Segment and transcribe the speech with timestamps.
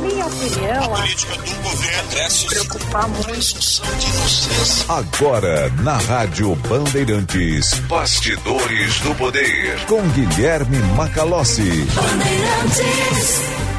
[0.00, 3.82] Na minha opinião, a política do governo se preocupar muito.
[4.88, 11.86] Agora, na Rádio Bandeirantes, Bastidores do Poder, com Guilherme Macalossi.
[11.94, 13.69] Bandeirantes.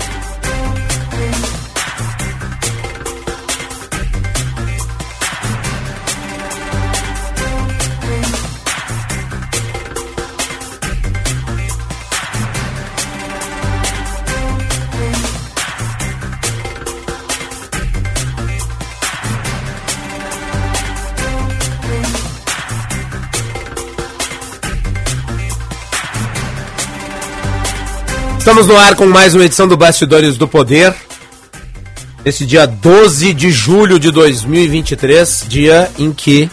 [28.52, 30.94] Estamos no ar com mais uma edição do Bastidores do Poder.
[32.26, 36.52] Esse dia 12 de julho de 2023, dia em que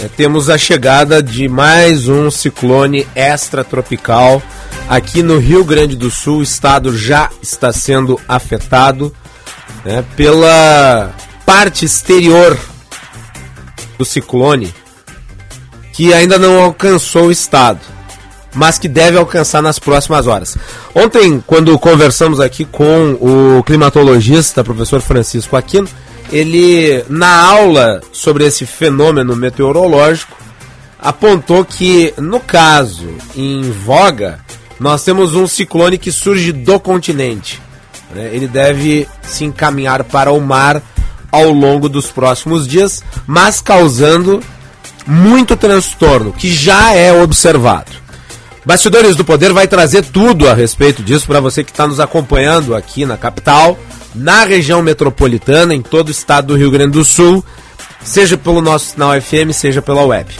[0.00, 4.40] é, temos a chegada de mais um ciclone extratropical
[4.88, 6.38] aqui no Rio Grande do Sul.
[6.38, 9.12] O estado já está sendo afetado
[9.84, 11.12] né, pela
[11.44, 12.56] parte exterior
[13.98, 14.72] do ciclone
[15.92, 17.93] que ainda não alcançou o estado
[18.54, 20.56] mas que deve alcançar nas próximas horas.
[20.94, 25.88] Ontem, quando conversamos aqui com o climatologista, professor Francisco Aquino,
[26.32, 30.36] ele, na aula sobre esse fenômeno meteorológico,
[30.98, 34.38] apontou que, no caso em voga,
[34.80, 37.60] nós temos um ciclone que surge do continente.
[38.14, 38.30] Né?
[38.32, 40.82] Ele deve se encaminhar para o mar
[41.30, 44.40] ao longo dos próximos dias, mas causando
[45.06, 48.03] muito transtorno, que já é observado.
[48.64, 52.74] Bastidores do Poder vai trazer tudo a respeito disso para você que está nos acompanhando
[52.74, 53.78] aqui na capital,
[54.14, 57.44] na região metropolitana, em todo o estado do Rio Grande do Sul,
[58.02, 60.34] seja pelo nosso sinal FM, seja pela web.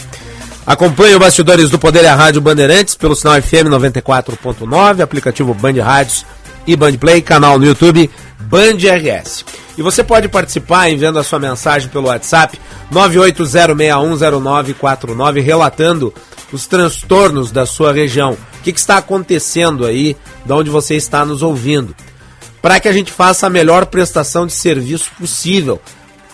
[0.67, 5.83] Acompanhe o Bastidores do Poder e a Rádio Bandeirantes pelo sinal FM 94.9, aplicativo Band
[5.83, 6.25] Rádios
[6.67, 9.45] e Band Play, canal no YouTube Band RS.
[9.77, 12.59] E você pode participar enviando a sua mensagem pelo WhatsApp
[12.91, 16.15] 980610949 relatando
[16.55, 18.33] os transtornos da sua região.
[18.33, 20.17] O que, que está acontecendo aí,
[20.47, 21.95] de onde você está nos ouvindo.
[22.63, 25.83] Para que a gente faça a melhor prestação de serviço possível.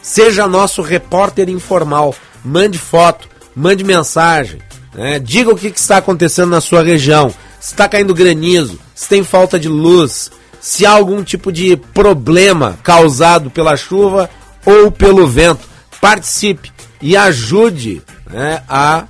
[0.03, 2.15] Seja nosso repórter informal.
[2.45, 4.61] Mande foto, mande mensagem.
[4.95, 5.19] Né?
[5.19, 7.33] Diga o que, que está acontecendo na sua região.
[7.59, 12.79] Se está caindo granizo, se tem falta de luz, se há algum tipo de problema
[12.83, 14.29] causado pela chuva
[14.67, 15.67] ou pelo vento.
[15.99, 16.71] Participe
[17.01, 19.05] e ajude né, a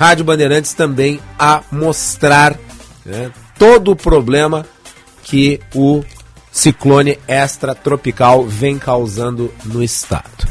[0.00, 2.58] Rádio Bandeirantes também a mostrar
[3.04, 4.64] né, todo o problema
[5.22, 6.02] que o
[6.50, 10.48] ciclone extratropical vem causando no estado.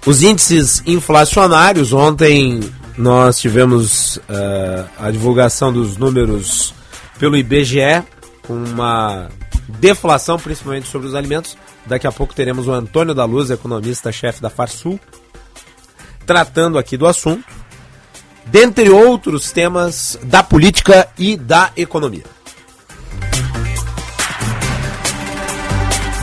[0.06, 1.92] os índices inflacionários.
[1.92, 2.60] Ontem
[2.96, 6.72] nós tivemos uh, a divulgação dos números
[7.18, 8.04] pelo IBGE,
[8.46, 9.28] com uma
[9.80, 11.58] deflação, principalmente sobre os alimentos.
[11.86, 15.00] Daqui a pouco teremos o Antônio da Luz, economista-chefe da Farsul,
[16.24, 17.44] tratando aqui do assunto,
[18.46, 22.37] dentre outros temas da política e da economia.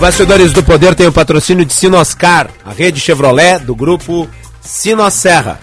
[0.06, 4.30] Bastidores do Poder tem o patrocínio de Sinoscar, a rede Chevrolet do grupo
[4.62, 5.60] Sinosserra.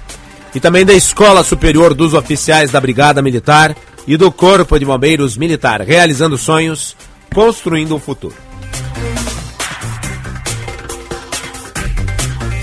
[0.52, 3.72] E também da Escola Superior dos Oficiais da Brigada Militar
[4.04, 6.96] e do Corpo de Bombeiros Militar, realizando sonhos,
[7.32, 8.34] construindo um futuro.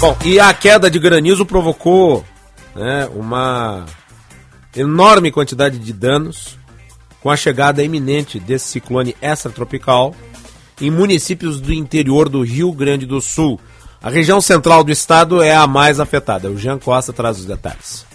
[0.02, 2.26] Bom, e a queda de granizo provocou
[2.76, 3.86] né, uma
[4.76, 6.58] enorme quantidade de danos
[7.22, 10.14] com a chegada iminente desse ciclone extratropical
[10.82, 13.60] em municípios do interior do Rio Grande do Sul.
[14.02, 16.50] A região central do estado é a mais afetada.
[16.50, 18.09] O Jean Costa traz os detalhes.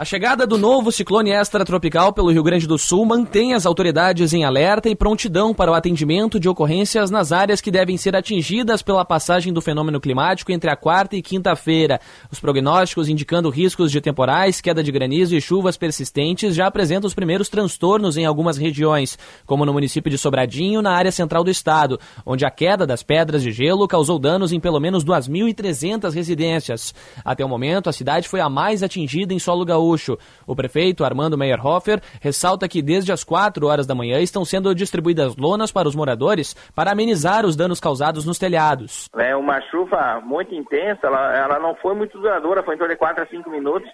[0.00, 4.46] A chegada do novo ciclone extratropical pelo Rio Grande do Sul mantém as autoridades em
[4.46, 9.04] alerta e prontidão para o atendimento de ocorrências nas áreas que devem ser atingidas pela
[9.04, 12.00] passagem do fenômeno climático entre a quarta e quinta-feira.
[12.32, 17.12] Os prognósticos indicando riscos de temporais, queda de granizo e chuvas persistentes já apresentam os
[17.12, 22.00] primeiros transtornos em algumas regiões, como no município de Sobradinho, na área central do estado,
[22.24, 26.94] onde a queda das pedras de gelo causou danos em pelo menos 2.300 residências.
[27.22, 30.16] Até o momento, a cidade foi a mais atingida em solo gaúcho Gaúcho.
[30.46, 35.36] O prefeito Armando Meyerhofer ressalta que desde as 4 horas da manhã estão sendo distribuídas
[35.36, 39.08] lonas para os moradores para amenizar os danos causados nos telhados.
[39.16, 42.98] É uma chuva muito intensa, ela, ela não foi muito duradoura, foi em torno de
[42.98, 43.90] 4 a 5 minutos,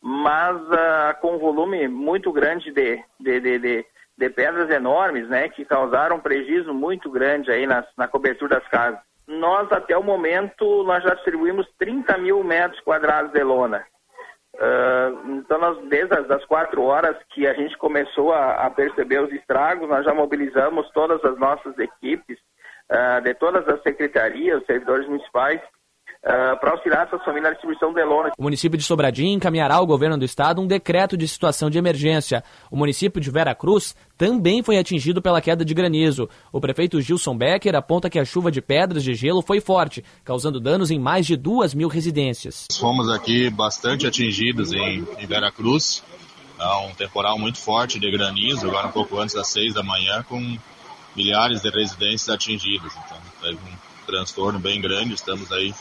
[0.00, 3.86] mas uh, com um volume muito grande de, de, de, de,
[4.18, 9.00] de pedras enormes, né, que causaram prejuízo muito grande aí na, na cobertura das casas.
[9.26, 13.82] Nós, até o momento, nós já distribuímos 30 mil metros quadrados de lona.
[14.54, 19.32] Uh, então, nós, desde as quatro horas que a gente começou a, a, perceber os
[19.32, 22.38] estragos, nós já mobilizamos todas as nossas equipes,
[22.90, 25.60] uh, de todas as secretarias, servidores municipais,
[26.24, 28.32] uh, para auxiliar essas famílias na distribuição de lona.
[28.38, 32.42] O município de Sobradinho encaminhará ao governo do estado um decreto de situação de emergência.
[32.70, 36.28] O município de Vera Cruz também foi atingido pela queda de granizo.
[36.52, 40.60] O prefeito Gilson Becker aponta que a chuva de pedras de gelo foi forte, causando
[40.60, 42.66] danos em mais de duas mil residências.
[42.78, 46.02] Fomos aqui bastante atingidos em, em Vera Cruz.
[46.58, 50.22] Há um temporal muito forte de granizo, agora um pouco antes das seis da manhã,
[50.22, 50.56] com
[51.16, 52.92] milhares de residências atingidas.
[53.04, 53.83] Então, teve um
[54.14, 55.14] transtorno bem grande.
[55.14, 55.74] Estamos aí,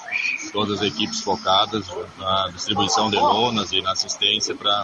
[0.51, 1.85] todas as equipes focadas
[2.17, 4.83] na distribuição de lonas e na assistência para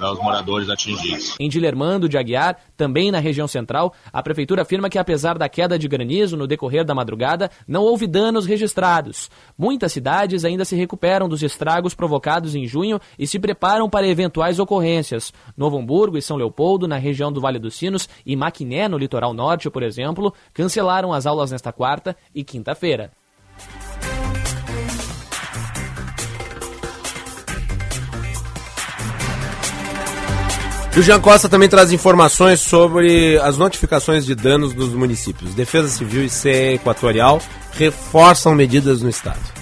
[0.00, 1.34] aos moradores atingidos.
[1.38, 5.78] Em Dilermando de Aguiar, também na região central, a prefeitura afirma que apesar da queda
[5.78, 9.30] de granizo no decorrer da madrugada, não houve danos registrados.
[9.56, 14.58] Muitas cidades ainda se recuperam dos estragos provocados em junho e se preparam para eventuais
[14.58, 15.32] ocorrências.
[15.56, 19.34] Novo Hamburgo e São Leopoldo, na região do Vale dos Sinos, e Maquiné, no litoral
[19.34, 23.10] norte, por exemplo, cancelaram as aulas nesta quarta e quinta-feira.
[30.98, 35.54] O Jean Costa também traz informações sobre as notificações de danos dos municípios.
[35.54, 37.40] Defesa Civil e CE Equatorial
[37.72, 39.57] reforçam medidas no estado.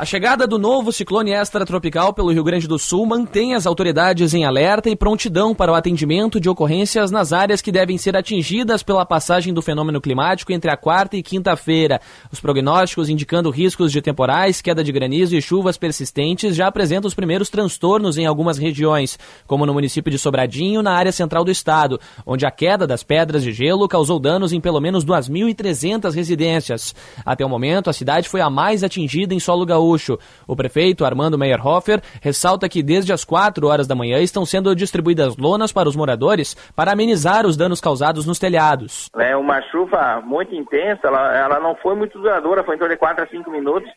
[0.00, 4.46] A chegada do novo ciclone extratropical pelo Rio Grande do Sul mantém as autoridades em
[4.46, 9.04] alerta e prontidão para o atendimento de ocorrências nas áreas que devem ser atingidas pela
[9.04, 12.00] passagem do fenômeno climático entre a quarta e quinta-feira.
[12.32, 17.12] Os prognósticos indicando riscos de temporais, queda de granizo e chuvas persistentes já apresentam os
[17.12, 22.00] primeiros transtornos em algumas regiões, como no município de Sobradinho, na área central do estado,
[22.24, 26.94] onde a queda das pedras de gelo causou danos em pelo menos 2.300 residências.
[27.22, 30.18] Até o momento, a cidade foi a mais atingida em solo gaúcho Gaúcho.
[30.46, 35.36] O prefeito Armando Meyerhofer ressalta que desde as 4 horas da manhã estão sendo distribuídas
[35.36, 39.10] lonas para os moradores para amenizar os danos causados nos telhados.
[39.18, 42.98] É uma chuva muito intensa, ela, ela não foi muito duradoura, foi em torno de
[42.98, 43.90] 4 a 5 minutos,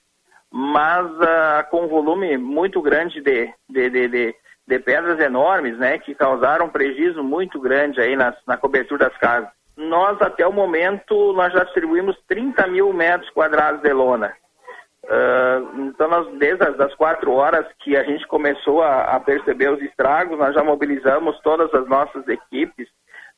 [0.52, 4.36] mas uh, com um volume muito grande de, de, de, de,
[4.68, 9.50] de pedras enormes, né, que causaram prejuízo muito grande aí na, na cobertura das casas.
[9.76, 14.32] Nós, até o momento, nós já distribuímos 30 mil metros quadrados de lona.
[15.04, 19.70] Uh, então, nós, desde as das quatro horas que a gente começou a, a, perceber
[19.70, 22.88] os estragos, nós já mobilizamos todas as nossas equipes,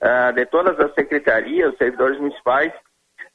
[0.01, 2.71] uh, de todas as secretarias, servidores municipais,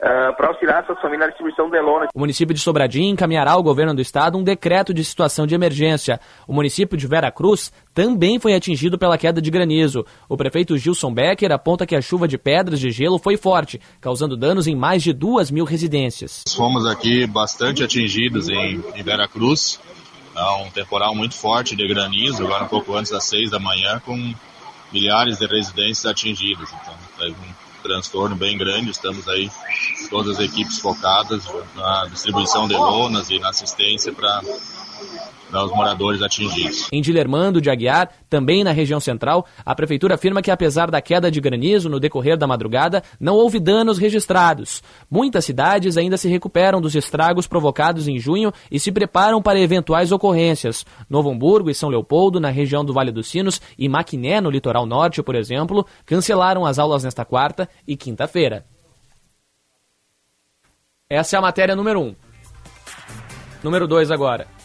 [0.01, 2.09] uh, para auxiliar essas famílias na distribuição de lona.
[2.15, 6.21] O município de Sobradinho encaminhará ao governo do estado um decreto de situação de emergência.
[6.49, 10.05] O município de Vera Cruz também foi atingido pela queda de granizo.
[10.29, 14.37] O prefeito Gilson Becker aponta que a chuva de pedras de gelo foi forte, causando
[14.37, 16.45] danos em mais de duas mil residências.
[16.57, 19.81] Fomos aqui bastante atingidos em, em Vera Cruz.
[20.35, 24.01] Há um temporal muito forte de granizo, agora um pouco antes das seis da manhã,
[24.05, 24.33] com
[24.93, 26.69] milhares de residências atingidas.
[26.73, 28.91] Então, teve um transtorno bem grande.
[28.91, 29.51] Estamos aí,
[30.09, 31.45] todas as equipes focadas
[31.75, 34.43] na distribuição de lonas e na assistência para
[35.53, 36.89] aos moradores atingidos.
[36.93, 41.31] Em Dilermando de Aguiar, também na região central, a prefeitura afirma que apesar da queda
[41.31, 44.83] de granizo no decorrer da madrugada, não houve danos registrados.
[45.11, 50.13] Muitas cidades ainda se recuperam dos estragos provocados em junho e se preparam para eventuais
[50.13, 50.85] ocorrências.
[51.09, 54.87] Novo Hamburgo e São Leopoldo, na região do Vale dos Sinos, e Maquiné, no litoral
[54.87, 58.65] norte, por exemplo, cancelaram as aulas nesta quarta e quinta-feira.
[61.09, 62.03] Essa é a matéria número 1.
[62.05, 62.15] Um.
[63.65, 64.60] Número 2 agora.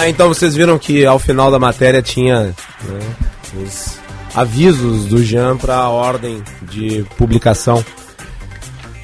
[0.00, 2.54] Ah, então vocês viram que ao final da matéria tinha
[2.84, 3.00] né,
[3.54, 3.98] os
[4.34, 7.84] avisos do Jean para a ordem de publicação.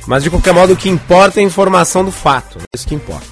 [0.06, 2.56] Mas de qualquer modo, o que importa é a informação do fato.
[2.60, 3.26] É isso que importa.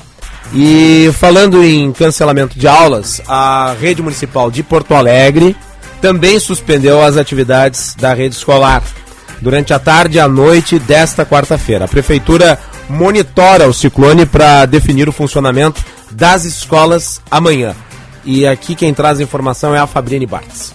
[0.52, 5.56] E falando em cancelamento de aulas, a rede municipal de Porto Alegre
[6.02, 8.82] também suspendeu as atividades da rede escolar
[9.40, 11.86] durante a tarde e a noite desta quarta-feira.
[11.86, 17.74] A prefeitura monitora o ciclone para definir o funcionamento das escolas amanhã.
[18.24, 20.74] e aqui quem traz a informação é a Fabriane Bartz.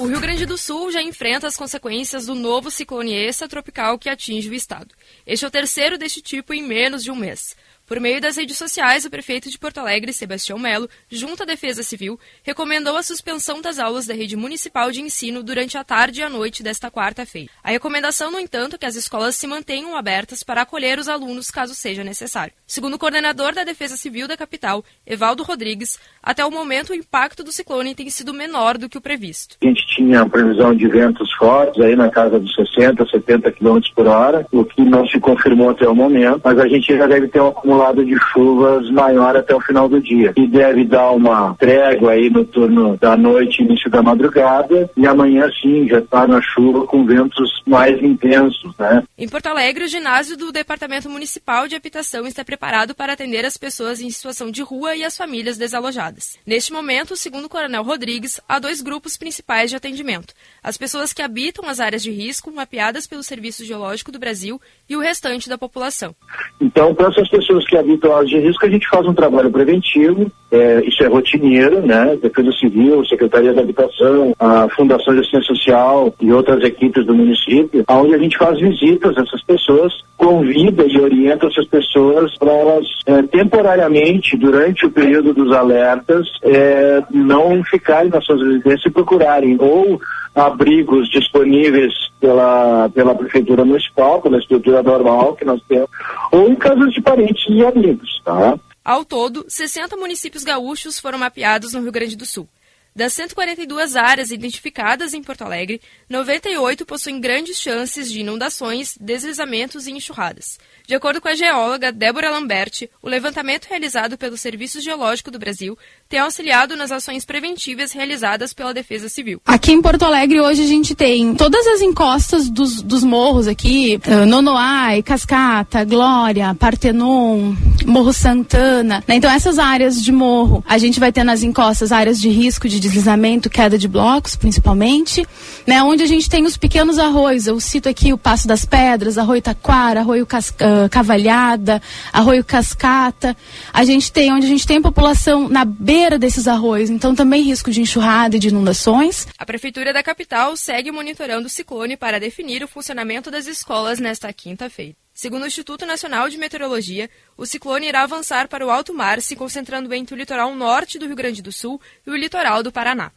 [0.00, 4.48] O Rio Grande do Sul já enfrenta as consequências do novo ciclone extratropical que atinge
[4.48, 4.88] o estado.
[5.26, 7.54] Este é o terceiro deste tipo em menos de um mês.
[7.90, 11.82] Por meio das redes sociais, o prefeito de Porto Alegre, Sebastião Melo, junto à Defesa
[11.82, 16.22] Civil, recomendou a suspensão das aulas da rede municipal de ensino durante a tarde e
[16.22, 17.50] a noite desta quarta-feira.
[17.64, 21.50] A recomendação, no entanto, é que as escolas se mantenham abertas para acolher os alunos
[21.50, 22.52] caso seja necessário.
[22.64, 27.42] Segundo o coordenador da Defesa Civil da capital, Evaldo Rodrigues, até o momento o impacto
[27.42, 29.56] do ciclone tem sido menor do que o previsto.
[29.60, 34.06] A gente tinha previsão de ventos fortes aí na casa dos 60, 70 km por
[34.06, 37.40] hora, o que não se confirmou até o momento, mas a gente já deve ter
[37.40, 40.32] um acumulado de chuvas maior até o final do dia.
[40.36, 45.48] E deve dar uma trégua aí no turno da noite, início da madrugada, e amanhã
[45.60, 49.02] sim já está na chuva com ventos mais intensos, né?
[49.16, 53.56] Em Porto Alegre, o ginásio do Departamento Municipal de Habitação está preparado para atender as
[53.56, 56.38] pessoas em situação de rua e as famílias desalojadas.
[56.46, 61.22] Neste momento, segundo o Coronel Rodrigues, há dois grupos principais de atendimento: as pessoas que
[61.22, 65.56] habitam as áreas de risco, mapeadas pelo Serviço Geológico do Brasil, e o restante da
[65.56, 66.14] população.
[66.60, 70.30] Então, para essas pessoas que habitam áreas de risco, a gente faz um trabalho preventivo,
[70.50, 72.18] é, isso é rotineiro, né?
[72.20, 77.84] Defesa Civil, Secretaria da Habitação, a Fundação de Assistência Social e outras equipes do município,
[77.88, 82.84] onde a gente faz visitas a essas pessoas, convida e orienta essas pessoas para elas
[83.06, 89.56] é, temporariamente, durante o período dos alertas, é, não ficarem nas suas residências e procurarem
[89.60, 90.00] ou
[90.34, 95.88] abrigos disponíveis pela, pela Prefeitura Municipal, pela estrutura normal que nós temos,
[96.30, 98.58] ou em casos de parentes e amigos, tá?
[98.84, 102.48] Ao todo, 60 municípios gaúchos foram mapeados no Rio Grande do Sul.
[102.94, 109.92] Das 142 áreas identificadas em Porto Alegre, 98 possuem grandes chances de inundações, deslizamentos e
[109.92, 110.58] enxurradas.
[110.86, 115.78] De acordo com a geóloga Débora Lamberti, o levantamento realizado pelo Serviço Geológico do Brasil
[116.10, 119.40] tem auxiliado nas ações preventivas realizadas pela Defesa Civil.
[119.46, 124.00] Aqui em Porto Alegre hoje a gente tem todas as encostas dos, dos morros aqui,
[124.08, 127.54] uh, Nonoai, Cascata, Glória, Partenon,
[127.86, 129.04] Morro Santana.
[129.06, 129.14] Né?
[129.14, 132.80] Então essas áreas de morro, a gente vai ter nas encostas áreas de risco de
[132.80, 135.24] deslizamento, queda de blocos, principalmente,
[135.64, 135.80] né?
[135.80, 137.46] Onde a gente tem os pequenos arroios.
[137.46, 141.80] Eu cito aqui o Passo das Pedras, Arroio Taquara, Arroio Cas uh, Cavalhada,
[142.12, 143.36] Arroio Cascata.
[143.72, 147.42] A gente tem onde a gente tem população na beira beira desses arroios, então também
[147.42, 149.28] risco de enxurrada e de inundações.
[149.38, 154.32] A Prefeitura da capital segue monitorando o ciclone para definir o funcionamento das escolas nesta
[154.32, 154.94] quinta-feira.
[155.12, 159.36] Segundo o Instituto Nacional de Meteorologia, o ciclone irá avançar para o alto mar, se
[159.36, 163.10] concentrando entre o litoral norte do Rio Grande do Sul e o litoral do Paraná.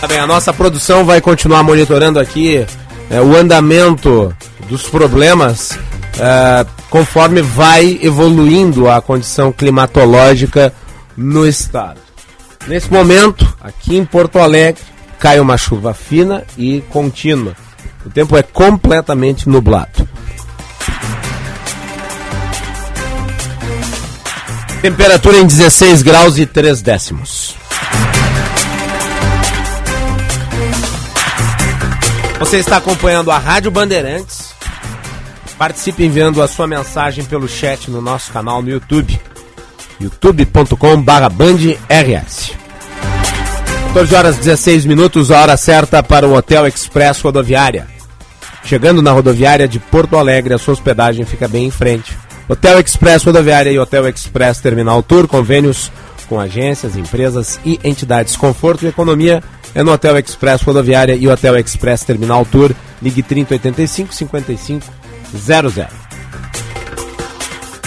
[0.00, 2.64] Tá bem, a nossa produção vai continuar monitorando aqui
[3.10, 4.34] é, o andamento
[4.70, 5.78] dos problemas
[6.14, 10.72] uh, conforme vai evoluindo a condição climatológica
[11.16, 12.00] no estado.
[12.66, 14.82] Nesse momento, aqui em Porto Alegre,
[15.18, 17.54] cai uma chuva fina e contínua.
[18.04, 20.08] O tempo é completamente nublado.
[24.82, 27.54] Temperatura em 16 graus e 3 décimos.
[32.38, 34.53] Você está acompanhando a Rádio Bandeirantes
[35.58, 39.18] Participe enviando a sua mensagem pelo chat no nosso canal no YouTube,
[40.00, 42.64] youtube.com/bandrs.
[43.94, 47.86] 14 horas 16 minutos, a hora certa para o Hotel Express Rodoviária.
[48.64, 52.18] Chegando na rodoviária de Porto Alegre, a sua hospedagem fica bem em frente.
[52.48, 55.92] Hotel Express Rodoviária e Hotel Express Terminal Tour, convênios
[56.28, 58.34] com agências, empresas e entidades.
[58.34, 59.40] Conforto e economia
[59.74, 62.72] é no Hotel Express Rodoviária e Hotel Express Terminal Tour.
[63.00, 65.03] Ligue 3085 55
[65.38, 65.86] 00.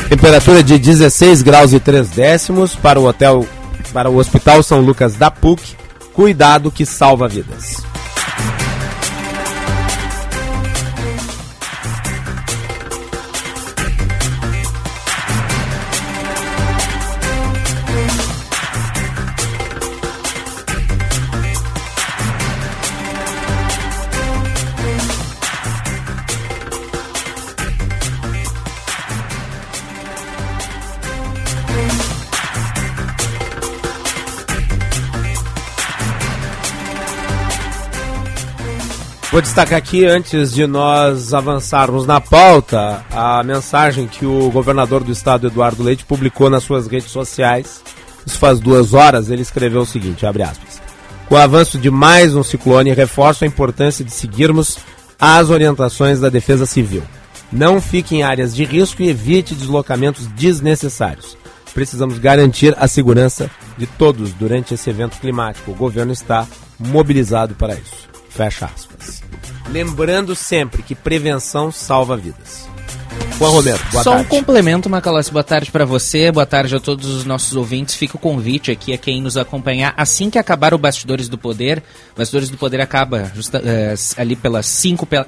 [0.09, 3.45] Temperatura de 16 graus e 3 décimos para o hotel,
[3.91, 5.75] para o Hospital São Lucas da PUC.
[6.13, 7.83] Cuidado que salva vidas.
[39.37, 45.11] Vou destacar aqui, antes de nós avançarmos na pauta, a mensagem que o governador do
[45.11, 47.83] estado, Eduardo Leite, publicou nas suas redes sociais.
[48.25, 49.29] Isso faz duas horas.
[49.29, 50.81] Ele escreveu o seguinte: abre aspas.
[51.29, 54.79] Com o avanço de mais um ciclone, reforço a importância de seguirmos
[55.19, 57.03] as orientações da Defesa Civil.
[57.51, 61.37] Não fique em áreas de risco e evite deslocamentos desnecessários.
[61.75, 65.69] precisamos garantir a segurança de todos durante esse evento climático.
[65.69, 66.47] O governo está
[66.79, 68.07] mobilizado para isso.
[68.29, 69.26] Fecha aspas.
[69.69, 72.67] Lembrando sempre que prevenção salva vidas.
[73.37, 74.25] Juan Romero, boa Só tarde.
[74.25, 75.31] um complemento, Macalossi.
[75.31, 77.93] Boa tarde para você, boa tarde a todos os nossos ouvintes.
[77.93, 81.83] Fica o convite aqui a quem nos acompanhar assim que acabar o Bastidores do Poder.
[82.15, 85.27] Bastidores do Poder acaba justa, eh, ali pelas 5 para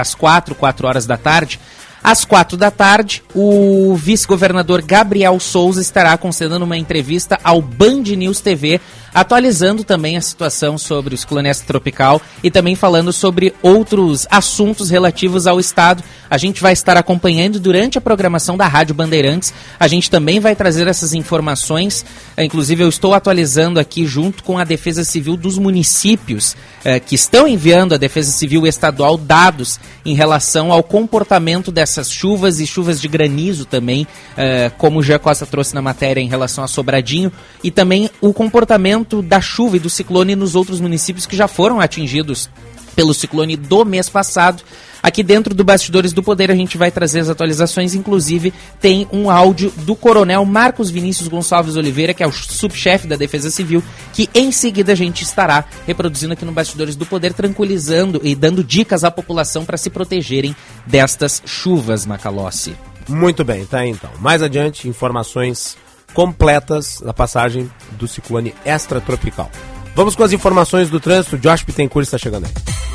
[0.00, 1.60] as 4, 4 horas da tarde.
[2.02, 8.40] Às quatro da tarde, o vice-governador Gabriel Souza estará concedendo uma entrevista ao Band News
[8.40, 8.80] TV,
[9.12, 15.46] atualizando também a situação sobre o ciclone tropical e também falando sobre outros assuntos relativos
[15.46, 16.02] ao estado.
[16.30, 19.52] A gente vai estar acompanhando durante a programação da Rádio Bandeirantes.
[19.78, 22.04] A gente também vai trazer essas informações.
[22.36, 27.14] Eh, Inclusive, eu estou atualizando aqui junto com a Defesa Civil dos municípios eh, que
[27.14, 33.00] estão enviando à Defesa Civil Estadual dados em relação ao comportamento dessas chuvas e chuvas
[33.00, 34.06] de granizo também,
[34.36, 37.32] eh, como o Jean Costa trouxe na matéria em relação a Sobradinho,
[37.64, 41.80] e também o comportamento da chuva e do ciclone nos outros municípios que já foram
[41.80, 42.48] atingidos
[42.94, 44.62] pelo ciclone do mês passado.
[45.02, 49.30] Aqui dentro do Bastidores do Poder a gente vai trazer as atualizações, inclusive tem um
[49.30, 54.28] áudio do Coronel Marcos Vinícius Gonçalves Oliveira, que é o subchefe da Defesa Civil, que
[54.34, 59.04] em seguida a gente estará reproduzindo aqui no Bastidores do Poder, tranquilizando e dando dicas
[59.04, 60.54] à população para se protegerem
[60.86, 62.74] destas chuvas, Macalossi.
[63.08, 64.10] Muito bem, tá então.
[64.20, 65.76] Mais adiante, informações
[66.12, 69.50] completas da passagem do ciclone extratropical.
[69.94, 71.38] Vamos com as informações do trânsito.
[71.38, 72.52] Josh Pittencourt está chegando aí.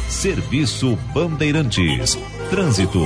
[0.10, 2.18] Serviço Bandeirantes.
[2.50, 3.00] Trânsito.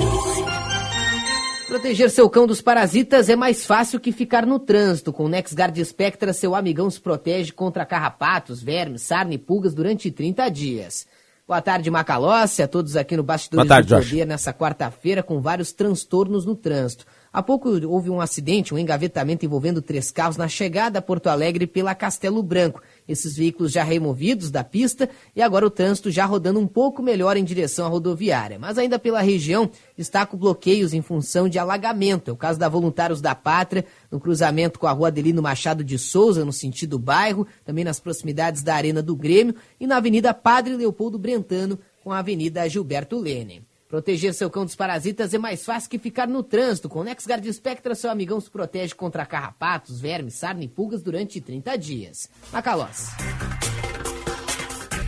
[1.68, 5.14] Proteger seu cão dos parasitas é mais fácil que ficar no trânsito.
[5.14, 10.10] Com o NexGuard Spectra, seu amigão se protege contra carrapatos, vermes, sarna e pulgas durante
[10.10, 11.08] 30 dias.
[11.50, 14.10] Boa tarde, Macalossi, a todos aqui no Bastidores Boa tarde, do Josh.
[14.12, 17.06] Poder nessa quarta-feira com vários transtornos no trânsito.
[17.34, 21.66] Há pouco houve um acidente, um engavetamento envolvendo três carros na chegada a Porto Alegre
[21.66, 22.84] pela Castelo Branco.
[23.10, 27.36] Esses veículos já removidos da pista e agora o trânsito já rodando um pouco melhor
[27.36, 28.60] em direção à rodoviária.
[28.60, 32.30] Mas ainda pela região está com bloqueios em função de alagamento.
[32.30, 35.98] É o caso da Voluntários da Pátria, no cruzamento com a rua Adelino Machado de
[35.98, 40.78] Souza, no sentido bairro, também nas proximidades da Arena do Grêmio e na Avenida Padre
[40.78, 43.69] Leopoldo Brentano com a Avenida Gilberto Lene.
[43.90, 46.88] Proteger seu cão dos parasitas é mais fácil que ficar no trânsito.
[46.88, 51.42] Com o NexGuard Spectra, seu amigão se protege contra carrapatos, vermes, sarna e pulgas durante
[51.42, 52.30] 30 dias.
[52.54, 53.08] Macalós.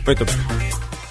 [0.04, 0.34] Muito bem.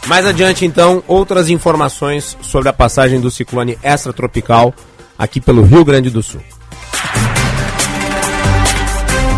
[0.06, 4.76] Mais adiante, então, outras informações sobre a passagem do ciclone extratropical
[5.18, 6.42] aqui pelo Rio Grande do Sul.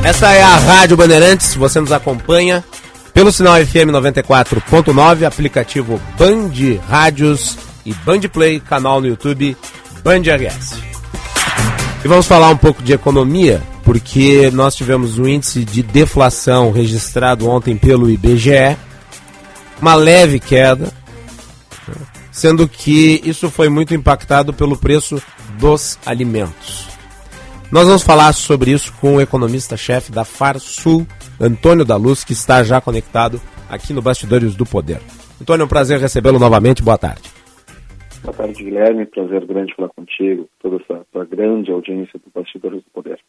[0.04, 2.64] Essa é a Rádio Bandeirantes, você nos acompanha
[3.14, 6.50] pelo sinal FM 94.9, aplicativo Band
[6.90, 9.58] Rádios e Band Play, canal no YouTube
[10.04, 10.76] Band RS.
[12.04, 17.48] E vamos falar um pouco de economia, porque nós tivemos um índice de deflação registrado
[17.48, 18.78] ontem pelo IBGE,
[19.82, 20.92] uma leve queda,
[22.32, 25.22] sendo que isso foi muito impactado pelo preço
[25.58, 26.88] dos alimentos.
[27.72, 31.08] Nós vamos falar sobre isso com o economista-chefe da Farsul,
[31.40, 35.02] Antônio da Luz, que está já conectado aqui no Bastidores do Poder.
[35.42, 36.84] Antônio, é um prazer recebê-lo novamente.
[36.84, 37.33] Boa tarde.
[38.24, 39.06] Boa tarde, Guilherme.
[39.06, 43.20] Prazer grande falar contigo, toda essa, essa grande audiência do Bastidores do Poder.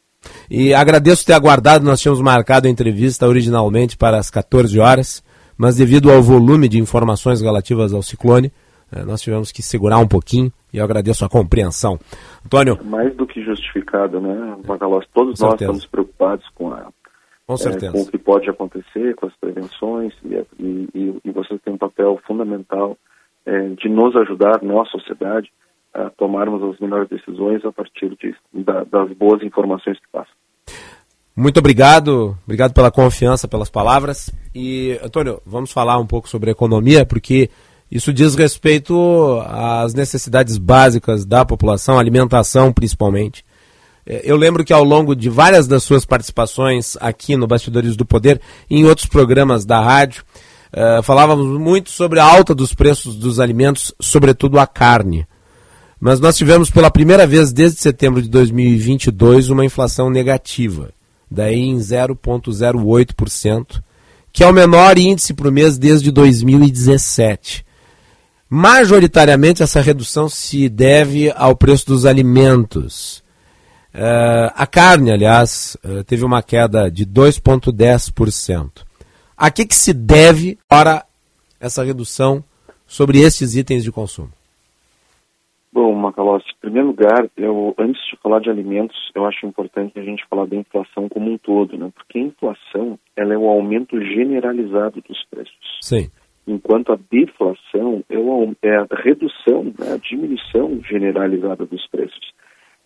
[0.48, 5.22] E agradeço ter aguardado, nós tínhamos marcado a entrevista originalmente para as 14 horas,
[5.58, 8.52] mas devido ao volume de informações relativas ao ciclone,
[8.92, 11.98] eh, nós tivemos que segurar um pouquinho e eu agradeço a compreensão.
[12.46, 15.04] Antônio, Mais do que justificado, né, Macalós?
[15.12, 16.86] Todos nós estamos preocupados com, a,
[17.46, 21.58] com é, com o que pode acontecer, com as prevenções, e, e, e, e você
[21.58, 22.96] tem um papel fundamental
[23.46, 25.50] é, de nos ajudar, nós, sociedade,
[25.92, 30.34] a tomarmos as melhores decisões a partir de, da, das boas informações que passam.
[31.36, 34.30] Muito obrigado, obrigado pela confiança, pelas palavras.
[34.54, 37.50] E, Antônio, vamos falar um pouco sobre economia, porque
[37.90, 43.44] isso diz respeito às necessidades básicas da população, alimentação principalmente.
[44.06, 48.04] Eh, Eu lembro que ao longo de várias das suas participações aqui no Bastidores do
[48.04, 50.24] Poder em outros programas da rádio,
[50.76, 55.24] eh, falávamos muito sobre a alta dos preços dos alimentos, sobretudo a carne.
[56.00, 60.90] Mas nós tivemos pela primeira vez desde setembro de 2022 uma inflação negativa,
[61.30, 63.80] daí em 0,08%,
[64.32, 67.64] que é o menor índice para o mês desde 2017.
[68.50, 73.22] Majoritariamente essa redução se deve ao preço dos alimentos.
[73.94, 78.84] Eh, a carne, aliás, eh, teve uma queda de 2,10%.
[79.36, 81.04] A que, que se deve para
[81.60, 82.44] essa redução
[82.86, 84.30] sobre estes itens de consumo?
[85.72, 90.04] Bom, Macalossi, em primeiro lugar, eu, antes de falar de alimentos, eu acho importante a
[90.04, 91.90] gente falar da inflação como um todo, né?
[91.92, 95.78] Porque a inflação, ela é o aumento generalizado dos preços.
[95.80, 96.08] Sim.
[96.46, 99.94] Enquanto a deflação é, é a redução, né?
[99.94, 102.32] a diminuição generalizada dos preços.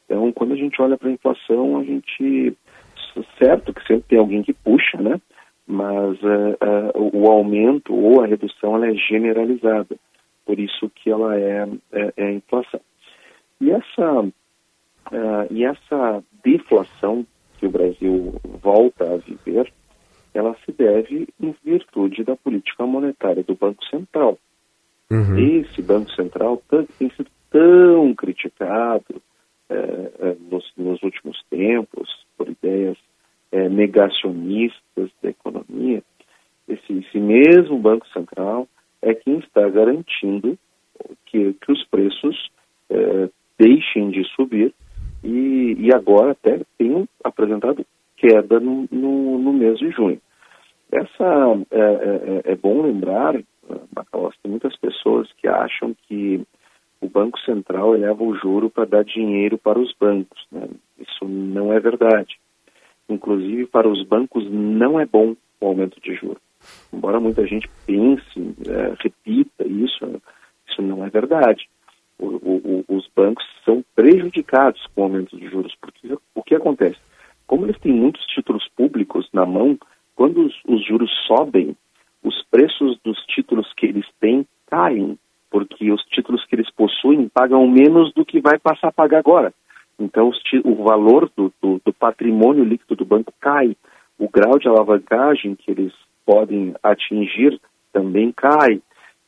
[0.07, 2.57] Então, quando a gente olha para a inflação, a gente...
[3.37, 5.21] Certo que sempre tem alguém que puxa, né?
[5.71, 9.97] Mas uh, uh, o aumento ou a redução, ela é generalizada
[10.49, 12.81] por isso que ela é, é, é inflação.
[13.61, 14.33] E essa, uh,
[15.51, 17.27] e essa deflação
[17.59, 19.71] que o Brasil volta a viver,
[20.33, 24.39] ela se deve em virtude da política monetária do Banco Central.
[25.11, 25.39] Uhum.
[25.61, 26.63] Esse Banco Central
[26.99, 29.21] tem sido tão criticado
[30.51, 32.97] nos, nos, últimos tempos por ideias
[33.53, 36.03] é, negacionistas da economia.
[36.69, 38.69] Esse, esse mesmo Banco Central
[39.01, 40.59] é quem está garantindo
[41.27, 42.51] que, que os preços
[42.91, 44.75] é, deixem de subir
[45.23, 47.85] e, e agora até tenham apresentado
[48.17, 50.21] queda no, no, no mês de junho.
[50.91, 53.35] Essa é, é, é bom lembrar,
[53.95, 56.43] Macalós, tem muitas pessoas que acham que
[57.01, 60.47] o Banco Central eleva o juro para dar dinheiro para os bancos.
[60.51, 60.69] Né?
[60.99, 62.39] Isso não é verdade.
[63.09, 66.49] Inclusive, para os bancos não é bom o aumento de juros
[66.93, 70.23] embora muita gente pense, é, repita isso,
[70.69, 71.69] isso não é verdade.
[72.19, 76.99] O, o, os bancos são prejudicados com o aumento de juros, porque o que acontece?
[77.47, 79.79] Como eles têm muitos títulos públicos na mão,
[80.17, 81.77] quando os, os juros sobem,
[82.23, 85.17] os preços dos títulos que eles têm caem,
[85.51, 89.55] porque os títulos que eles possuem pagam menos do que vai passar a pagar agora.
[89.99, 90.31] Então,
[90.65, 93.77] o valor do, do, do patrimônio líquido do banco cai,
[94.19, 95.93] o grau de alavancagem que eles
[96.25, 97.61] podem atingir
[97.93, 98.81] também cai.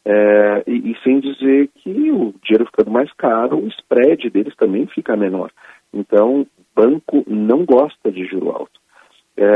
[0.05, 4.87] É, e, e, sem dizer que o dinheiro ficando mais caro, o spread deles também
[4.87, 5.51] fica menor.
[5.93, 8.81] Então, banco não gosta de juro alto.
[9.37, 9.47] É,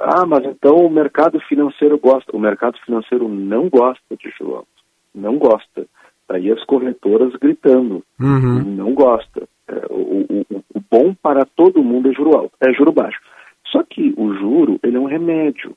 [0.00, 2.34] ah, mas então o mercado financeiro gosta.
[2.36, 4.68] O mercado financeiro não gosta de juro alto.
[5.14, 5.86] Não gosta.
[6.28, 8.02] Aí as corretoras gritando.
[8.20, 8.62] Uhum.
[8.64, 9.48] Não gosta.
[9.90, 13.20] O, o, o, bom para todo mundo é juro alto, é juro baixo.
[13.66, 15.76] Só que o juro, ele é um remédio.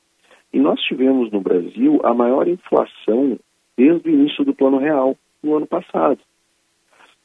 [0.52, 3.38] E nós tivemos no Brasil a maior inflação
[3.78, 6.19] desde o início do Plano Real, no ano passado.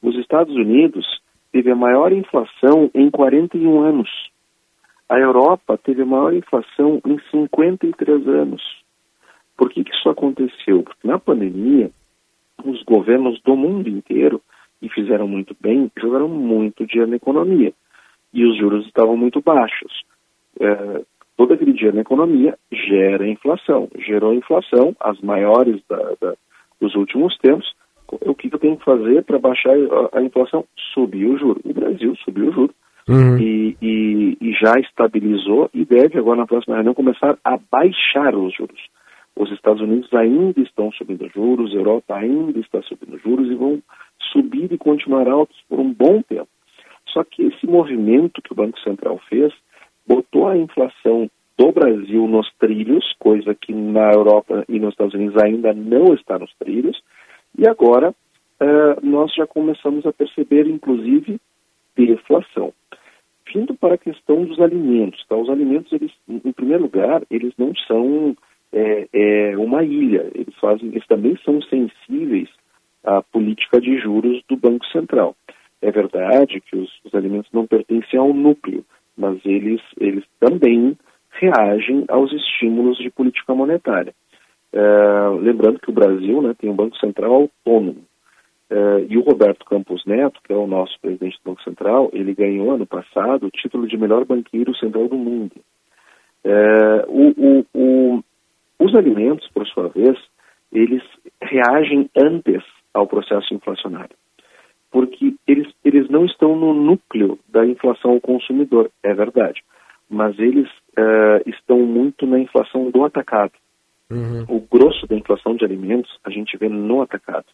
[0.02, 1.06] Os Estados Unidos
[1.52, 4.10] teve a maior inflação em 41 anos.
[5.08, 8.62] A Europa teve a maior inflação em 53 anos.
[9.56, 10.82] Por que, que isso aconteceu?
[10.82, 11.90] Porque na pandemia,
[12.64, 14.40] os governos do mundo inteiro,
[14.82, 17.72] e fizeram muito bem, jogaram muito dinheiro na economia.
[18.32, 20.02] E os juros estavam muito baixos.
[20.58, 21.02] É,
[21.36, 23.88] todo aquele dinheiro na economia gera inflação.
[23.98, 26.34] Gerou inflação, as maiores da, da,
[26.80, 27.74] dos últimos tempos.
[28.08, 30.64] O que eu tenho que fazer para baixar a, a, inflação?
[30.92, 31.60] Subir o juro.
[31.64, 32.74] O Brasil subiu o juro
[33.08, 33.38] uhum.
[33.38, 38.54] e, e, e, já estabilizou e deve agora na próxima reunião começar a baixar os
[38.54, 38.80] juros.
[39.40, 43.82] Os Estados Unidos ainda estão subindo juros, a Europa ainda está subindo juros e vão
[44.30, 46.48] subir e continuar altos por um bom tempo.
[47.08, 49.50] Só que esse movimento que o Banco Central fez
[50.06, 55.42] botou a inflação do Brasil nos trilhos, coisa que na Europa e nos Estados Unidos
[55.42, 57.02] ainda não está nos trilhos,
[57.56, 61.40] e agora uh, nós já começamos a perceber, inclusive,
[61.96, 62.74] deflação.
[63.54, 65.34] Vindo para a questão dos alimentos, tá?
[65.34, 68.36] os alimentos, eles, em primeiro lugar, eles não são
[68.72, 72.48] é, é, uma ilha, eles, fazem, eles também são sensíveis
[73.04, 75.34] à política de juros do Banco Central.
[75.82, 78.84] É verdade que os, os alimentos não pertencem ao núcleo,
[79.16, 80.96] mas eles, eles também
[81.30, 84.14] reagem aos estímulos de política monetária.
[84.72, 84.80] É,
[85.40, 88.04] lembrando que o Brasil né, tem um Banco Central autônomo.
[88.70, 92.34] É, e o Roberto Campos Neto, que é o nosso presidente do Banco Central, ele
[92.34, 95.54] ganhou ano passado o título de melhor banqueiro central do mundo.
[97.08, 98.24] O, o, o,
[98.80, 100.18] os alimentos, por sua vez,
[100.72, 101.02] eles
[101.40, 102.62] reagem antes
[102.92, 104.16] ao processo inflacionário
[104.90, 109.62] porque eles, eles não estão no núcleo da inflação ao consumidor, é verdade,
[110.08, 113.52] mas eles uh, estão muito na inflação do atacado.
[114.10, 114.44] Uhum.
[114.48, 117.46] O grosso da inflação de alimentos a gente vê no atacado,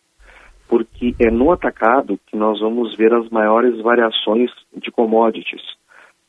[0.67, 5.63] porque é no atacado que nós vamos ver as maiores variações de commodities,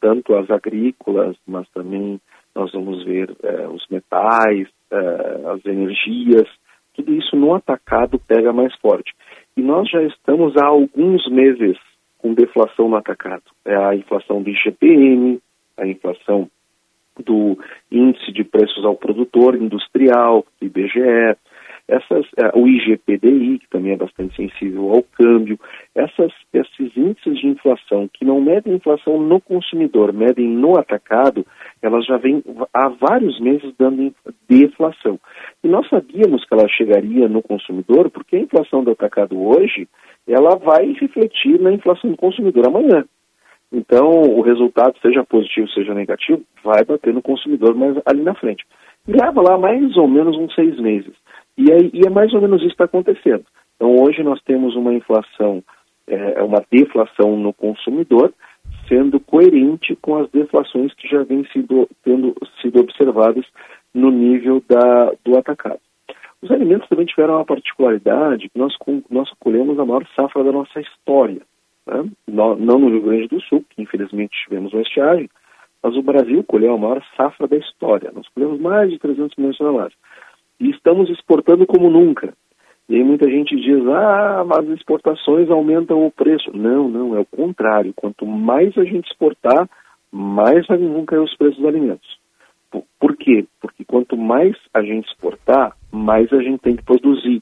[0.02, 2.20] tanto as agrícolas, mas também
[2.54, 6.48] nós vamos ver uh, os metais, uh, as energias,
[6.94, 9.14] tudo isso no atacado pega mais forte.
[9.56, 11.78] E nós já estamos há alguns meses
[12.18, 13.44] com deflação no atacado.
[13.66, 15.40] É a inflação do IGPM,
[15.78, 16.50] a inflação
[17.24, 17.58] do
[17.92, 21.38] índice de preços ao produtor industrial, IBGE.
[21.88, 25.58] Essas, eh, o IGPDI, que também é bastante sensível ao câmbio,
[25.96, 31.46] essas, esses índices de inflação que não medem inflação no consumidor, medem no atacado,
[31.82, 34.14] elas já vêm há vários meses dando
[34.50, 35.18] deflação.
[35.64, 39.88] E nós sabíamos que ela chegaria no consumidor, porque a inflação do atacado hoje,
[40.28, 43.06] ela vai refletir na inflação do consumidor amanhã.
[43.72, 48.66] Então, o resultado, seja positivo, seja negativo, vai bater no consumidor mais ali na frente.
[49.08, 51.14] Leva lá mais ou menos uns seis meses.
[51.58, 53.46] E, aí, e é mais ou menos isso que está acontecendo.
[53.76, 55.64] Então, hoje nós temos uma inflação,
[56.08, 58.34] é, uma deflação no consumidor,
[58.88, 63.46] sendo coerente com as deflações que já vêm sido, tendo sido observadas
[63.94, 65.80] no nível da, do atacado.
[66.42, 68.74] Os alimentos também tiveram uma particularidade nós,
[69.10, 71.42] nós colhemos a maior safra da nossa história.
[71.86, 72.10] Né?
[72.28, 75.30] Não, não no Rio Grande do Sul, que infelizmente tivemos uma estiagem,
[75.82, 78.12] mas o Brasil colheu a maior safra da história.
[78.14, 79.94] Nós colhemos mais de 300 milhões de toneladas.
[80.60, 82.34] E estamos exportando como nunca.
[82.90, 86.56] E aí muita gente diz, ah, mas as exportações aumentam o preço.
[86.56, 87.94] Não, não, é o contrário.
[87.96, 89.70] Quanto mais a gente exportar,
[90.12, 92.18] mais vão cair os preços dos alimentos.
[92.72, 93.46] Por, por quê?
[93.62, 97.42] Porque quanto mais a gente exportar, mais a gente tem que produzir.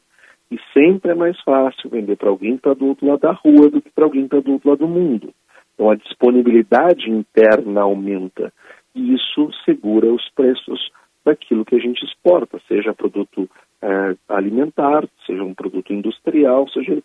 [0.52, 3.70] E sempre é mais fácil vender para alguém que está do outro lado da rua
[3.70, 5.34] do que para alguém que está do outro lado do mundo.
[5.76, 8.52] Então a disponibilidade interna aumenta
[8.96, 10.90] e isso segura os preços
[11.24, 13.50] daquilo que a gente exporta, seja produto
[13.82, 16.98] é, alimentar, seja um produto industrial, seja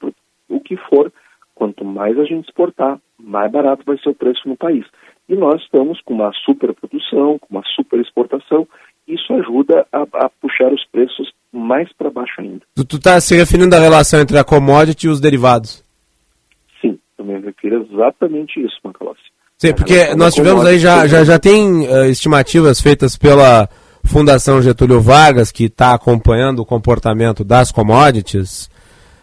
[0.48, 1.12] o que for.
[1.54, 4.86] Quanto mais a gente exportar, mais barato vai ser o preço no país.
[5.28, 8.66] E nós estamos com uma superprodução, com uma super exportação,
[9.06, 12.62] isso ajuda a, a puxar os preços mais para baixo ainda.
[12.74, 15.84] Tu está se referindo à relação entre a commodity e os derivados?
[17.24, 19.20] Me refiro exatamente isso, Macalossi.
[19.58, 23.68] Sim, porque nós tivemos aí, já, já, já tem uh, estimativas feitas pela
[24.04, 28.70] Fundação Getúlio Vargas, que está acompanhando o comportamento das commodities.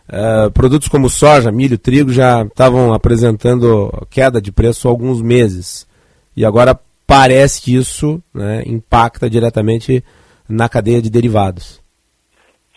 [0.07, 5.87] Uh, produtos como soja, milho, trigo já estavam apresentando queda de preço há alguns meses.
[6.35, 10.03] E agora parece que isso né, impacta diretamente
[10.47, 11.81] na cadeia de derivados.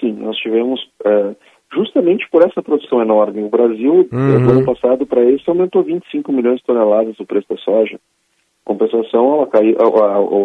[0.00, 1.37] Sim, nós tivemos, uh,
[1.72, 4.40] justamente por essa produção enorme, o Brasil, uhum.
[4.40, 7.98] no ano passado, para esse, aumentou 25 milhões de toneladas o preço da soja.
[8.64, 9.76] Compensação, ela caiu,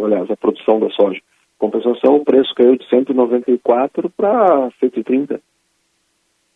[0.05, 1.19] aliás, a produção da soja.
[1.57, 5.39] Compensação, o preço caiu de 194 para 130.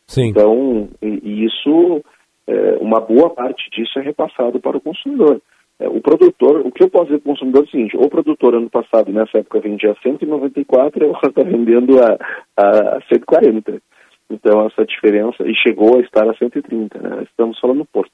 [0.08, 0.30] Sim.
[0.30, 2.04] Então, e, e isso,
[2.48, 5.42] é, uma boa parte disso é repassado para o consumidor.
[5.80, 8.10] É, o produtor, o que eu posso dizer para o consumidor é o seguinte, o
[8.10, 12.18] produtor ano passado, nessa época, vendia 194, agora está vendendo a,
[12.58, 13.82] a 140.
[14.30, 17.24] Então, essa diferença, e chegou a estar a 130, né?
[17.24, 18.12] estamos falando no Porto.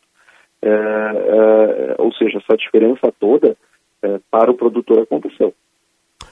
[0.62, 3.56] É, é, ou seja, essa diferença toda
[4.02, 5.54] é, para o produtor aconteceu.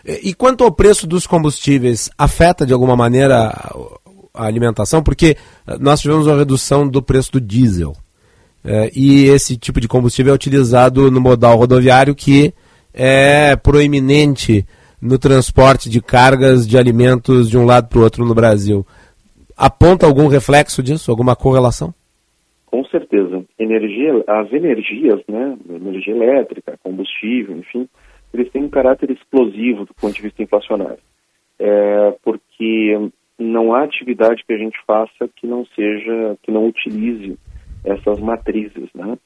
[0.05, 3.51] E quanto ao preço dos combustíveis, afeta de alguma maneira
[4.33, 5.01] a alimentação?
[5.01, 5.37] Porque
[5.79, 7.93] nós tivemos uma redução do preço do diesel.
[8.65, 12.53] É, e esse tipo de combustível é utilizado no modal rodoviário, que
[12.93, 14.65] é proeminente
[15.01, 18.85] no transporte de cargas de alimentos de um lado para o outro no Brasil.
[19.57, 21.93] Aponta algum reflexo disso, alguma correlação?
[22.65, 23.43] Com certeza.
[23.59, 27.87] Energia, as energias, né, energia elétrica, combustível, enfim,
[28.33, 30.97] eles têm um caráter explosivo do ponto de vista inflacionário.
[31.59, 37.37] É, porque não há atividade que a gente faça que não seja, que não utilize
[37.83, 39.17] essas matrizes, né?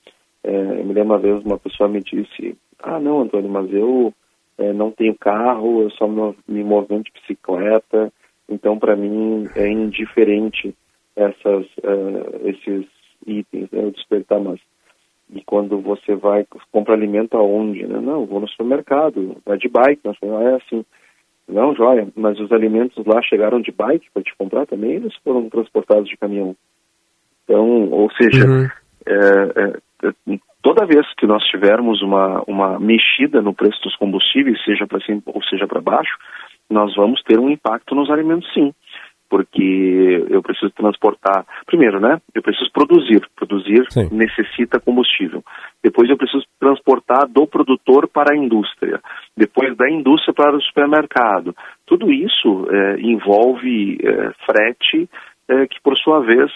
[0.43, 4.13] É, eu me lembro uma vez uma pessoa me disse, ah não Antônio, mas eu
[4.57, 8.11] é, não tenho carro, eu só me, movimento de bicicleta,
[8.49, 10.73] então para mim é indiferente
[11.15, 12.86] essas, uh, esses
[13.25, 13.83] itens, né?
[13.83, 14.60] eu despertar mais.
[15.33, 17.86] E quando você vai, compra alimento aonde?
[17.86, 17.99] Né?
[17.99, 20.86] Não, vou no supermercado, vai de bike, ah, é assim.
[21.47, 25.49] Não, joia, mas os alimentos lá chegaram de bike para te comprar também, eles foram
[25.49, 26.55] transportados de caminhão.
[27.43, 28.67] Então, ou seja, uhum.
[29.05, 29.63] é,
[30.03, 30.13] é,
[30.62, 35.21] toda vez que nós tivermos uma, uma mexida no preço dos combustíveis, seja para cima
[35.25, 36.17] ou seja para baixo,
[36.69, 38.73] nós vamos ter um impacto nos alimentos sim.
[39.30, 42.21] Porque eu preciso transportar, primeiro, né?
[42.34, 43.21] Eu preciso produzir.
[43.36, 44.08] Produzir sim.
[44.10, 45.43] necessita combustível.
[45.84, 49.01] Depois eu preciso transportar do produtor para a indústria.
[49.36, 51.53] Depois da indústria para o supermercado.
[51.86, 55.10] Tudo isso é, envolve é, frete,
[55.49, 56.49] é, que por sua vez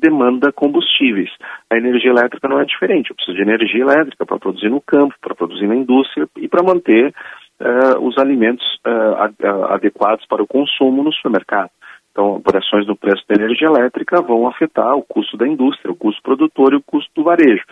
[0.00, 1.30] demanda combustíveis.
[1.70, 3.10] A energia elétrica não é diferente.
[3.10, 6.62] Eu preciso de energia elétrica para produzir no campo, para produzir na indústria e para
[6.62, 7.14] manter
[7.60, 11.70] uh, os alimentos uh, adequados para o consumo no supermercado.
[12.10, 16.22] Então, variações no preço da energia elétrica vão afetar o custo da indústria, o custo
[16.22, 17.64] produtor e o custo do varejo.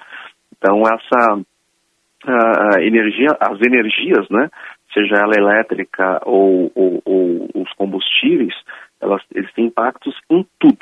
[0.56, 4.48] Então, essa uh, energia, as energias, né,
[4.92, 8.54] seja ela elétrica ou, ou, ou os combustíveis,
[9.00, 10.78] elas, eles têm impactos em tudo,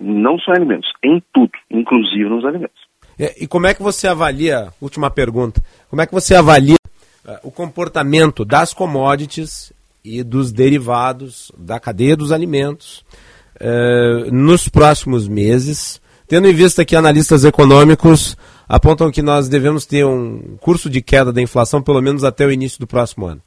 [0.00, 2.80] não só em alimentos, em tudo, inclusive nos alimentos.
[3.18, 6.77] E, e como é que você avalia, última pergunta, como é que você avalia
[7.42, 9.72] o comportamento das commodities
[10.04, 13.04] e dos derivados da cadeia dos alimentos
[13.60, 18.36] uh, nos próximos meses, tendo em vista que analistas econômicos
[18.68, 22.52] apontam que nós devemos ter um curso de queda da inflação pelo menos até o
[22.52, 23.42] início do próximo ano?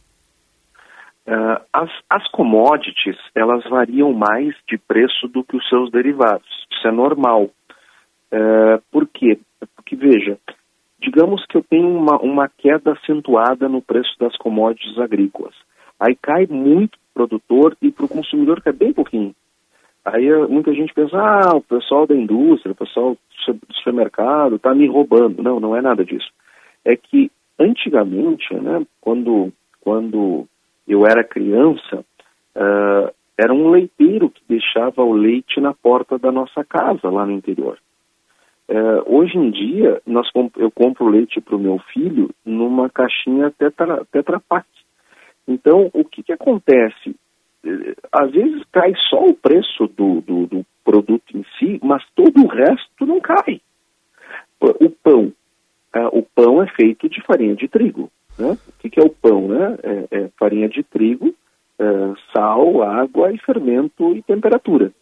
[1.27, 6.47] Uh, as, as commodities, elas variam mais de preço do que os seus derivados.
[6.71, 7.49] Isso é normal.
[8.33, 9.39] Uh, por quê?
[9.75, 10.37] Porque, veja,
[11.01, 15.53] digamos que eu tenho uma, uma queda acentuada no preço das commodities agrícolas.
[15.99, 19.35] Aí cai muito para o produtor e para o consumidor cai bem pouquinho.
[20.05, 24.73] Aí uh, muita gente pensa, ah, o pessoal da indústria, o pessoal do supermercado está
[24.73, 25.43] me roubando.
[25.43, 26.29] Não, não é nada disso.
[26.85, 30.47] É que antigamente, né, quando, quando
[30.87, 32.03] eu era criança,
[32.55, 37.31] uh, era um leiteiro que deixava o leite na porta da nossa casa, lá no
[37.31, 37.77] interior.
[38.71, 44.05] Uh, hoje em dia, nós eu compro leite para o meu filho numa caixinha tetra,
[44.09, 44.65] tetra Pak.
[45.45, 47.09] Então, o que, que acontece?
[47.65, 52.45] Uh, às vezes cai só o preço do, do, do, produto em si, mas todo
[52.45, 53.59] o resto não cai.
[54.61, 55.33] O pão.
[56.13, 58.09] o pão é feito de farinha de trigo.
[58.39, 58.57] Né?
[58.67, 59.49] O que, que, é o pão?
[59.49, 59.77] Né?
[59.83, 61.35] É, é farinha de trigo,
[61.77, 61.83] é,
[62.33, 64.93] sal, água e fermento e temperatura.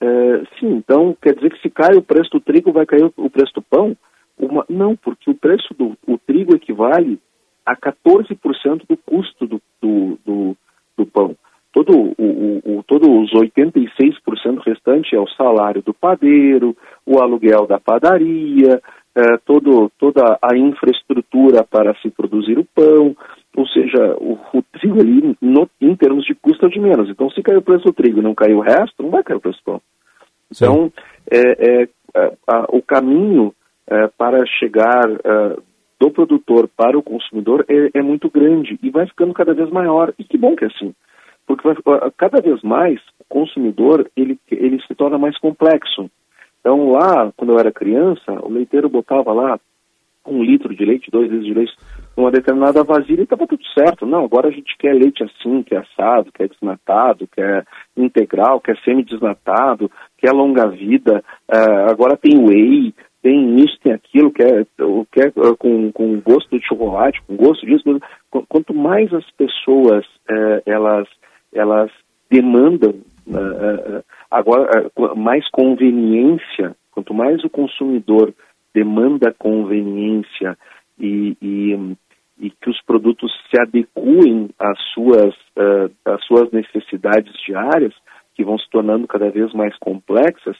[0.00, 3.30] É, sim, então quer dizer que se cai o preço do trigo, vai cair o
[3.30, 3.96] preço do pão?
[4.38, 7.18] Uma, não, porque o preço do o trigo equivale
[7.64, 10.56] a 14% do custo do, do, do,
[10.96, 11.34] do pão.
[11.72, 17.80] Todo o, o, todos os 86% restante é o salário do padeiro, o aluguel da
[17.80, 18.80] padaria,
[19.16, 23.16] é, todo, toda a infraestrutura para se produzir o pão,
[23.56, 27.08] ou seja, o, o trigo ali, no, em termos de custo, é de menos.
[27.08, 29.36] Então, se cair o preço do trigo e não cair o resto, não vai cair
[29.36, 29.80] o preço do pão.
[30.54, 30.92] Então,
[31.30, 33.54] é, é, é, a, o caminho
[33.88, 35.56] é, para chegar é,
[35.98, 40.12] do produtor para o consumidor é, é, muito grande e vai ficando cada vez maior.
[40.18, 40.94] E que bom que é assim,
[41.46, 41.76] porque vai,
[42.16, 46.10] cada vez mais o consumidor ele, ele se torna mais complexo.
[46.66, 49.56] Então lá, quando eu era criança, o leiteiro botava lá
[50.26, 51.72] um litro de leite, dois litros de leite
[52.16, 54.04] numa determinada vasilha e estava tudo certo.
[54.04, 57.64] Não, agora a gente quer leite assim, quer assado, quer desnatado, quer
[57.96, 64.66] integral, quer semi-desnatado, quer longa vida, uh, agora tem whey, tem isso, tem aquilo, quer,
[65.12, 67.84] quer com, com gosto de chocolate, com gosto disso.
[68.48, 71.06] Quanto mais as pessoas uh, elas,
[71.54, 71.92] elas
[72.28, 72.92] demandam
[74.30, 78.32] Agora, é, mais conveniência, quanto mais o consumidor
[78.74, 80.56] demanda conveniência
[80.98, 81.96] e, e,
[82.38, 85.34] e que os produtos se adequem às suas,
[86.04, 87.94] às suas necessidades diárias,
[88.34, 90.56] que vão se tornando cada vez mais complexas,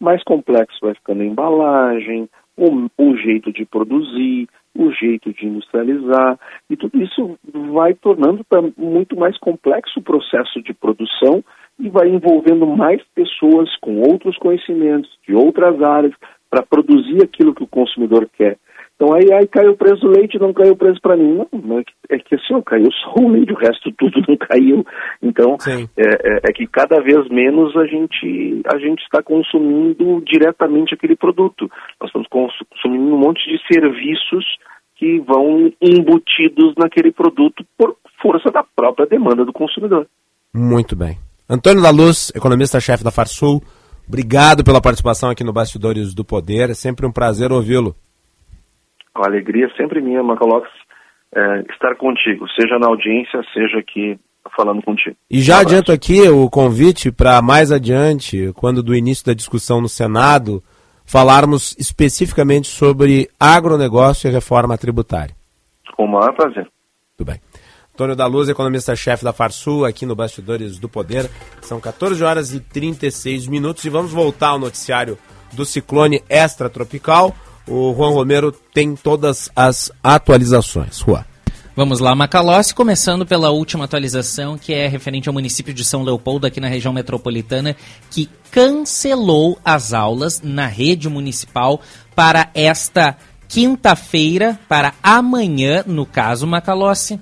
[0.00, 4.48] mais complexo vai ficando a embalagem, o, o jeito de produzir,
[4.84, 6.38] o jeito de industrializar,
[6.68, 7.38] e tudo isso
[7.72, 8.44] vai tornando
[8.76, 11.42] muito mais complexo o processo de produção
[11.78, 16.12] e vai envolvendo mais pessoas com outros conhecimentos de outras áreas
[16.50, 18.58] para produzir aquilo que o consumidor quer.
[19.00, 21.32] Então aí, aí caiu o preço do leite, não caiu o preço para mim.
[21.32, 24.36] Não, não é, que, é que assim, caiu só o leite, o resto tudo não
[24.36, 24.84] caiu.
[25.22, 30.92] Então é, é, é, que cada vez menos a gente, a gente está consumindo diretamente
[30.92, 31.70] aquele produto.
[31.98, 34.44] Nós estamos consumindo um monte de serviços
[35.00, 40.06] que vão embutidos naquele produto por força da própria demanda do consumidor.
[40.52, 41.16] Muito bem.
[41.48, 43.62] Antônio da Luz, economista-chefe da Farsul,
[44.06, 46.68] obrigado pela participação aqui no Bastidores do Poder.
[46.68, 47.96] É sempre um prazer ouvi-lo.
[49.14, 50.68] A alegria é sempre minha, Macalox,
[51.34, 54.18] é, estar contigo, seja na audiência, seja aqui
[54.54, 55.16] falando contigo.
[55.30, 59.80] E já um adianto aqui o convite para mais adiante, quando do início da discussão
[59.80, 60.62] no Senado,
[61.10, 65.34] falarmos especificamente sobre agronegócio e reforma tributária.
[65.96, 66.70] Com o maior prazer.
[67.16, 67.40] Tudo bem.
[67.92, 71.28] Antônio da Luz, economista-chefe da Farsul, aqui no Bastidores do Poder.
[71.62, 75.18] São 14 horas e 36 minutos e vamos voltar ao noticiário
[75.52, 77.34] do ciclone extratropical.
[77.66, 81.00] O Juan Romero tem todas as atualizações.
[81.00, 81.24] Juan.
[81.76, 86.46] Vamos lá, Macalossi, começando pela última atualização, que é referente ao município de São Leopoldo,
[86.46, 87.76] aqui na região metropolitana,
[88.10, 91.80] que cancelou as aulas na rede municipal
[92.14, 93.16] para esta
[93.48, 97.20] quinta-feira, para amanhã, no caso, Macalossi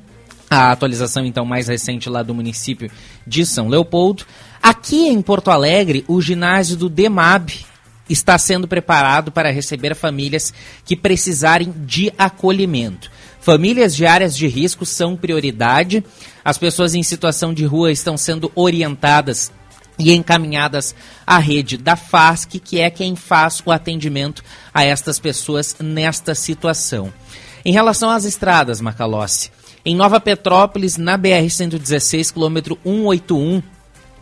[0.50, 2.90] a atualização então mais recente lá do município
[3.26, 4.24] de São Leopoldo.
[4.62, 7.50] Aqui em Porto Alegre, o ginásio do DEMAB
[8.08, 10.52] está sendo preparado para receber famílias
[10.84, 13.10] que precisarem de acolhimento.
[13.48, 16.04] Famílias de áreas de risco são prioridade.
[16.44, 19.50] As pessoas em situação de rua estão sendo orientadas
[19.98, 20.94] e encaminhadas
[21.26, 24.44] à rede da FASC, que é quem faz o atendimento
[24.74, 27.10] a estas pessoas nesta situação.
[27.64, 29.50] Em relação às estradas, Macalossi,
[29.82, 33.62] em Nova Petrópolis, na BR-116, quilômetro 181,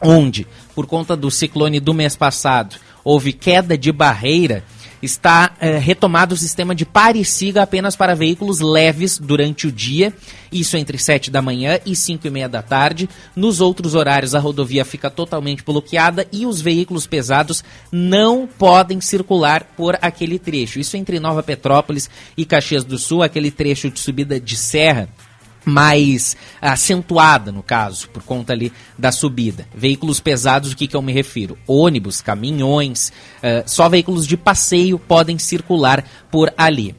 [0.01, 4.63] onde, por conta do ciclone do mês passado, houve queda de barreira,
[5.07, 10.13] está é, retomado o sistema de pare siga apenas para veículos leves durante o dia,
[10.53, 13.09] isso entre 7 da manhã e 5 e meia da tarde.
[13.35, 19.65] Nos outros horários, a rodovia fica totalmente bloqueada e os veículos pesados não podem circular
[19.77, 20.79] por aquele trecho.
[20.79, 25.09] Isso entre Nova Petrópolis e Caxias do Sul, aquele trecho de subida de serra
[25.67, 29.67] mais acentuada, no caso, por conta ali da subida.
[29.75, 31.59] Veículos pesados, o que, que eu me refiro?
[31.67, 33.09] Ônibus, caminhões,
[33.39, 36.95] uh, só veículos de passeio podem circular por ali.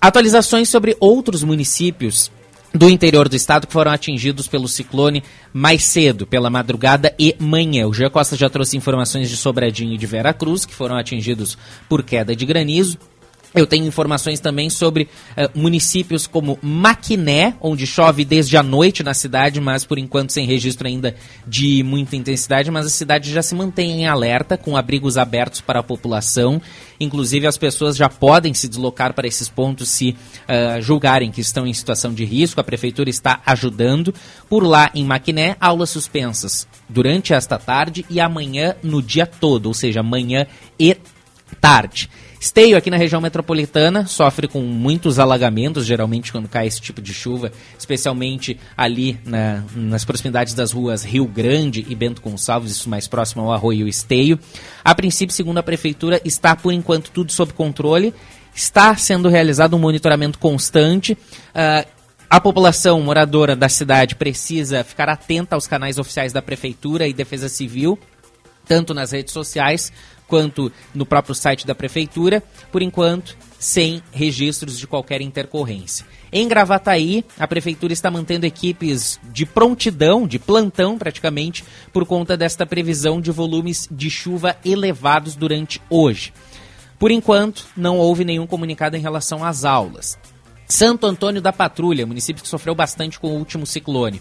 [0.00, 2.28] Atualizações sobre outros municípios
[2.74, 5.22] do interior do estado que foram atingidos pelo ciclone
[5.52, 7.86] mais cedo, pela madrugada e manhã.
[7.86, 11.56] O Gia Costa já trouxe informações de Sobradinho e de Vera Cruz, que foram atingidos
[11.88, 12.98] por queda de granizo.
[13.54, 15.04] Eu tenho informações também sobre
[15.36, 20.46] uh, municípios como Maquiné, onde chove desde a noite na cidade, mas por enquanto sem
[20.46, 21.14] registro ainda
[21.46, 25.80] de muita intensidade, mas a cidade já se mantém em alerta, com abrigos abertos para
[25.80, 26.62] a população.
[26.98, 31.66] Inclusive as pessoas já podem se deslocar para esses pontos se uh, julgarem que estão
[31.66, 32.60] em situação de risco.
[32.60, 34.14] A prefeitura está ajudando.
[34.48, 39.74] Por lá em Maquiné, aulas suspensas durante esta tarde e amanhã no dia todo, ou
[39.74, 40.46] seja, amanhã
[40.78, 40.96] e
[41.60, 42.08] tarde.
[42.42, 47.14] Esteio, aqui na região metropolitana, sofre com muitos alagamentos, geralmente quando cai esse tipo de
[47.14, 53.06] chuva, especialmente ali na, nas proximidades das ruas Rio Grande e Bento Gonçalves, isso mais
[53.06, 54.40] próximo ao Arroio Esteio.
[54.84, 58.12] A princípio, segundo a Prefeitura, está por enquanto tudo sob controle,
[58.52, 61.12] está sendo realizado um monitoramento constante.
[61.12, 61.88] Uh,
[62.28, 67.48] a população moradora da cidade precisa ficar atenta aos canais oficiais da Prefeitura e Defesa
[67.48, 67.96] Civil,
[68.66, 69.92] tanto nas redes sociais
[70.32, 76.06] quanto no próprio site da prefeitura, por enquanto sem registros de qualquer intercorrência.
[76.32, 81.62] Em Gravataí, a prefeitura está mantendo equipes de prontidão, de plantão praticamente,
[81.92, 86.32] por conta desta previsão de volumes de chuva elevados durante hoje.
[86.98, 90.18] Por enquanto, não houve nenhum comunicado em relação às aulas.
[90.66, 94.18] Santo Antônio da Patrulha, município que sofreu bastante com o último ciclone.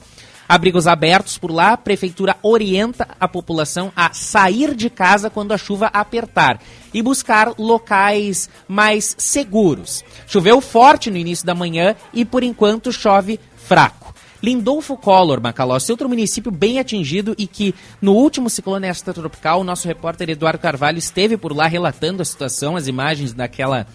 [0.52, 5.58] Abrigos abertos por lá, a prefeitura orienta a população a sair de casa quando a
[5.58, 6.60] chuva apertar
[6.94, 10.04] e buscar locais mais seguros.
[10.28, 14.14] Choveu forte no início da manhã e por enquanto chove fraco.
[14.44, 19.88] Lindolfo Collor, Macalossi, outro município bem atingido e que no último ciclone extratropical, o nosso
[19.88, 23.88] repórter Eduardo Carvalho esteve por lá relatando a situação, as imagens daquela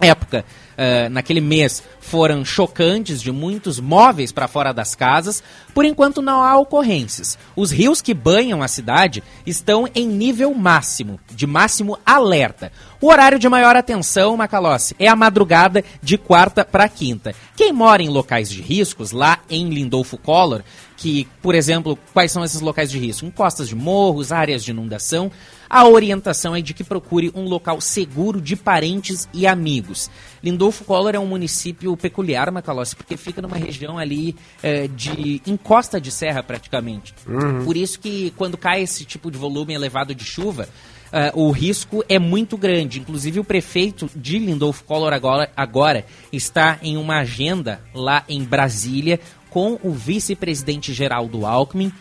[0.00, 0.44] época,
[0.76, 5.42] uh, naquele mês, foram chocantes de muitos móveis para fora das casas.
[5.74, 7.38] Por enquanto, não há ocorrências.
[7.54, 12.70] Os rios que banham a cidade estão em nível máximo, de máximo alerta.
[13.00, 17.34] O horário de maior atenção, Macalossi, é a madrugada de quarta para quinta.
[17.56, 20.62] Quem mora em locais de riscos, lá em Lindolfo Collor,
[20.96, 23.26] que, por exemplo, quais são esses locais de risco?
[23.26, 25.30] Encostas de morros, áreas de inundação.
[25.68, 30.10] A orientação é de que procure um local seguro de parentes e amigos.
[30.42, 36.00] Lindolfo Collor é um município peculiar, Macalossi, porque fica numa região ali é, de encosta
[36.00, 37.14] de serra praticamente.
[37.26, 37.64] Uhum.
[37.64, 40.68] Por isso que quando cai esse tipo de volume elevado de chuva,
[41.06, 42.98] Uh, o risco é muito grande.
[42.98, 49.20] Inclusive, o prefeito de Lindolfo Collor agora, agora está em uma agenda lá em Brasília
[49.48, 51.92] com o vice-presidente Geraldo Alckmin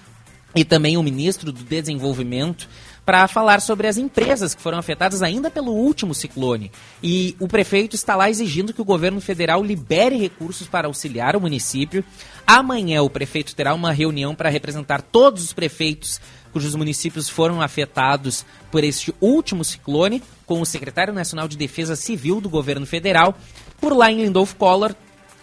[0.56, 2.68] e também o ministro do Desenvolvimento
[3.06, 6.72] para falar sobre as empresas que foram afetadas ainda pelo último ciclone.
[7.04, 11.42] E o prefeito está lá exigindo que o governo federal libere recursos para auxiliar o
[11.42, 12.04] município.
[12.48, 16.20] Amanhã o prefeito terá uma reunião para representar todos os prefeitos
[16.56, 22.40] cujos municípios foram afetados por este último ciclone, com o secretário nacional de Defesa Civil
[22.40, 23.38] do governo federal.
[23.82, 24.96] Por lá em Lindolfo Collor,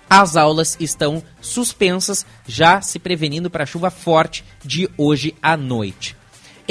[0.09, 6.17] as aulas estão suspensas, já se prevenindo para a chuva forte de hoje à noite.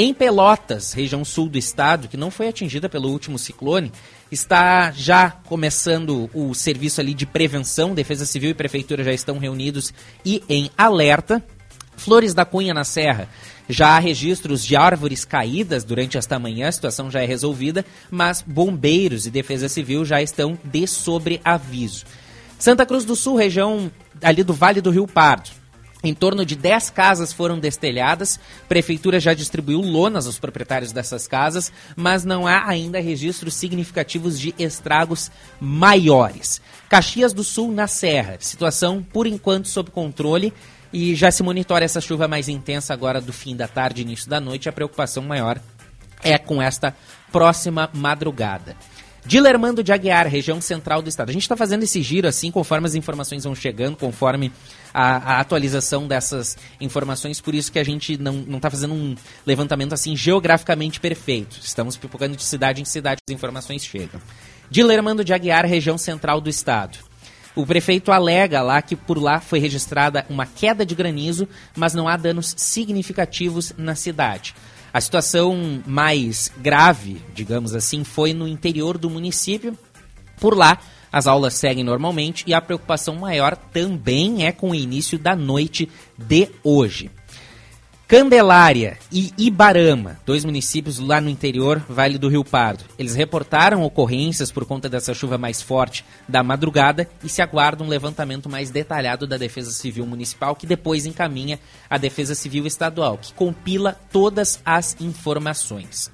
[0.03, 3.91] Em Pelotas, região sul do estado, que não foi atingida pelo último ciclone,
[4.31, 7.93] está já começando o serviço ali de prevenção.
[7.93, 9.93] Defesa Civil e Prefeitura já estão reunidos
[10.25, 11.45] e em alerta.
[11.95, 13.29] Flores da Cunha na Serra.
[13.69, 18.41] Já há registros de árvores caídas durante esta manhã, a situação já é resolvida, mas
[18.41, 22.05] bombeiros e defesa civil já estão de sobreaviso.
[22.57, 25.60] Santa Cruz do Sul, região ali do Vale do Rio Pardo.
[26.03, 28.39] Em torno de 10 casas foram destelhadas.
[28.63, 34.39] A prefeitura já distribuiu lonas aos proprietários dessas casas, mas não há ainda registros significativos
[34.39, 35.29] de estragos
[35.59, 36.59] maiores.
[36.89, 40.51] Caxias do Sul na Serra, situação por enquanto sob controle.
[40.93, 44.41] E já se monitora essa chuva mais intensa agora do fim da tarde, início da
[44.41, 44.67] noite.
[44.67, 45.57] A preocupação maior
[46.21, 46.95] é com esta
[47.31, 48.75] próxima madrugada.
[49.23, 51.29] Dilermando de Aguiar, região central do estado.
[51.29, 54.51] A gente está fazendo esse giro assim, conforme as informações vão chegando, conforme
[54.91, 59.15] a, a, atualização dessas informações, por isso que a gente não está fazendo um
[59.45, 61.59] levantamento assim geograficamente perfeito.
[61.61, 64.19] Estamos pipocando de cidade em cidade, as informações chegam.
[64.71, 66.97] Dilermando de Aguiar, região central do estado.
[67.53, 72.07] O prefeito alega lá que por lá foi registrada uma queda de granizo, mas não
[72.07, 74.55] há danos significativos na cidade.
[74.93, 79.77] A situação mais grave, digamos assim, foi no interior do município.
[80.39, 80.79] Por lá,
[81.11, 85.89] as aulas seguem normalmente e a preocupação maior também é com o início da noite
[86.17, 87.09] de hoje.
[88.11, 92.83] Candelária e Ibarama, dois municípios lá no interior, Vale do Rio Pardo.
[92.99, 97.87] Eles reportaram ocorrências por conta dessa chuva mais forte da madrugada e se aguarda um
[97.87, 101.57] levantamento mais detalhado da Defesa Civil Municipal, que depois encaminha
[101.89, 106.11] a Defesa Civil Estadual, que compila todas as informações.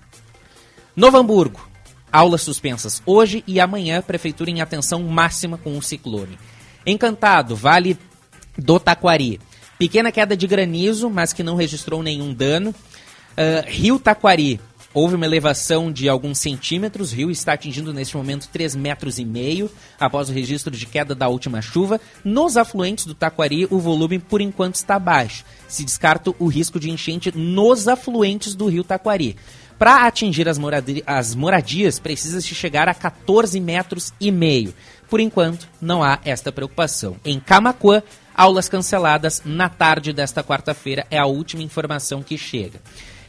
[0.95, 1.67] Novo Hamburgo,
[2.11, 6.37] aulas suspensas hoje e amanhã, prefeitura em atenção máxima com o ciclone.
[6.85, 7.97] Encantado, Vale
[8.55, 9.39] do Taquari.
[9.77, 12.71] Pequena queda de granizo, mas que não registrou nenhum dano.
[12.71, 14.59] Uh, rio Taquari,
[14.91, 17.11] houve uma elevação de alguns centímetros.
[17.11, 19.69] O rio está atingindo neste momento 3 metros e meio
[19.99, 22.01] após o registro de queda da última chuva.
[22.23, 25.45] Nos afluentes do Taquari, o volume por enquanto está baixo.
[25.67, 29.35] Se descarta o risco de enchente nos afluentes do rio Taquari.
[29.77, 30.57] Para atingir as,
[31.05, 34.73] as moradias, precisa-se chegar a 14 metros e meio.
[35.07, 37.17] Por enquanto, não há esta preocupação.
[37.23, 38.01] Em Camacuã,
[38.37, 42.79] aulas canceladas na tarde desta quarta-feira é a última informação que chega.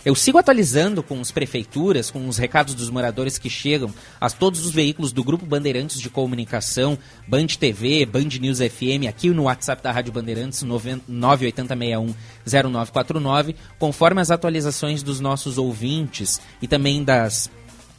[0.04, 4.64] Eu sigo atualizando com as prefeituras, com os recados dos moradores que chegam a todos
[4.64, 6.96] os veículos do Grupo Bandeirantes de Comunicação,
[7.26, 15.02] Band TV, Band News FM, aqui no WhatsApp da Rádio Bandeirantes, 980610949, conforme as atualizações
[15.02, 17.50] dos nossos ouvintes e também das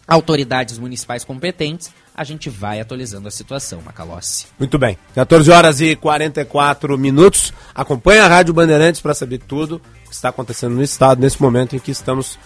[0.09, 4.47] autoridades municipais competentes, a gente vai atualizando a situação, Macalossi.
[4.57, 4.97] Muito bem.
[5.15, 7.53] 14 horas e 44 minutos.
[7.73, 11.79] Acompanhe a Rádio Bandeirantes para saber tudo que está acontecendo no estado nesse momento em
[11.79, 12.37] que estamos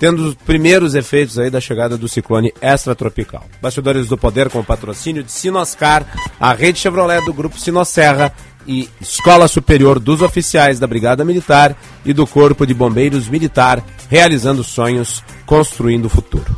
[0.00, 3.44] tendo os primeiros efeitos aí da chegada do ciclone extratropical.
[3.60, 6.06] Bastidores do Poder com patrocínio de Sinoscar,
[6.40, 8.32] a rede Chevrolet do Grupo Sinosserra
[8.66, 14.64] e Escola Superior dos Oficiais da Brigada Militar e do Corpo de Bombeiros Militar, realizando
[14.64, 16.56] sonhos, construindo o futuro.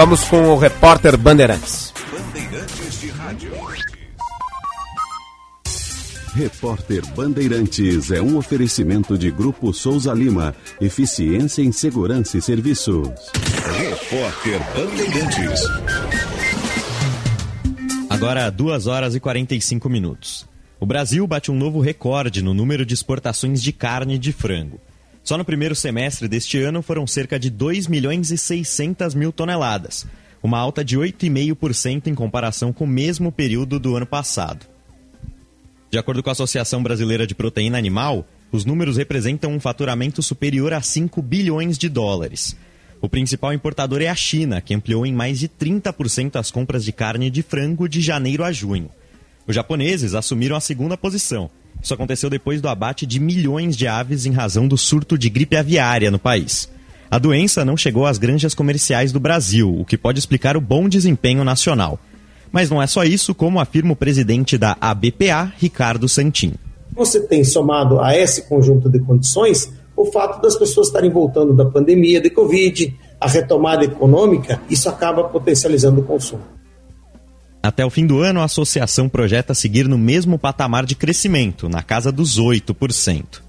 [0.00, 1.92] Vamos com o repórter Bandeirantes.
[2.10, 3.52] Bandeirantes de Rádio.
[6.34, 10.56] Repórter Bandeirantes é um oferecimento de Grupo Souza Lima.
[10.80, 13.10] Eficiência em Segurança e Serviços.
[13.76, 15.60] Repórter Bandeirantes.
[18.08, 20.48] Agora, 2 horas e 45 minutos.
[20.80, 24.80] O Brasil bate um novo recorde no número de exportações de carne de frango.
[25.30, 30.04] Só no primeiro semestre deste ano foram cerca de 2 milhões e 600 mil toneladas,
[30.42, 34.66] uma alta de 8,5% em comparação com o mesmo período do ano passado.
[35.88, 40.72] De acordo com a Associação Brasileira de Proteína Animal, os números representam um faturamento superior
[40.72, 42.56] a 5 bilhões de dólares.
[43.00, 46.90] O principal importador é a China, que ampliou em mais de 30% as compras de
[46.90, 48.90] carne de frango de janeiro a junho.
[49.46, 51.48] Os japoneses assumiram a segunda posição,
[51.82, 55.56] isso aconteceu depois do abate de milhões de aves em razão do surto de gripe
[55.56, 56.68] aviária no país.
[57.10, 60.88] A doença não chegou às granjas comerciais do Brasil, o que pode explicar o bom
[60.88, 61.98] desempenho nacional.
[62.52, 66.54] Mas não é só isso, como afirma o presidente da ABPA, Ricardo Santin.
[66.94, 71.66] Você tem somado a esse conjunto de condições o fato das pessoas estarem voltando da
[71.66, 76.42] pandemia de Covid, a retomada econômica, isso acaba potencializando o consumo.
[77.62, 81.82] Até o fim do ano, a associação projeta seguir no mesmo patamar de crescimento, na
[81.82, 83.42] casa dos 8%.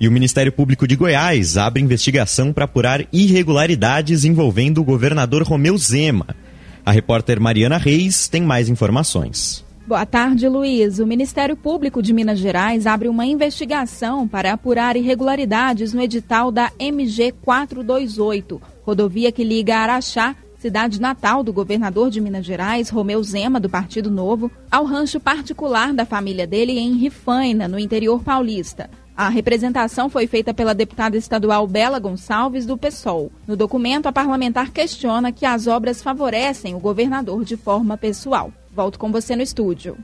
[0.00, 5.76] E o Ministério Público de Goiás abre investigação para apurar irregularidades envolvendo o governador Romeu
[5.78, 6.36] Zema.
[6.84, 9.64] A repórter Mariana Reis tem mais informações.
[9.86, 10.98] Boa tarde, Luiz.
[10.98, 16.70] O Ministério Público de Minas Gerais abre uma investigação para apurar irregularidades no edital da
[16.78, 23.60] MG 428, rodovia que liga Araxá cidade natal do governador de Minas Gerais, Romeu Zema,
[23.60, 28.90] do Partido Novo, ao rancho particular da família dele em Rifaina, no interior paulista.
[29.16, 33.32] A representação foi feita pela deputada estadual Bela Gonçalves, do PSOL.
[33.46, 38.52] No documento, a parlamentar questiona que as obras favorecem o governador de forma pessoal.
[38.72, 39.96] Volto com você no estúdio.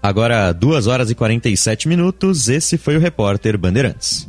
[0.00, 2.48] Agora, 2 horas e 47 minutos.
[2.48, 4.28] Esse foi o repórter Bandeirantes.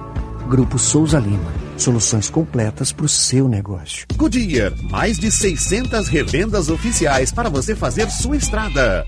[0.51, 1.53] Grupo Souza Lima.
[1.77, 4.05] Soluções completas para o seu negócio.
[4.17, 9.05] Goodyear, mais de 600 revendas oficiais para você fazer sua estrada.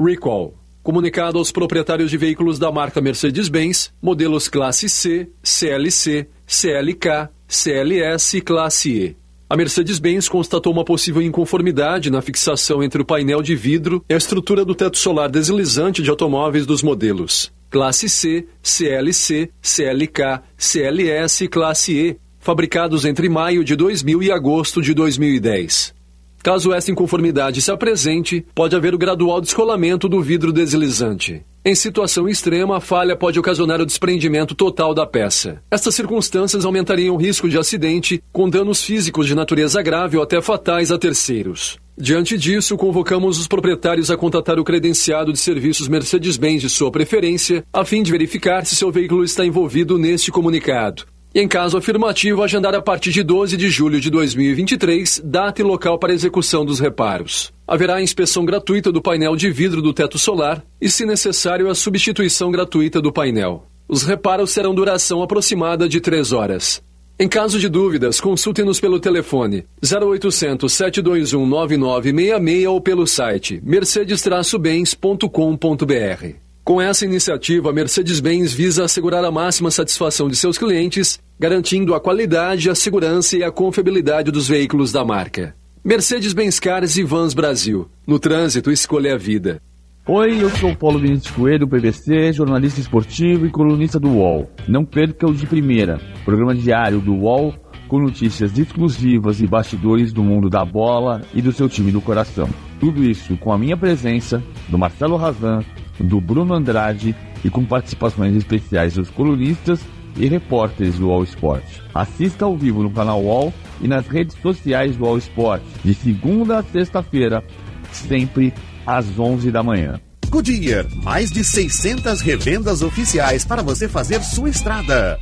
[0.00, 0.54] Recall.
[0.82, 8.40] Comunicado aos proprietários de veículos da marca Mercedes-Benz, modelos classe C, CLC, CLK, CLS e
[8.40, 9.16] classe E.
[9.50, 14.16] A Mercedes-Benz constatou uma possível inconformidade na fixação entre o painel de vidro e a
[14.16, 21.48] estrutura do teto solar deslizante de automóveis dos modelos classe C, CLC, CLK, CLS e
[21.48, 25.94] classe E, fabricados entre maio de 2000 e agosto de 2010.
[26.42, 31.44] Caso essa inconformidade se apresente, pode haver o gradual descolamento do vidro deslizante.
[31.64, 35.60] Em situação extrema, a falha pode ocasionar o desprendimento total da peça.
[35.68, 40.40] Estas circunstâncias aumentariam o risco de acidente, com danos físicos de natureza grave ou até
[40.40, 41.76] fatais a terceiros.
[41.98, 47.64] Diante disso, convocamos os proprietários a contatar o credenciado de serviços Mercedes-Benz de sua preferência,
[47.72, 51.04] a fim de verificar se seu veículo está envolvido neste comunicado.
[51.34, 55.98] Em caso afirmativo, agendar a partir de 12 de julho de 2023 data e local
[55.98, 57.50] para execução dos reparos.
[57.66, 62.50] Haverá inspeção gratuita do painel de vidro do teto solar e, se necessário, a substituição
[62.50, 63.64] gratuita do painel.
[63.88, 66.82] Os reparos serão duração aproximada de 3 horas.
[67.18, 76.36] Em caso de dúvidas, consulte-nos pelo telefone 0800 721 9966 ou pelo site mercedes-bens.com.br.
[76.62, 82.00] Com essa iniciativa, a Mercedes-Benz visa assegurar a máxima satisfação de seus clientes, garantindo a
[82.00, 85.56] qualidade, a segurança e a confiabilidade dos veículos da marca.
[85.82, 87.88] Mercedes-Benz Cars e Vans Brasil.
[88.06, 89.62] No trânsito, escolha a vida.
[90.08, 94.48] Oi, eu sou o Paulo Vinícius Coelho, PVC, jornalista esportivo e colunista do UOL.
[94.68, 97.52] Não perca o de primeira, programa diário do UOL
[97.88, 102.48] com notícias exclusivas e bastidores do mundo da bola e do seu time do coração.
[102.78, 105.64] Tudo isso com a minha presença, do Marcelo Razan,
[105.98, 107.12] do Bruno Andrade
[107.44, 109.84] e com participações especiais dos colunistas
[110.16, 111.64] e repórteres do All Sport.
[111.92, 116.58] Assista ao vivo no canal All e nas redes sociais do All Sport, de segunda
[116.58, 117.42] a sexta-feira,
[117.90, 118.54] sempre
[118.86, 120.00] às 11 da manhã.
[120.28, 125.18] Goodyear, mais de 600 revendas oficiais para você fazer sua estrada.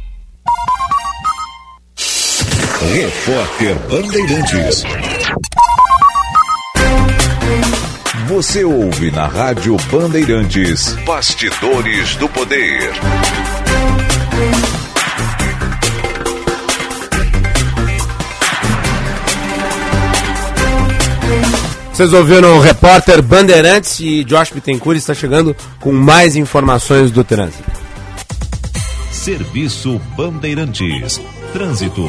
[2.93, 4.85] Repórter Bandeirantes.
[8.29, 10.95] Você ouve na Rádio Bandeirantes.
[11.05, 12.91] Bastidores do Poder.
[21.95, 27.71] Vocês ouviram o repórter Bandeirantes e Josh Bittencourt está chegando com mais informações do trânsito.
[29.13, 31.21] Serviço Bandeirantes.
[31.53, 32.03] Trânsito.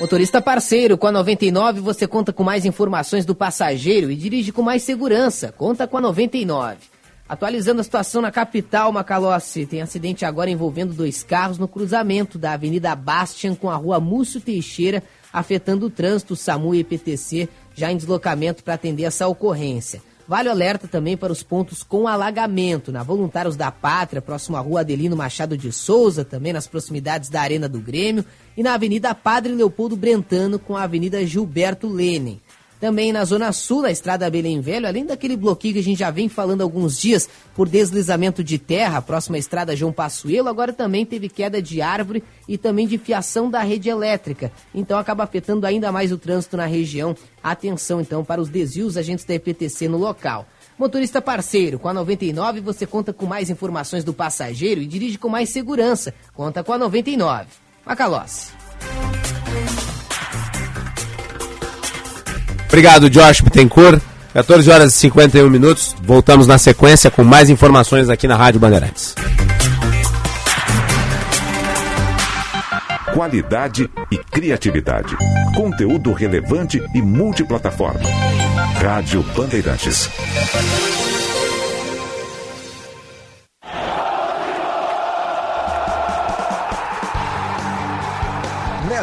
[0.00, 4.62] Motorista parceiro, com a 99 você conta com mais informações do passageiro e dirige com
[4.62, 5.52] mais segurança.
[5.52, 6.78] Conta com a 99.
[7.28, 12.52] Atualizando a situação na capital, Macalossi, tem acidente agora envolvendo dois carros no cruzamento da
[12.52, 15.02] Avenida Bastian com a rua Múcio Teixeira,
[15.32, 20.02] afetando o trânsito SAMU e EPTC, já em deslocamento para atender essa ocorrência.
[20.26, 24.60] Vale o alerta também para os pontos com alagamento, na Voluntários da Pátria, próximo à
[24.60, 28.24] rua Adelino Machado de Souza, também nas proximidades da Arena do Grêmio,
[28.56, 32.40] e na Avenida Padre Leopoldo Brentano com a Avenida Gilberto Lenin.
[32.84, 36.10] Também na Zona Sul, na Estrada Belém Velho, além daquele bloqueio que a gente já
[36.10, 40.70] vem falando há alguns dias por deslizamento de terra, próxima à Estrada João Passuelo, agora
[40.70, 44.52] também teve queda de árvore e também de fiação da rede elétrica.
[44.74, 47.16] Então acaba afetando ainda mais o trânsito na região.
[47.42, 50.46] Atenção então para os desvios agentes da EPTC no local.
[50.78, 55.30] Motorista parceiro, com a 99 você conta com mais informações do passageiro e dirige com
[55.30, 56.12] mais segurança.
[56.34, 57.46] Conta com a 99.
[57.86, 58.52] Macalossi.
[62.74, 64.02] Obrigado, Josh Bittencourt.
[64.32, 65.94] 14 horas e 51 minutos.
[66.02, 69.14] Voltamos na sequência com mais informações aqui na Rádio Bandeirantes.
[73.14, 75.16] Qualidade e criatividade.
[75.54, 78.00] Conteúdo relevante e multiplataforma.
[78.82, 80.10] Rádio Bandeirantes.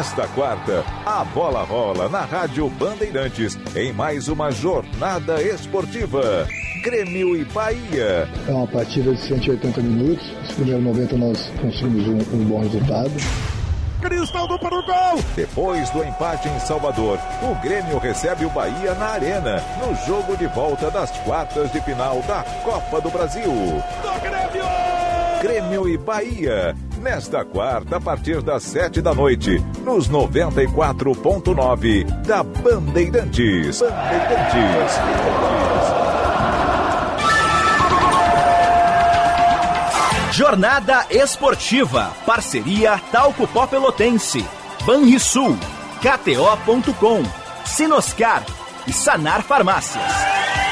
[0.02, 6.44] Nesta quarta, a bola rola na Rádio Bandeirantes em mais uma jornada esportiva.
[6.82, 8.28] Grêmio e Bahia.
[8.48, 10.28] É uma partida de 180 minutos.
[10.42, 13.12] Os primeiros 90 nós conseguimos um, um bom resultado.
[14.00, 15.24] Cristaldo para o gol!
[15.36, 20.48] Depois do empate em Salvador, o Grêmio recebe o Bahia na Arena, no jogo de
[20.48, 23.44] volta das quartas de final da Copa do Brasil.
[23.44, 24.64] Do Grêmio!
[25.40, 26.74] Grêmio e Bahia.
[27.02, 33.80] Nesta quarta, a partir das sete da noite, nos 94.9 da Bandeirantes.
[33.80, 34.92] Bandeirantes.
[40.30, 42.12] Jornada Esportiva.
[42.24, 44.46] Parceria Talco Pó Pelotense.
[44.86, 45.58] Banrisul.
[46.00, 47.24] KTO.com.
[47.66, 48.44] Sinoscar.
[48.86, 50.71] E Sanar Farmácias.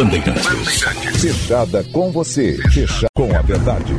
[0.00, 0.46] Bandeirantes.
[1.20, 2.56] Fechada com você.
[2.70, 3.92] Fechada com a verdade.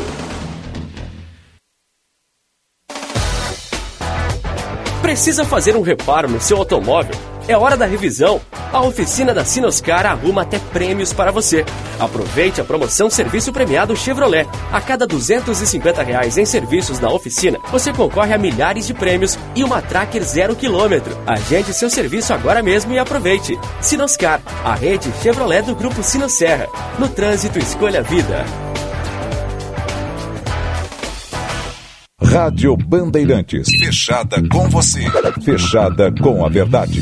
[5.02, 7.16] Precisa fazer um reparo no seu automóvel?
[7.50, 8.40] É hora da revisão.
[8.72, 11.66] A oficina da Sinoscar arruma até prêmios para você.
[12.00, 14.48] Aproveite a promoção Serviço Premiado Chevrolet.
[14.72, 19.64] A cada 250 reais em serviços na oficina, você concorre a milhares de prêmios e
[19.64, 21.18] uma Tracker zero quilômetro.
[21.26, 23.60] Agende seu serviço agora mesmo e aproveite.
[23.82, 26.68] Sinoscar, a rede Chevrolet do Grupo Sinosserra.
[27.00, 28.69] No trânsito, escolha a vida.
[32.22, 33.70] Rádio Bandeirantes.
[33.70, 35.02] Fechada com você.
[35.42, 37.02] Fechada com a verdade.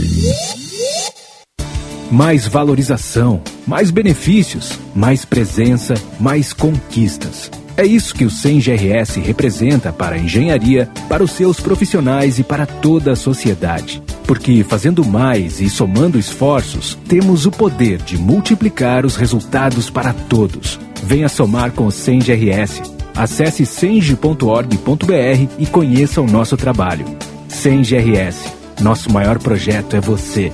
[2.09, 7.51] Mais valorização, mais benefícios, mais presença, mais conquistas.
[7.75, 12.65] É isso que o SEM-GRS representa para a engenharia, para os seus profissionais e para
[12.65, 14.01] toda a sociedade.
[14.25, 20.79] Porque fazendo mais e somando esforços, temos o poder de multiplicar os resultados para todos.
[21.03, 22.96] Venha somar com o SEM-GRS.
[23.17, 27.03] Acesse senge.org.br e conheça o nosso trabalho.
[27.47, 28.53] SEM-GRS.
[28.79, 30.53] Nosso maior projeto é você.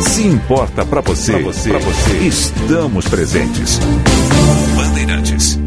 [0.00, 3.78] Se importa para você, pra você, pra você, estamos presentes.
[4.76, 5.58] Bandeirantes.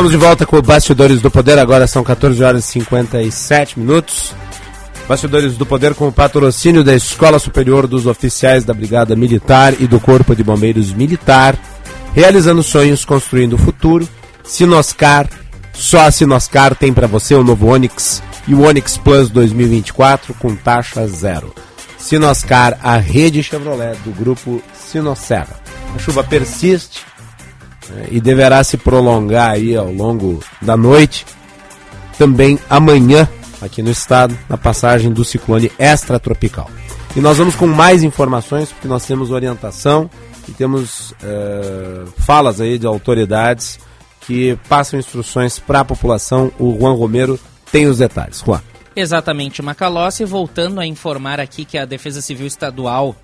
[0.00, 4.32] Estamos de volta com o Bastidores do Poder, agora são 14 horas e 57 minutos.
[5.06, 9.86] Bastidores do Poder com o patrocínio da Escola Superior dos Oficiais da Brigada Militar e
[9.86, 11.54] do Corpo de Bombeiros Militar,
[12.14, 14.08] realizando sonhos, construindo o futuro.
[14.42, 15.28] Sinoscar,
[15.74, 20.56] só a Sinoscar tem para você o novo Onix e o Onix Plus 2024 com
[20.56, 21.54] taxa zero.
[21.98, 25.60] Sinoscar, a rede Chevrolet do grupo Sinosserra.
[25.94, 27.02] A chuva persiste
[28.10, 31.26] e deverá se prolongar aí ao longo da noite.
[32.18, 33.28] Também amanhã
[33.60, 36.70] aqui no estado, na passagem do ciclone extratropical.
[37.14, 40.08] E nós vamos com mais informações, porque nós temos orientação
[40.48, 43.78] e temos é, falas aí de autoridades
[44.20, 46.52] que passam instruções para a população.
[46.58, 47.38] O Juan Romero
[47.72, 48.42] tem os detalhes.
[48.44, 48.62] Juan.
[48.94, 53.14] Exatamente, Macalossi, voltando a informar aqui que a Defesa Civil Estadual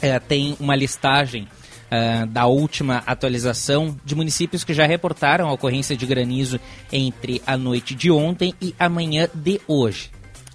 [0.00, 1.48] é, tem uma listagem
[1.90, 6.60] uh, da última atualização de municípios que já reportaram a ocorrência de granizo
[6.92, 10.10] entre a noite de ontem e a manhã de hoje.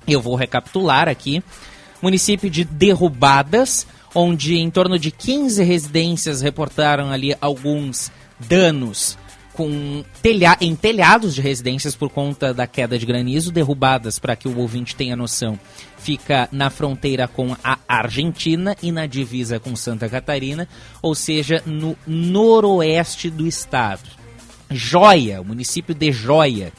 [0.07, 1.43] Eu vou recapitular aqui.
[2.01, 9.17] Município de Derrubadas, onde em torno de 15 residências reportaram ali alguns danos
[9.54, 14.47] com telha em telhados de residências por conta da queda de granizo, derrubadas, para que
[14.47, 15.60] o ouvinte tenha noção,
[15.97, 20.68] fica na fronteira com a Argentina e na divisa com Santa Catarina,
[21.01, 24.10] ou seja, no noroeste do estado.
[24.70, 26.74] Joia, o município de Joia,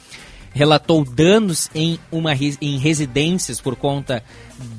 [0.53, 4.23] relatou danos em, uma, em residências por conta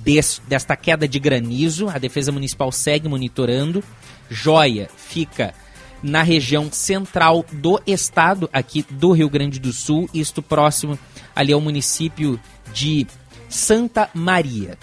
[0.04, 1.90] des, desta queda de granizo.
[1.90, 3.84] A Defesa Municipal segue monitorando.
[4.30, 5.54] Joia fica
[6.02, 10.98] na região central do estado, aqui do Rio Grande do Sul, isto próximo
[11.36, 12.40] ali ao município
[12.74, 13.08] de
[13.50, 14.78] Santa Maria.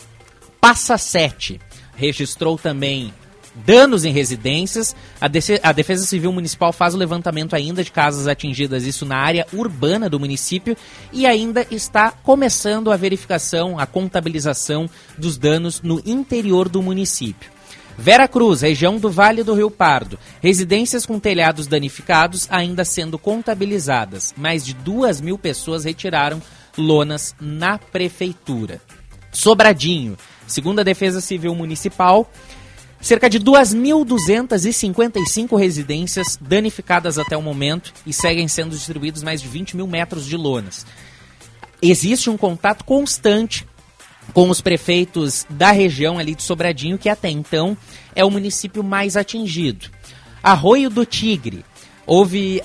[0.60, 1.60] Passa 7
[2.02, 3.12] registrou também
[3.54, 4.96] danos em residências.
[5.20, 5.26] A,
[5.62, 10.08] a, Defesa Civil Municipal faz o levantamento ainda de casas atingidas, isso na área urbana
[10.08, 10.76] do município,
[11.12, 17.51] e ainda está começando a verificação, a contabilização dos danos no interior do município.
[17.96, 20.18] Vera Cruz, região do Vale do Rio Pardo.
[20.42, 24.32] Residências com telhados danificados ainda sendo contabilizadas.
[24.36, 26.40] Mais de duas mil pessoas retiraram
[26.76, 28.80] lonas na prefeitura.
[29.30, 30.16] Sobradinho,
[30.46, 32.28] segundo a Defesa Civil Municipal,
[33.00, 39.76] cerca de 2.255 residências danificadas até o momento e seguem sendo distribuídos mais de 20
[39.76, 40.86] mil metros de lonas.
[41.80, 43.66] Existe um contato constante
[44.32, 47.76] com os prefeitos da região ali de Sobradinho, que até então
[48.14, 49.90] é o município mais atingido.
[50.42, 51.64] Arroio do Tigre,
[52.06, 52.62] houve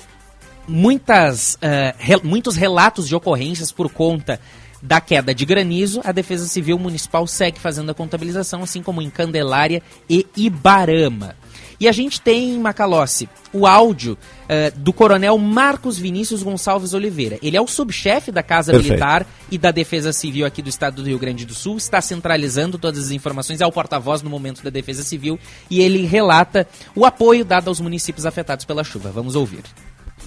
[0.66, 4.40] muitas, uh, re, muitos relatos de ocorrências por conta
[4.82, 6.00] da queda de granizo.
[6.04, 11.36] A Defesa Civil Municipal segue fazendo a contabilização, assim como em Candelária e Ibarama.
[11.80, 17.38] E a gente tem em Macalossi o áudio uh, do coronel Marcos Vinícius Gonçalves Oliveira.
[17.42, 18.92] Ele é o subchefe da Casa Perfeito.
[18.92, 22.78] Militar e da Defesa Civil aqui do estado do Rio Grande do Sul, está centralizando
[22.78, 25.38] todas as informações, é o porta-voz no momento da Defesa Civil
[25.70, 29.10] e ele relata o apoio dado aos municípios afetados pela chuva.
[29.10, 29.62] Vamos ouvir.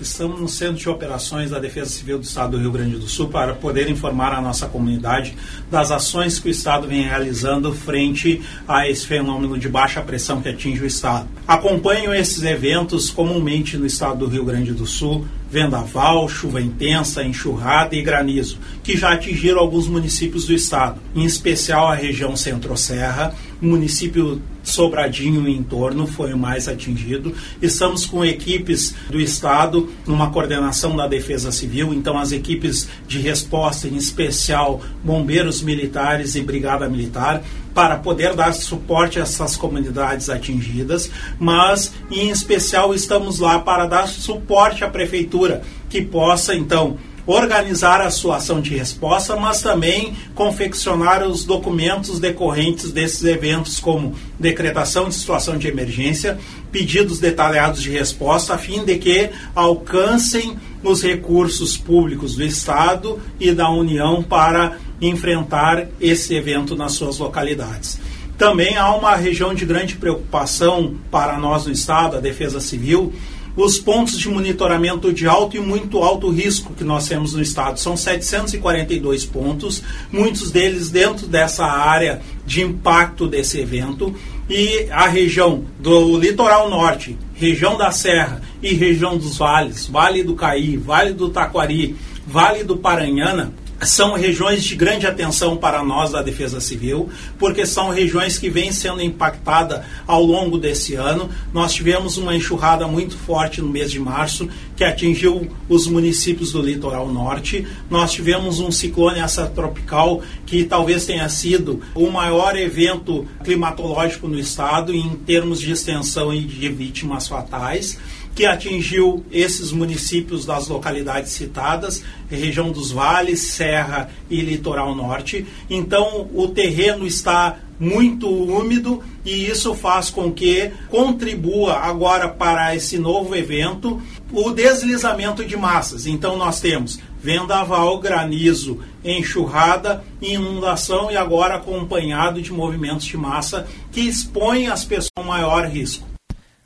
[0.02, 3.30] Estamos no Centro de Operações da Defesa Civil do Estado do Rio Grande do Sul
[3.30, 5.38] para poder informar a nossa comunidade
[5.70, 10.50] das ações que o Estado vem realizando frente a esse fenômeno de baixa pressão que
[10.50, 11.28] atinge o Estado.
[11.48, 17.94] Acompanho esses eventos comumente no Estado do Rio Grande do Sul, vendaval, chuva intensa, enxurrada
[17.94, 23.66] e granizo, que já atingiram alguns municípios do estado, em especial a região Centro-Serra, o
[23.66, 27.34] município Sobradinho e entorno foi o mais atingido.
[27.62, 33.88] Estamos com equipes do Estado, numa coordenação da Defesa Civil, então as equipes de resposta,
[33.88, 37.44] em especial bombeiros militares e brigada militar,
[37.74, 41.10] para poder dar suporte a essas comunidades atingidas,
[41.40, 48.10] mas em especial estamos lá para dar suporte à prefeitura que possa então organizar a
[48.10, 55.16] sua ação de resposta, mas também confeccionar os documentos decorrentes desses eventos, como decretação de
[55.16, 56.40] situação de emergência,
[56.72, 63.52] pedidos detalhados de resposta, a fim de que alcancem os recursos públicos do Estado e
[63.52, 68.00] da União para enfrentar esse evento nas suas localidades.
[68.38, 73.14] Também há uma região de grande preocupação para nós no Estado, a Defesa Civil,
[73.56, 77.80] os pontos de monitoramento de alto e muito alto risco que nós temos no estado.
[77.80, 84.16] São 742 pontos, muitos deles dentro dessa área de impacto desse evento.
[84.50, 90.36] E a região do litoral norte, região da Serra e região dos vales, Vale do
[90.36, 91.96] Caí, Vale do Taquari,
[92.26, 93.54] Vale do Paranhana,
[93.84, 97.10] são regiões de grande atenção para nós da Defesa Civil,
[97.40, 101.30] porque são regiões que vêm sendo impactadas ao longo desse ano.
[101.54, 106.62] Nós tivemos uma enxurrada muito forte no mês de março, que atingiu os municípios do
[106.62, 107.66] litoral norte.
[107.90, 109.20] Nós tivemos um ciclone
[109.56, 116.34] tropical que talvez tenha sido o maior evento climatológico no estado em termos de extensão
[116.34, 117.98] e de vítimas fatais
[118.36, 125.46] que atingiu esses municípios das localidades citadas, região dos vales, Serra e Litoral Norte.
[125.70, 132.98] Então, o terreno está muito úmido e isso faz com que contribua agora para esse
[133.00, 134.00] novo evento
[134.32, 136.06] o deslizamento de massas.
[136.06, 144.02] Então, nós temos vendaval, granizo, enxurrada, inundação e agora acompanhado de movimentos de massa que
[144.02, 146.11] expõem as pessoas a maior risco.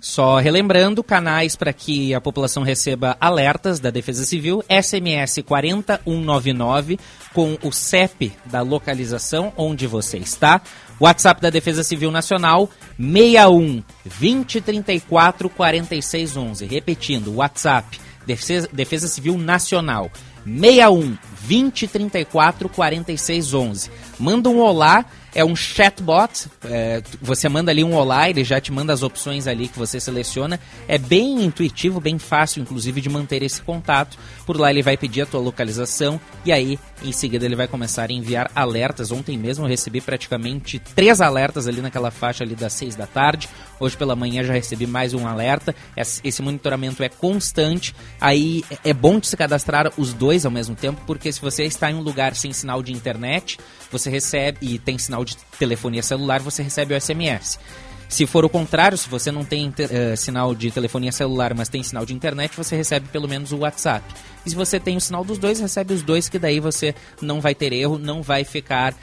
[0.06, 7.00] Só relembrando, canais para que a população receba alertas da Defesa Civil, SMS 40199
[7.34, 10.62] com o CEP da localização onde você está.
[11.02, 16.66] WhatsApp da Defesa Civil Nacional 61 2034 4611.
[16.68, 20.12] Repetindo, WhatsApp Defesa, Defesa Civil Nacional
[20.46, 23.90] 61 2034 4611.
[24.20, 25.04] Manda um olá
[25.36, 26.48] é um chatbot.
[26.64, 30.00] É, você manda ali um olá, ele já te manda as opções ali que você
[30.00, 30.60] seleciona.
[30.88, 34.18] É bem intuitivo, bem fácil, inclusive, de manter esse contato.
[34.46, 38.10] Por lá ele vai pedir a tua localização e aí, em seguida, ele vai começar
[38.10, 39.12] a enviar alertas.
[39.12, 43.50] Ontem mesmo eu recebi praticamente três alertas ali naquela faixa ali das seis da tarde.
[43.80, 45.76] Hoje pela manhã já recebi mais um alerta.
[46.24, 47.94] Esse monitoramento é constante.
[48.20, 51.92] Aí é bom de se cadastrar os dois ao mesmo tempo, porque se você está
[51.92, 53.60] em um lugar sem sinal de internet,
[53.92, 57.60] você recebe e tem sinal de telefonia celular, você recebe o SMS.
[58.08, 61.82] Se for o contrário, se você não tem uh, sinal de telefonia celular, mas tem
[61.82, 64.06] sinal de internet, você recebe pelo menos o WhatsApp.
[64.46, 67.42] E se você tem o sinal dos dois, recebe os dois, que daí você não
[67.42, 68.96] vai ter erro, não vai ficar uh,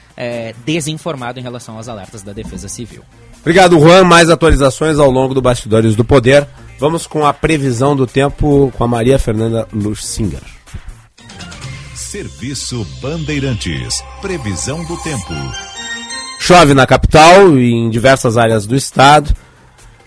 [0.65, 3.03] desinformado em relação aos alertas da Defesa Civil.
[3.43, 4.05] Obrigado, Juan.
[4.05, 6.47] Mais atualizações ao longo do Bastidores do Poder.
[6.79, 10.41] Vamos com a previsão do tempo com a Maria Fernanda Luxinger.
[11.93, 14.01] Serviço Bandeirantes.
[14.21, 15.33] Previsão do tempo.
[16.39, 19.35] Chove na capital e em diversas áreas do estado.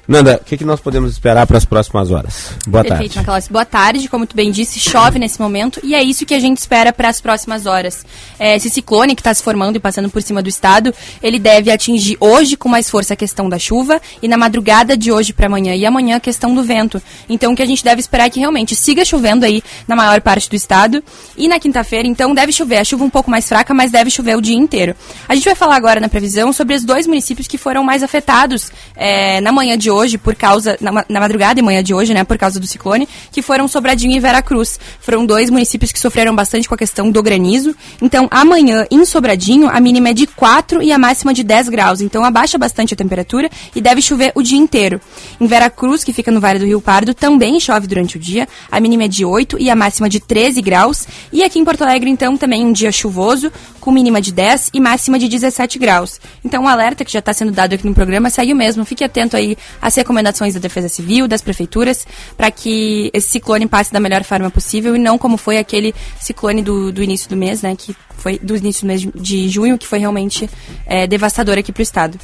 [0.08, 2.52] Nanda, o que, que, nós podemos esperar para as próximas horas?
[2.64, 3.18] Boa Perfeito, tarde.
[3.18, 3.52] Macalossi.
[3.52, 6.58] Boa tarde, como tu bem disse, chove nesse momento e é isso que a gente
[6.58, 8.06] espera para as próximas horas.
[8.38, 11.72] É, esse ciclone que está se formando e passando por cima do estado, ele deve
[11.72, 15.46] atingir hoje com mais força a questão da chuva e na madrugada de hoje para
[15.46, 17.02] amanhã e amanhã a questão do vento.
[17.28, 20.20] Então o que a gente deve esperar é que realmente siga chovendo aí na maior
[20.20, 21.02] parte do estado
[21.36, 22.78] e na quinta-feira, então deve chover.
[22.78, 24.94] A chuva um pouco mais fraca, mas deve chover o dia inteiro.
[25.28, 28.70] A gente vai falar agora na previsão sobre os dois municípios que foram mais afetados
[28.94, 32.12] é, na manhã de hoje hoje, por causa, na, na, madrugada e manhã de hoje,
[32.12, 34.78] né, por causa do ciclone, que foram Sobradinho e Veracruz.
[35.00, 37.74] Foram dois municípios que sofreram bastante com a questão do granizo.
[38.00, 42.00] Então, amanhã, em Sobradinho, a mínima é de 4 e a máxima de 10 graus.
[42.00, 45.00] Então, abaixa bastante a temperatura e deve chover o dia inteiro.
[45.40, 48.46] Em Veracruz, que fica no Vale do Rio Pardo, também chove durante o dia.
[48.70, 51.06] A mínima é de 8 e a máxima de 13 graus.
[51.32, 54.80] E aqui em Porto Alegre, então, também um dia chuvoso, com mínima de 10 e
[54.80, 56.20] máxima de 17 graus.
[56.44, 58.84] Então, o um alerta que já está sendo dado aqui no programa segue o mesmo.
[58.84, 59.56] Fique atento aí
[59.86, 62.04] às recomendações da Defesa Civil, das prefeituras,
[62.36, 66.60] para que esse ciclone passe da melhor forma possível e não como foi aquele ciclone
[66.60, 67.76] do, do início do mês, né?
[67.76, 70.50] Que foi do início do mês de junho, que foi realmente
[70.86, 72.18] é, devastador aqui para o estado.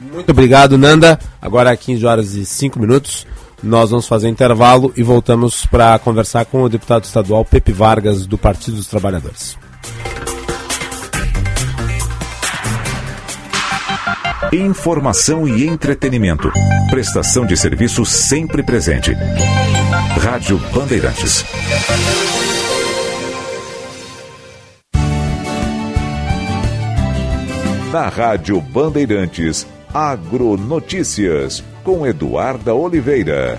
[0.00, 1.16] Muito obrigado, Nanda.
[1.40, 3.24] Agora 15 horas e 5 minutos.
[3.62, 8.36] Nós vamos fazer intervalo e voltamos para conversar com o deputado estadual Pepe Vargas, do
[8.36, 9.56] Partido dos Trabalhadores.
[14.54, 16.48] Informação e entretenimento.
[16.88, 19.12] Prestação de serviço sempre presente.
[20.20, 21.44] Rádio Bandeirantes.
[27.92, 33.58] Na Rádio Bandeirantes, Agronotícias, com Eduarda Oliveira.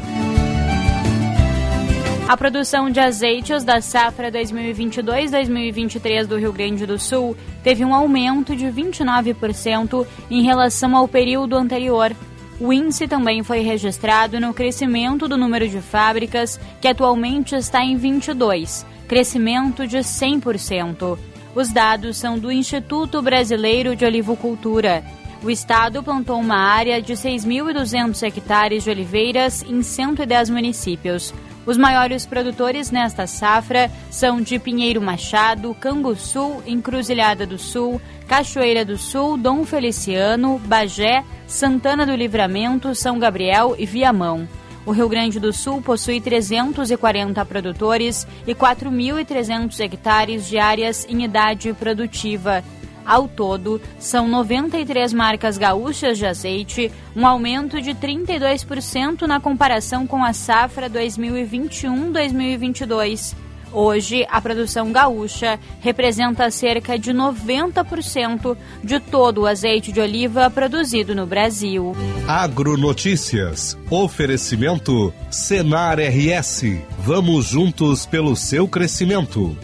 [2.27, 8.55] A produção de azeites da safra 2022-2023 do Rio Grande do Sul teve um aumento
[8.55, 12.15] de 29% em relação ao período anterior.
[12.59, 17.95] O índice também foi registrado no crescimento do número de fábricas, que atualmente está em
[17.95, 21.19] 22, crescimento de 100%.
[21.53, 25.03] Os dados são do Instituto Brasileiro de Olivocultura.
[25.43, 31.31] O estado plantou uma área de 6.200 hectares de oliveiras em 110 municípios.
[31.65, 38.97] Os maiores produtores nesta safra são de Pinheiro Machado, Canguçu, Encruzilhada do Sul, Cachoeira do
[38.97, 44.47] Sul, Dom Feliciano, Bagé, Santana do Livramento, São Gabriel e Viamão.
[44.85, 51.73] O Rio Grande do Sul possui 340 produtores e 4.300 hectares de áreas em idade
[51.73, 52.63] produtiva.
[53.05, 60.23] Ao todo, são 93 marcas gaúchas de azeite, um aumento de 32% na comparação com
[60.23, 63.35] a safra 2021-2022.
[63.71, 71.13] Hoje, a produção gaúcha representa cerca de 90% de todo o azeite de oliva produzido
[71.13, 71.93] no Brasil.
[72.25, 73.77] Agronotícias.
[73.89, 76.63] Oferecimento Senar RS.
[76.99, 79.57] Vamos juntos pelo seu crescimento.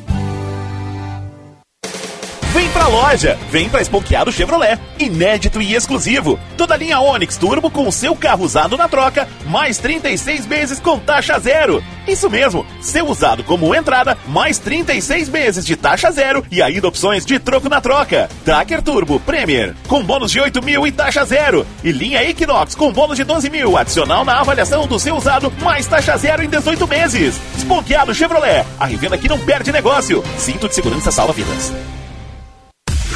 [2.81, 6.39] Pra loja, vem pra Esponqueado Chevrolet, inédito e exclusivo.
[6.57, 11.37] Toda linha Onix Turbo com seu carro usado na troca, mais 36 meses com taxa
[11.39, 11.83] zero.
[12.07, 17.23] Isso mesmo, seu usado como entrada, mais 36 meses de taxa zero e ainda opções
[17.23, 18.27] de troco na troca.
[18.43, 21.67] Tracker Turbo Premier, com bônus de 8 mil e taxa zero.
[21.83, 25.85] E linha Equinox com bônus de 12 mil, adicional na avaliação do seu usado, mais
[25.85, 27.39] taxa zero em 18 meses.
[27.55, 30.23] Esponqueado Chevrolet, a revenda que não perde negócio.
[30.39, 31.71] Cinto de segurança salva vidas.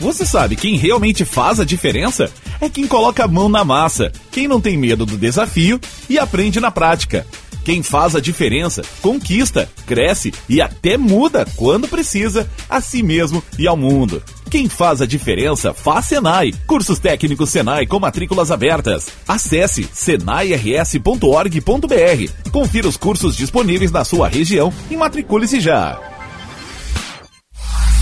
[0.00, 2.30] Você sabe quem realmente faz a diferença?
[2.60, 6.60] É quem coloca a mão na massa, quem não tem medo do desafio e aprende
[6.60, 7.26] na prática.
[7.64, 13.66] Quem faz a diferença, conquista, cresce e até muda quando precisa, a si mesmo e
[13.66, 14.22] ao mundo.
[14.48, 16.54] Quem faz a diferença faz Senai.
[16.66, 19.08] Cursos técnicos Senai com matrículas abertas.
[19.26, 22.50] Acesse senairs.org.br.
[22.50, 26.00] Confira os cursos disponíveis na sua região e matricule-se já.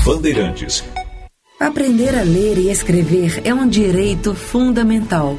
[0.04, 0.84] Bandeirantes.
[1.58, 5.38] Aprender a ler e escrever é um direito fundamental.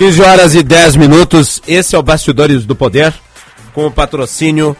[0.00, 3.12] Quinze horas e 10 minutos, esse é o Bastidores do Poder,
[3.74, 4.74] com o patrocínio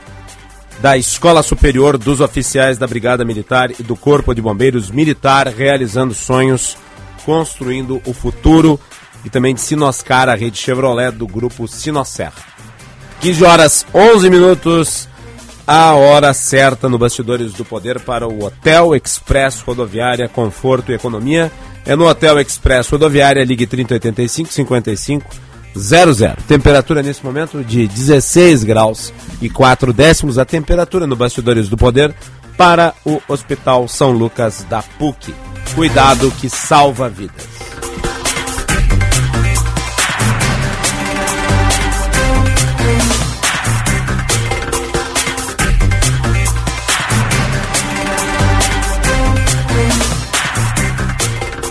[0.81, 6.15] da Escola Superior dos Oficiais da Brigada Militar e do Corpo de Bombeiros Militar, realizando
[6.15, 6.75] sonhos,
[7.27, 8.81] construindo o futuro.
[9.23, 12.33] E também de Sinoscar, a rede Chevrolet do grupo Sinosser.
[13.21, 15.07] 15 horas 11 minutos,
[15.67, 21.51] a hora certa no Bastidores do Poder para o Hotel Express Rodoviária Conforto e Economia.
[21.87, 25.31] É no Hotel Express Rodoviária, ligue 3085 55
[25.77, 26.37] 00.
[26.49, 30.39] Temperatura nesse momento de 16 graus e 4 décimos.
[30.39, 32.15] A temperatura no Bastidores do Poder
[32.57, 35.35] para o Hospital São Lucas da PUC.
[35.75, 37.60] Cuidado que salva vidas.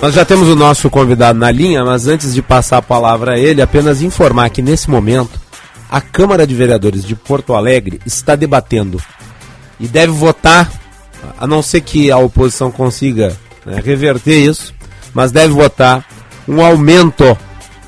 [0.01, 3.37] Nós já temos o nosso convidado na linha, mas antes de passar a palavra a
[3.37, 5.37] ele, apenas informar que nesse momento
[5.91, 9.01] a Câmara de Vereadores de Porto Alegre está debatendo
[9.77, 10.71] e deve votar,
[11.37, 13.35] a não ser que a oposição consiga
[13.65, 14.73] né, reverter isso,
[15.13, 16.05] mas deve votar
[16.47, 17.37] um aumento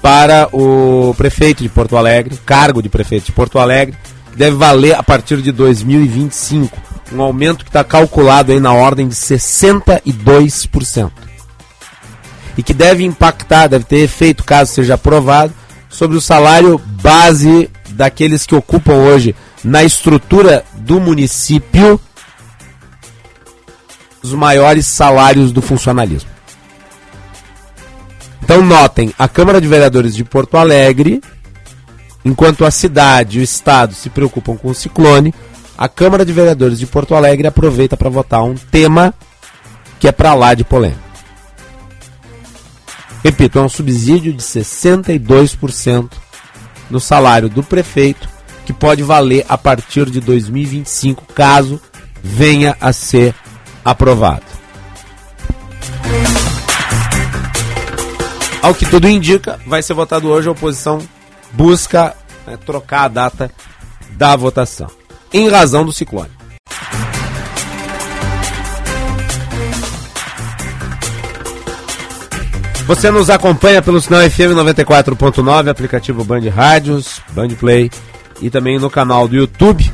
[0.02, 3.96] para o prefeito de Porto Alegre, cargo de prefeito de Porto Alegre,
[4.32, 6.78] que deve valer a partir de 2025.
[7.14, 11.10] Um aumento que está calculado aí na ordem de 62%.
[12.58, 15.54] E que deve impactar, deve ter efeito, caso seja aprovado,
[15.90, 22.00] sobre o salário base daqueles que ocupam hoje na estrutura do município
[24.24, 26.30] os maiores salários do funcionalismo.
[28.44, 31.22] Então notem, a Câmara de Vereadores de Porto Alegre,
[32.24, 35.34] enquanto a cidade e o estado se preocupam com o ciclone,
[35.78, 39.14] a Câmara de Vereadores de Porto Alegre aproveita para votar um tema
[40.00, 41.11] que é para lá de polêmica.
[43.24, 46.12] Repito, é um subsídio de 62%
[46.90, 48.28] no salário do prefeito,
[48.66, 51.80] que pode valer a partir de 2025, caso
[52.24, 53.34] venha a ser
[53.86, 54.44] aprovado.
[58.62, 60.48] Ao que tudo indica, vai ser votado hoje.
[60.48, 61.00] A oposição
[61.52, 62.16] busca
[62.46, 63.52] né, trocar a data
[64.12, 64.88] da votação,
[65.34, 66.41] em razão do ciclone.
[72.92, 77.90] Você nos acompanha pelo sinal FM 94.9, aplicativo Band Rádios, Band Play
[78.42, 79.90] e também no canal do YouTube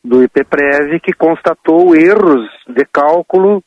[0.05, 3.62] do IPPREV, que constatou erros de cálculo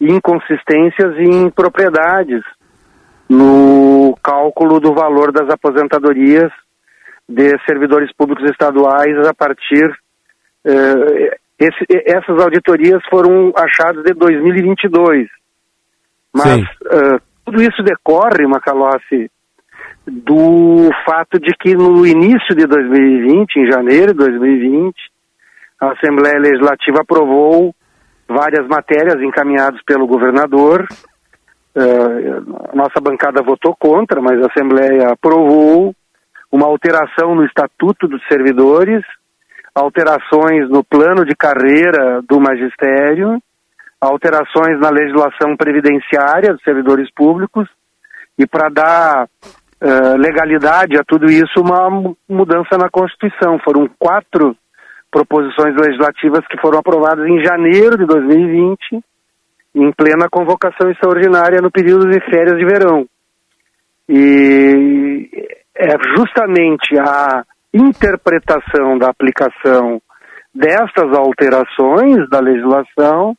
[0.00, 2.42] e inconsistências em propriedades
[3.28, 6.52] no cálculo do valor das aposentadorias
[7.28, 9.86] de servidores públicos estaduais a partir.
[10.64, 15.28] Uh, esse, essas auditorias foram achadas de 2022.
[16.32, 19.30] Mas uh, tudo isso decorre, Macalossi,
[20.06, 24.94] do fato de que no início de 2020, em janeiro de 2020,
[25.80, 27.74] a Assembleia Legislativa aprovou
[28.28, 30.86] várias matérias encaminhadas pelo governador.
[31.74, 35.94] Uh, nossa bancada votou contra, mas a Assembleia aprovou
[36.50, 39.04] uma alteração no Estatuto dos Servidores,
[39.74, 43.40] alterações no plano de carreira do magistério,
[44.00, 47.68] alterações na legislação previdenciária dos servidores públicos
[48.38, 53.58] e para dar uh, legalidade a tudo isso, uma mudança na Constituição.
[53.64, 54.56] Foram quatro
[55.10, 59.02] proposições legislativas que foram aprovadas em janeiro de 2020,
[59.74, 63.06] em plena convocação extraordinária no período de férias de verão.
[64.08, 70.00] E é justamente a interpretação da aplicação
[70.54, 73.36] destas alterações da legislação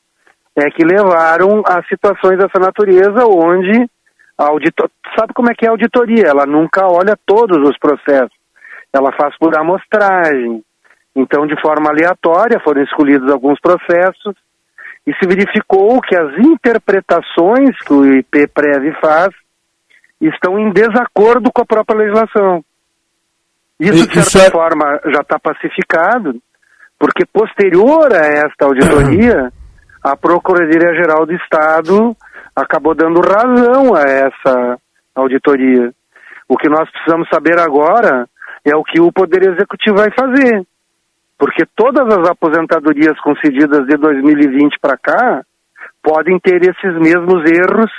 [0.56, 3.90] é que levaram a situações dessa natureza onde
[4.38, 4.90] a auditor...
[5.18, 6.28] sabe como é que é a auditoria?
[6.28, 8.38] Ela nunca olha todos os processos.
[8.94, 10.64] Ela faz por amostragem.
[11.16, 14.36] Então, de forma aleatória, foram escolhidos alguns processos
[15.06, 19.30] e se verificou que as interpretações que o IP Prev faz
[20.22, 22.64] estão em desacordo com a própria legislação.
[23.80, 24.52] Isso, de certa é...
[24.52, 26.42] forma, já está pacificado,
[26.98, 29.52] porque posterior a esta auditoria,
[30.04, 32.16] a Procuradoria-Geral do Estado
[32.56, 34.80] acabou dando razão a essa
[35.16, 35.94] auditoria.
[36.50, 38.28] O que nós precisamos saber agora
[38.66, 40.66] é o que o Poder Executivo vai fazer.
[41.38, 45.44] Porque todas as aposentadorias concedidas de 2020 para cá
[46.02, 47.92] podem ter esses mesmos erros,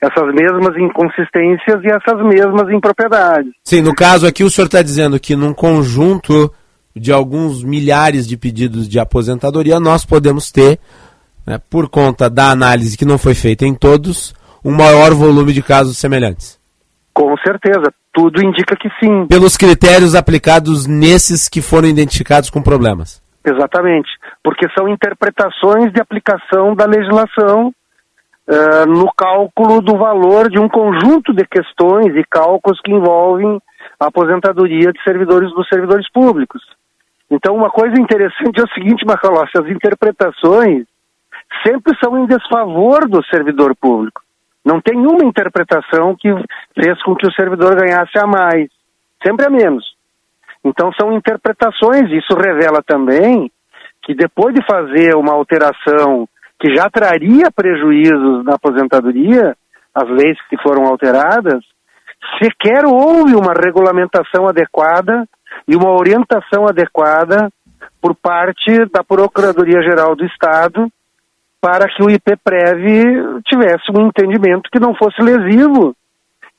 [0.00, 3.52] essas mesmas inconsistências e essas mesmas impropriedades.
[3.64, 6.52] Sim, no caso aqui o senhor está dizendo que num conjunto
[6.94, 10.78] de alguns milhares de pedidos de aposentadoria, nós podemos ter,
[11.46, 14.34] né, por conta da análise que não foi feita em todos,
[14.64, 16.58] um maior volume de casos semelhantes.
[17.12, 19.26] Com certeza, tudo indica que sim.
[19.26, 23.22] Pelos critérios aplicados nesses que foram identificados com problemas.
[23.44, 24.08] Exatamente,
[24.42, 27.72] porque são interpretações de aplicação da legislação
[28.48, 33.60] uh, no cálculo do valor de um conjunto de questões e cálculos que envolvem
[34.00, 36.62] a aposentadoria de servidores dos servidores públicos.
[37.30, 40.86] Então, uma coisa interessante é o seguinte, Macalossi, as interpretações
[41.66, 44.22] sempre são em desfavor do servidor público.
[44.64, 46.28] Não tem uma interpretação que
[46.74, 48.68] fez com que o servidor ganhasse a mais,
[49.24, 49.84] sempre a menos.
[50.64, 53.50] Então são interpretações, isso revela também
[54.02, 56.28] que depois de fazer uma alteração
[56.60, 59.56] que já traria prejuízos na aposentadoria,
[59.94, 61.62] as leis que foram alteradas,
[62.42, 65.24] sequer houve uma regulamentação adequada
[65.66, 67.48] e uma orientação adequada
[68.00, 70.88] por parte da Procuradoria-Geral do Estado
[71.60, 75.94] para que o IPPREV tivesse um entendimento que não fosse lesivo.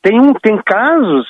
[0.01, 1.25] Tem, um, tem casos,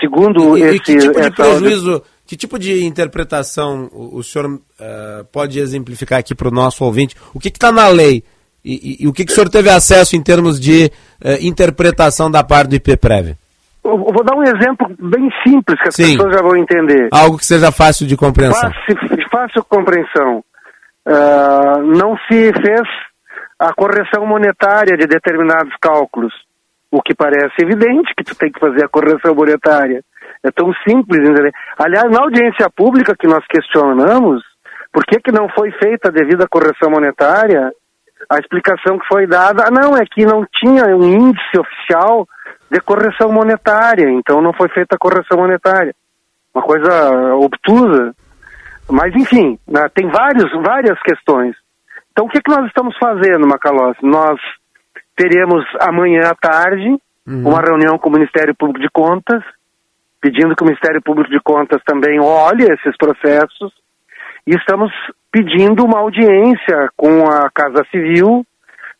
[0.00, 0.76] segundo e, esse...
[0.76, 1.30] E que tipo de essa...
[1.30, 6.84] prejuízo, que tipo de interpretação o, o senhor uh, pode exemplificar aqui para o nosso
[6.84, 7.16] ouvinte?
[7.34, 8.24] O que está na lei?
[8.64, 10.90] E, e, e, o que, que o senhor teve acesso em termos de
[11.24, 13.36] uh, interpretação da parte do IPPREV?
[13.84, 16.16] Eu vou dar um exemplo bem simples que as Sim.
[16.16, 17.08] pessoas já vão entender.
[17.10, 18.70] Algo que seja fácil de compreensão.
[18.70, 20.44] Fácil, fácil compreensão.
[21.04, 22.88] Uh, não se fez
[23.58, 26.32] a correção monetária de determinados cálculos,
[26.90, 30.02] o que parece evidente que tu tem que fazer a correção monetária.
[30.44, 31.52] É tão simples, entendeu?
[31.78, 34.42] Aliás, na audiência pública que nós questionamos,
[34.92, 37.70] por que, que não foi feita a devida correção monetária,
[38.28, 42.26] a explicação que foi dada, não, é que não tinha um índice oficial
[42.70, 45.94] de correção monetária, então não foi feita a correção monetária.
[46.54, 48.14] Uma coisa obtusa.
[48.90, 51.54] Mas, enfim, né, tem vários, várias questões.
[52.10, 53.96] Então, o que, que nós estamos fazendo, Macalós?
[54.02, 54.38] Nós
[55.16, 57.48] teremos amanhã à tarde uhum.
[57.48, 59.42] uma reunião com o Ministério Público de Contas,
[60.22, 63.72] pedindo que o Ministério Público de Contas também olhe esses processos,
[64.46, 64.90] e estamos
[65.32, 68.46] pedindo uma audiência com a Casa Civil,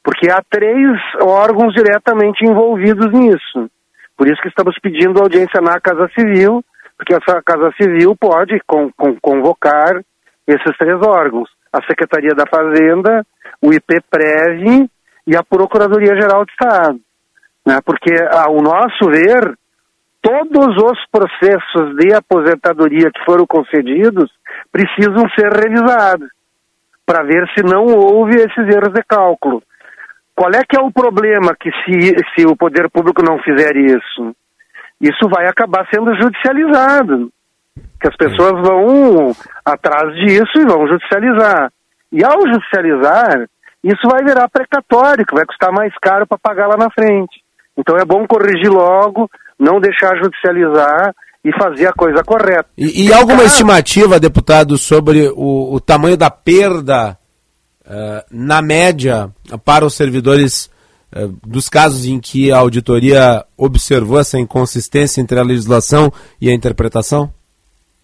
[0.03, 3.71] porque há três órgãos diretamente envolvidos nisso.
[4.17, 6.65] Por isso que estamos pedindo audiência na Casa Civil,
[6.97, 10.03] porque essa Casa Civil pode con con convocar
[10.47, 13.25] esses três órgãos: a Secretaria da Fazenda,
[13.61, 14.89] o IPPREV
[15.27, 17.01] e a Procuradoria-Geral do Estado.
[17.67, 17.79] Né?
[17.85, 19.57] Porque, ao nosso ver,
[20.23, 24.31] todos os processos de aposentadoria que foram concedidos
[24.71, 26.29] precisam ser revisados
[27.05, 29.63] para ver se não houve esses erros de cálculo.
[30.35, 34.35] Qual é que é o problema que se, se o poder público não fizer isso?
[35.01, 37.31] Isso vai acabar sendo judicializado.
[38.01, 39.33] Que as pessoas vão
[39.65, 41.71] atrás disso e vão judicializar.
[42.13, 43.49] E ao judicializar,
[43.83, 47.43] isso vai virar precatório, que vai custar mais caro para pagar lá na frente.
[47.77, 49.29] Então é bom corrigir logo,
[49.63, 51.15] não deixar judicializar
[51.45, 52.67] e fazer a coisa correta.
[52.77, 57.17] E, e alguma estimativa, deputado, sobre o, o tamanho da perda
[57.87, 59.31] uh, na média
[59.65, 60.71] para os servidores
[61.15, 66.55] uh, dos casos em que a auditoria observou essa inconsistência entre a legislação e a
[66.55, 67.33] interpretação?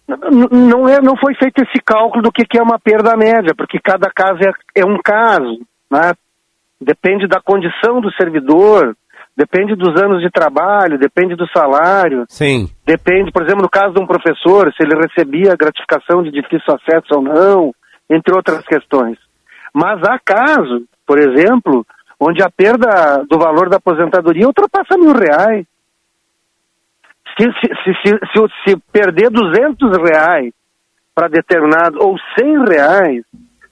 [0.07, 3.79] Não, é, não foi feito esse cálculo do que, que é uma perda média, porque
[3.79, 5.59] cada caso é, é um caso.
[5.91, 6.13] Né?
[6.81, 8.95] Depende da condição do servidor,
[9.39, 12.25] depende dos anos de trabalho, depende do salário.
[12.27, 12.69] Sim.
[12.85, 17.15] Depende, por exemplo, no caso de um professor, se ele recebia gratificação de difícil acesso
[17.15, 17.71] ou não,
[18.09, 19.17] entre outras questões.
[19.73, 21.85] Mas há casos, por exemplo,
[22.19, 25.65] onde a perda do valor da aposentadoria ultrapassa mil reais.
[27.39, 30.51] Se, se, se, se, perder 200 reais
[31.15, 33.23] para determinado, ou 100 reais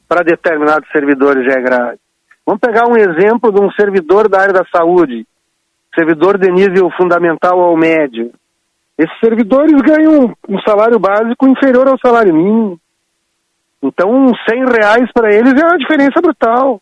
[0.07, 1.97] para determinados servidores já é grave.
[2.45, 5.27] Vamos pegar um exemplo de um servidor da área da saúde,
[5.97, 8.31] servidor de nível fundamental ao médio.
[8.97, 12.79] Esses servidores ganham um salário básico inferior ao salário mínimo.
[13.81, 16.81] Então, 100 reais para eles é uma diferença brutal.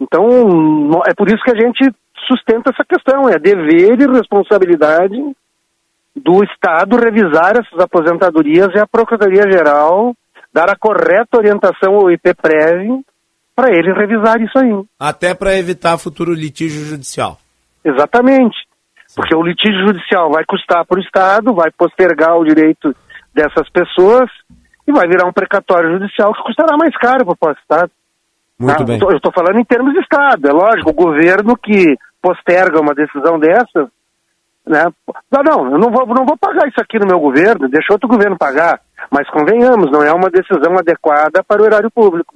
[0.00, 0.26] Então,
[1.06, 1.94] é por isso que a gente
[2.26, 5.16] sustenta essa questão, é dever e responsabilidade
[6.16, 10.14] do Estado revisar essas aposentadorias e a Procuradoria-Geral
[10.52, 13.04] dar a correta orientação ao IPPREV
[13.54, 14.72] para ele revisar isso aí.
[14.98, 17.38] Até para evitar futuro litígio judicial.
[17.84, 18.56] Exatamente.
[19.14, 22.94] Porque o litígio judicial vai custar para o Estado, vai postergar o direito
[23.34, 24.30] dessas pessoas
[24.86, 27.90] e vai virar um precatório judicial que custará mais caro para o Estado.
[28.58, 28.84] Muito Tá?
[28.84, 29.00] bem.
[29.02, 30.46] Eu estou falando em termos de Estado.
[30.48, 33.90] É lógico, o governo que posterga uma decisão dessa,
[34.66, 34.84] né?
[35.32, 38.08] Não, não, eu não vou, não vou pagar isso aqui no meu governo, deixa outro
[38.08, 38.80] governo pagar.
[39.10, 42.34] Mas convenhamos, não é uma decisão adequada para o erário público.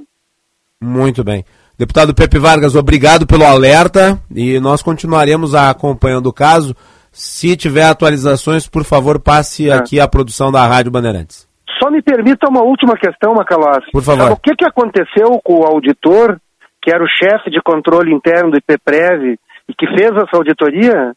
[0.81, 1.45] Muito bem.
[1.77, 6.75] Deputado Pepe Vargas, obrigado pelo alerta e nós continuaremos acompanhando o caso.
[7.11, 11.49] Se tiver atualizações, por favor, passe aqui a produção da Rádio Bandeirantes.
[11.83, 13.91] Só me permita uma última questão, Macalossi.
[13.93, 14.23] Por favor.
[14.23, 16.39] Sabe o que, que aconteceu com o auditor,
[16.81, 19.37] que era o chefe de controle interno do IPPREV
[19.69, 21.13] e que fez essa auditoria?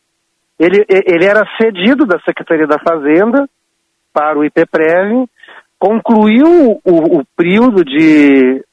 [0.59, 3.47] Ele, ele era cedido da Secretaria da Fazenda
[4.11, 5.29] para o IPPREV,
[5.77, 8.63] concluiu o, o período de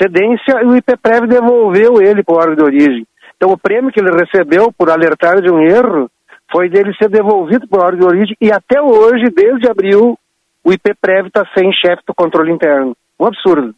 [0.00, 3.06] cedência e o IPPREV devolveu ele para o órgão de origem.
[3.36, 6.10] Então o prêmio que ele recebeu por alertar de um erro
[6.50, 10.18] foi dele ser devolvido para o órgão de origem e até hoje, desde abril,
[10.64, 12.96] o IPPREV está sem chefe do controle interno.
[13.18, 13.74] Um absurdo.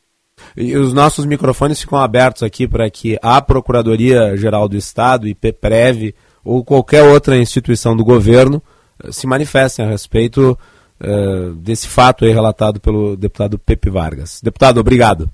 [0.56, 6.14] E os nossos microfones ficam abertos aqui para que a Procuradoria Geral do Estado, IPPREV
[6.44, 8.62] ou qualquer outra instituição do governo
[9.02, 10.56] eh, se manifestem a respeito
[11.00, 14.40] eh, desse fato relatado pelo deputado Pepe Vargas.
[14.42, 15.28] Deputado, obrigado.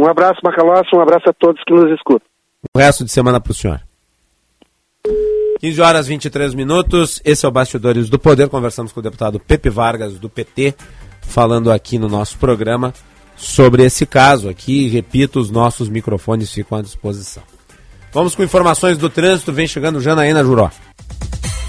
[0.00, 2.26] Um abraço, Macalossi, um abraço a todos que nos escutam.
[2.74, 3.82] O resto de semana para o senhor.
[5.60, 8.48] 15 horas 23 minutos, esse é o Bastidores do Poder.
[8.48, 10.74] Conversamos com o deputado Pepe Vargas, do PT,
[11.20, 12.94] falando aqui no nosso programa
[13.36, 14.88] sobre esse caso aqui.
[14.88, 17.42] Repito, os nossos microfones ficam à disposição.
[18.10, 19.52] Vamos com informações do trânsito.
[19.52, 20.70] Vem chegando Janaína Juró.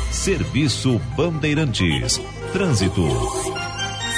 [0.09, 2.21] Serviço Bandeirantes.
[2.53, 3.03] Trânsito.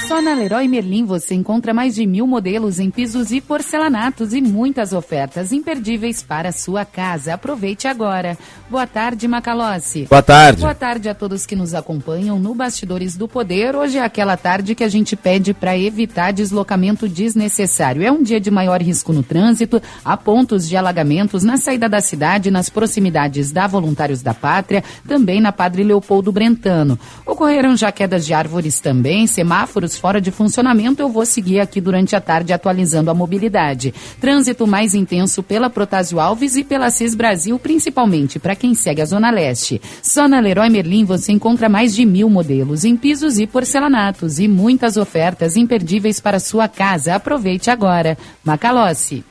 [0.07, 4.41] Só na Leroy Merlin você encontra mais de mil modelos em pisos e porcelanatos e
[4.41, 7.35] muitas ofertas imperdíveis para sua casa.
[7.35, 8.37] Aproveite agora.
[8.69, 10.05] Boa tarde, Macalossi.
[10.09, 10.59] Boa tarde.
[10.59, 13.77] Boa tarde a todos que nos acompanham no Bastidores do Poder.
[13.77, 18.03] Hoje é aquela tarde que a gente pede para evitar deslocamento desnecessário.
[18.03, 22.01] É um dia de maior risco no trânsito, há pontos de alagamentos na saída da
[22.01, 26.99] cidade, nas proximidades da Voluntários da Pátria, também na Padre Leopoldo Brentano.
[27.25, 31.01] Ocorreram já quedas de árvores também, semáforos fora de funcionamento.
[31.01, 33.93] Eu vou seguir aqui durante a tarde atualizando a mobilidade.
[34.19, 39.05] Trânsito mais intenso pela Protásio Alves e pela CIS Brasil, principalmente para quem segue a
[39.05, 39.81] Zona Leste.
[40.01, 44.47] Só na Leroy Merlin você encontra mais de mil modelos em pisos e porcelanatos e
[44.47, 47.15] muitas ofertas imperdíveis para sua casa.
[47.15, 48.17] Aproveite agora.
[48.43, 49.23] Macalossi.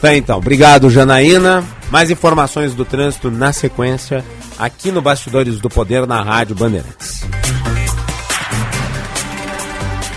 [0.00, 1.64] Tá então, obrigado Janaína.
[1.90, 4.24] Mais informações do trânsito na sequência,
[4.58, 7.22] aqui no Bastidores do Poder, na Rádio Bandeirantes.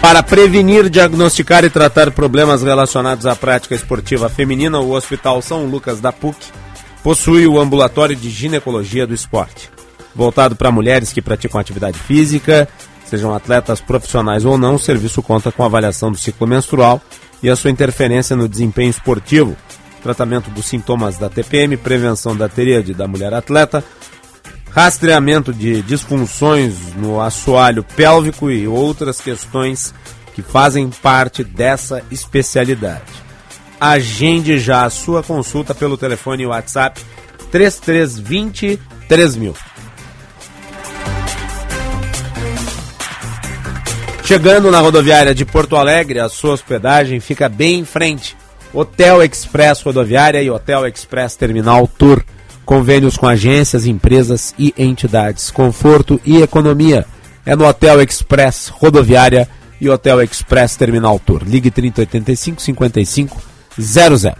[0.02, 6.00] Para prevenir, diagnosticar e tratar problemas relacionados à prática esportiva feminina, o Hospital São Lucas
[6.00, 6.38] da PUC
[7.04, 9.70] possui o ambulatório de ginecologia do esporte.
[10.16, 12.68] Voltado para mulheres que praticam atividade física,
[13.06, 17.02] sejam atletas profissionais ou não, o serviço conta com avaliação do ciclo menstrual
[17.44, 19.56] e a sua interferência no desempenho esportivo,
[20.02, 23.84] tratamento dos sintomas da TPM, prevenção da teríade da mulher atleta,
[24.72, 29.94] rastreamento de disfunções no assoalho pélvico e outras questões
[30.34, 33.12] que fazem parte dessa especialidade.
[33.80, 37.02] Agende já a sua consulta pelo telefone WhatsApp
[37.52, 39.56] 3320 3000.
[44.30, 48.38] Chegando na rodoviária de Porto Alegre, a sua hospedagem fica bem em frente.
[48.72, 52.24] Hotel Express Rodoviária e Hotel Express Terminal Tour.
[52.70, 55.50] Convênios com agências, empresas e entidades.
[55.50, 57.04] Conforto e economia.
[57.44, 59.50] É no Hotel Express Rodoviária
[59.82, 61.42] e Hotel Express Terminal Tour.
[61.44, 63.42] Ligue 3085 55
[63.76, 64.36] 00.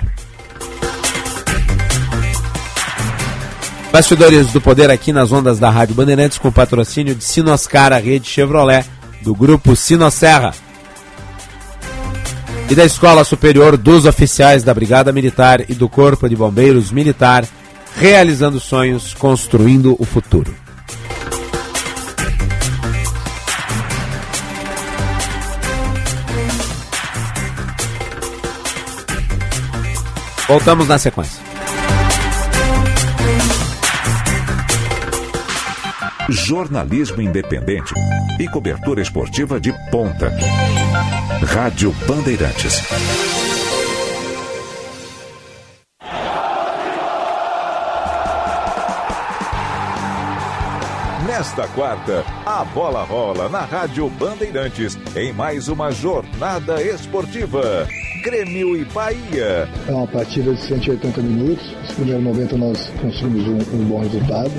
[3.92, 8.30] Bastidores do Poder aqui nas ondas da Rádio Bandeirantes com patrocínio de Sinoscar, a rede
[8.30, 8.86] Chevrolet,
[9.24, 10.54] do grupo Sinosserra
[12.70, 17.44] e da Escola Superior dos Oficiais da Brigada Militar e do Corpo de Bombeiros Militar,
[17.96, 20.54] realizando sonhos, construindo o futuro.
[30.48, 31.40] Voltamos na sequência.
[36.28, 37.94] Jornalismo independente
[38.40, 40.32] e cobertura esportiva de ponta.
[41.46, 42.82] Rádio Bandeirantes.
[51.60, 57.86] Nesta quarta, a bola rola na Rádio Bandeirantes em mais uma jornada esportiva.
[58.24, 59.68] Grêmio e Bahia.
[59.86, 61.76] É uma partida de 180 minutos.
[61.84, 64.52] Os primeiros 90 nós conseguimos um, um bom resultado.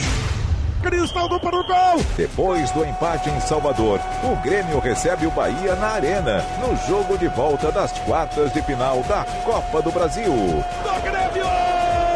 [0.83, 2.05] Cristaldo para o gol.
[2.19, 7.29] Depois do empate em Salvador, o Grêmio recebe o Bahia na Arena, no jogo de
[7.29, 10.35] volta das quartas de final da Copa do Brasil.
[10.35, 11.71] Do Grêmio!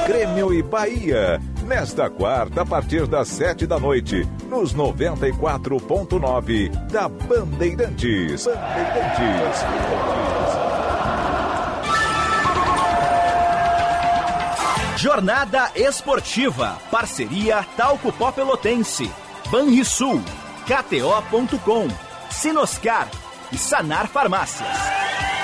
[0.06, 8.46] Grêmio e Bahia, nesta quarta, a partir das sete da noite, nos 94.9 da Bandeirantes.
[8.46, 9.64] Bandeirantes.
[15.04, 16.78] Jornada Esportiva.
[16.90, 19.10] Parceria Talco Pó Pelotense.
[19.50, 20.22] Banrisul.
[20.66, 21.88] KTO.com.
[22.30, 23.08] Sinoscar.
[23.52, 25.43] E Sanar Farmácias.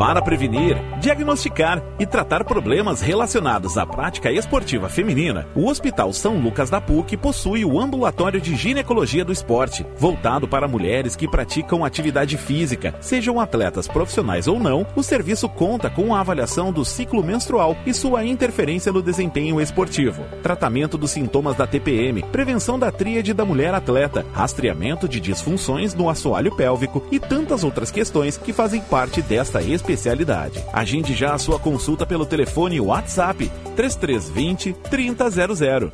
[0.00, 6.70] Para prevenir, diagnosticar e tratar problemas relacionados à prática esportiva feminina, o Hospital São Lucas
[6.70, 12.38] da PUC possui o Ambulatório de Ginecologia do Esporte, voltado para mulheres que praticam atividade
[12.38, 14.86] física, sejam atletas profissionais ou não.
[14.96, 20.24] O serviço conta com a avaliação do ciclo menstrual e sua interferência no desempenho esportivo,
[20.42, 26.08] tratamento dos sintomas da TPM, prevenção da tríade da mulher atleta, rastreamento de disfunções no
[26.08, 30.62] assoalho pélvico e tantas outras questões que fazem parte desta especialidade especialidade.
[30.72, 35.92] Agende já a sua consulta pelo telefone WhatsApp 3320 3000.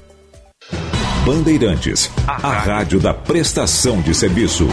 [1.24, 4.68] Bandeirantes, a rádio da prestação de serviço.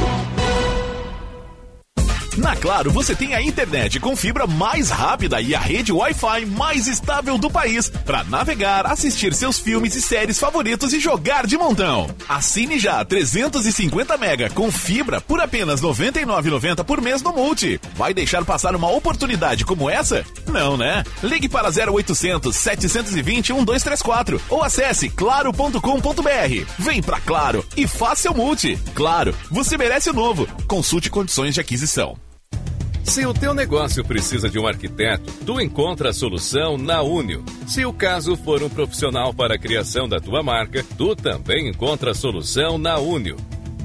[2.37, 6.87] Na Claro, você tem a internet com fibra mais rápida e a rede Wi-Fi mais
[6.87, 12.09] estável do país para navegar, assistir seus filmes e séries favoritos e jogar de montão.
[12.27, 17.81] Assine já 350 mega com fibra por apenas R$ 99,90 por mês no Multi.
[17.95, 20.25] Vai deixar passar uma oportunidade como essa?
[20.47, 21.03] Não, né?
[21.21, 26.65] Ligue para 0800 720 1234 ou acesse claro.com.br.
[26.79, 28.77] Vem pra Claro e faça o Multi.
[28.93, 30.47] Claro, você merece o novo.
[30.67, 32.17] Consulte condições de aquisição.
[33.03, 37.43] Se o teu negócio precisa de um arquiteto, tu encontra a solução na Unio.
[37.67, 42.11] Se o caso for um profissional para a criação da tua marca, tu também encontra
[42.11, 43.35] a solução na Unio.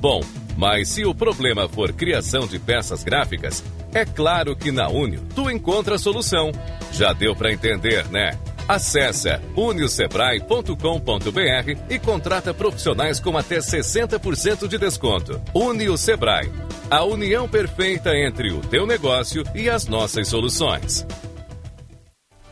[0.01, 0.21] Bom,
[0.59, 3.63] mas se o problema for criação de peças gráficas,
[3.95, 6.51] é claro que na Unio tu encontra a solução.
[6.93, 8.37] Já deu para entender, né?
[8.67, 15.41] Acesse uniosebrae.com.br e contrata profissionais com até 60% de desconto.
[15.55, 16.51] Unio Sebrae,
[16.91, 21.07] a união perfeita entre o teu negócio e as nossas soluções.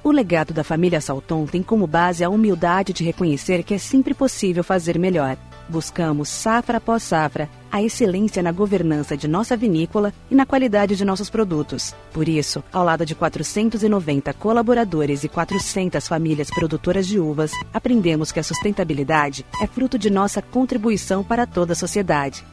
[0.04, 4.14] O legado da família Salton tem como base a humildade de reconhecer que é sempre
[4.14, 5.36] possível fazer melhor.
[5.68, 11.04] Buscamos, safra após safra, a excelência na governança de nossa vinícola e na qualidade de
[11.04, 11.94] nossos produtos.
[12.12, 18.40] Por isso, ao lado de 490 colaboradores e 400 famílias produtoras de uvas, aprendemos que
[18.40, 22.44] a sustentabilidade é fruto de nossa contribuição para toda a sociedade.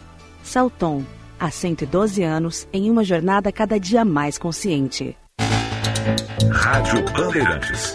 [0.44, 1.04] Salton,
[1.40, 5.16] há 112 anos, em uma jornada cada dia mais consciente.
[6.52, 7.94] Rádio Bandeirantes.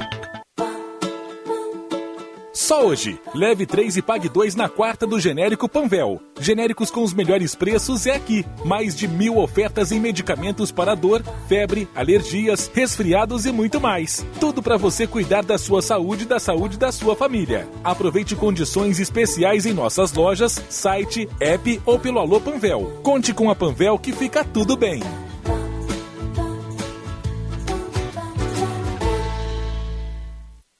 [2.59, 6.21] Só hoje, leve 3 e pague 2 na quarta do genérico Panvel.
[6.41, 8.45] Genéricos com os melhores preços é aqui.
[8.65, 14.27] Mais de mil ofertas em medicamentos para dor, febre, alergias, resfriados e muito mais.
[14.41, 17.69] Tudo para você cuidar da sua saúde e da saúde da sua família.
[17.85, 22.99] Aproveite condições especiais em nossas lojas, site, app ou pelo Alô Panvel.
[23.05, 25.01] Conte com a Panvel que fica tudo bem.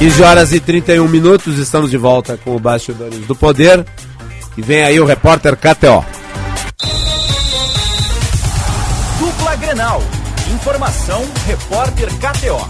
[0.00, 3.84] Quinze horas e 31 minutos, estamos de volta com o Bastidores do Poder.
[4.56, 6.02] E vem aí o repórter KTO.
[9.18, 10.00] Dupla Grenal.
[10.54, 12.66] Informação, repórter KTO.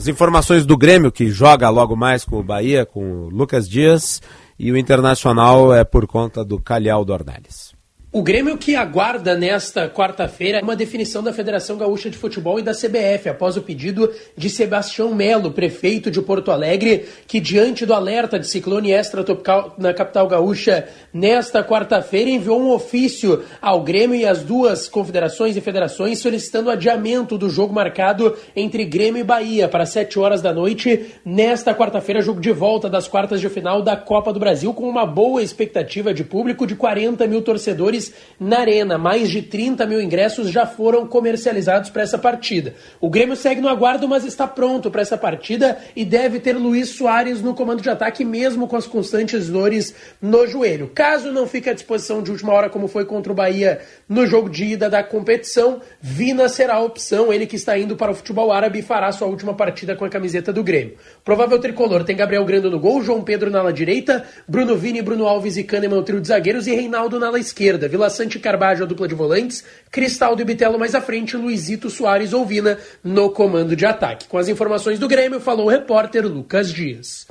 [0.00, 4.22] As informações do Grêmio, que joga logo mais com o Bahia, com o Lucas Dias,
[4.58, 7.73] e o Internacional é por conta do Calhau Dornelles.
[8.14, 12.70] O Grêmio que aguarda nesta quarta-feira uma definição da Federação Gaúcha de Futebol e da
[12.70, 18.38] CBF, após o pedido de Sebastião Melo, prefeito de Porto Alegre, que diante do alerta
[18.38, 24.44] de ciclone extratropical na capital gaúcha nesta quarta-feira enviou um ofício ao Grêmio e às
[24.44, 30.20] duas confederações e federações solicitando adiamento do jogo marcado entre Grêmio e Bahia para 7
[30.20, 34.38] horas da noite nesta quarta-feira, jogo de volta das quartas de final da Copa do
[34.38, 38.03] Brasil com uma boa expectativa de público de 40 mil torcedores
[38.38, 38.98] na Arena.
[38.98, 42.74] Mais de 30 mil ingressos já foram comercializados para essa partida.
[43.00, 46.90] O Grêmio segue no aguardo, mas está pronto para essa partida e deve ter Luiz
[46.90, 50.90] Soares no comando de ataque, mesmo com as constantes dores no joelho.
[50.94, 54.48] Caso não fique à disposição de última hora, como foi contra o Bahia no jogo
[54.48, 57.32] de ida da competição, Vina será a opção.
[57.32, 60.08] Ele que está indo para o futebol árabe e fará sua última partida com a
[60.08, 60.96] camiseta do Grêmio.
[61.24, 65.26] Provável tricolor tem Gabriel Grando no gol, João Pedro na ala direita, Bruno Vini, Bruno
[65.26, 67.88] Alves e Kahneman, o trio de zagueiros, e Reinaldo na ala esquerda.
[67.94, 72.32] Vila Sante Carbajo, a dupla de volantes, Cristaldo e Bitelo mais à frente, Luizito Soares
[72.32, 74.26] Ouvina no comando de ataque.
[74.26, 77.24] Com as informações do Grêmio, falou o repórter Lucas Dias.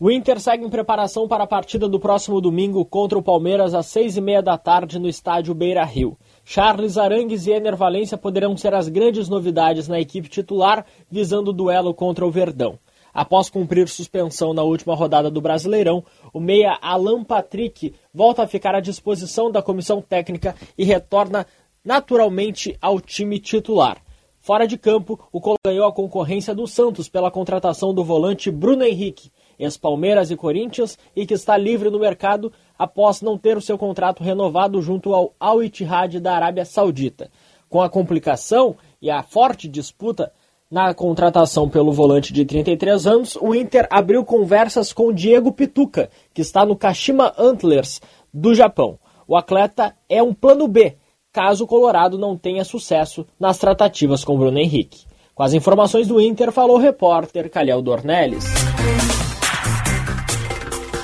[0.00, 3.86] O Inter segue em preparação para a partida do próximo domingo contra o Palmeiras às
[3.86, 6.18] seis e meia da tarde no estádio Beira Rio.
[6.44, 11.54] Charles Arangues e Ener Valência poderão ser as grandes novidades na equipe titular visando o
[11.54, 12.80] duelo contra o Verdão.
[13.12, 18.74] Após cumprir suspensão na última rodada do Brasileirão, o meia Alan Patrick volta a ficar
[18.74, 21.46] à disposição da comissão técnica e retorna
[21.84, 24.02] naturalmente ao time titular.
[24.38, 28.82] Fora de campo, o Colo ganhou a concorrência do Santos pela contratação do volante Bruno
[28.82, 33.76] Henrique, ex-Palmeiras e Corinthians, e que está livre no mercado após não ter o seu
[33.76, 37.30] contrato renovado junto ao Al Ittihad da Arábia Saudita.
[37.68, 40.32] Com a complicação e a forte disputa
[40.70, 46.40] na contratação pelo volante de 33 anos, o Inter abriu conversas com Diego Pituca, que
[46.40, 48.00] está no Kashima Antlers
[48.32, 48.96] do Japão.
[49.26, 50.96] O atleta é um plano B,
[51.32, 55.04] caso o Colorado não tenha sucesso nas tratativas com Bruno Henrique.
[55.34, 58.44] Com as informações do Inter, falou o repórter Calhau Dornelles.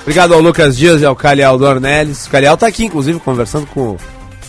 [0.02, 2.26] Obrigado ao Lucas Dias e ao Calhau Dornelles.
[2.26, 3.96] O Calhau está aqui, inclusive, conversando com o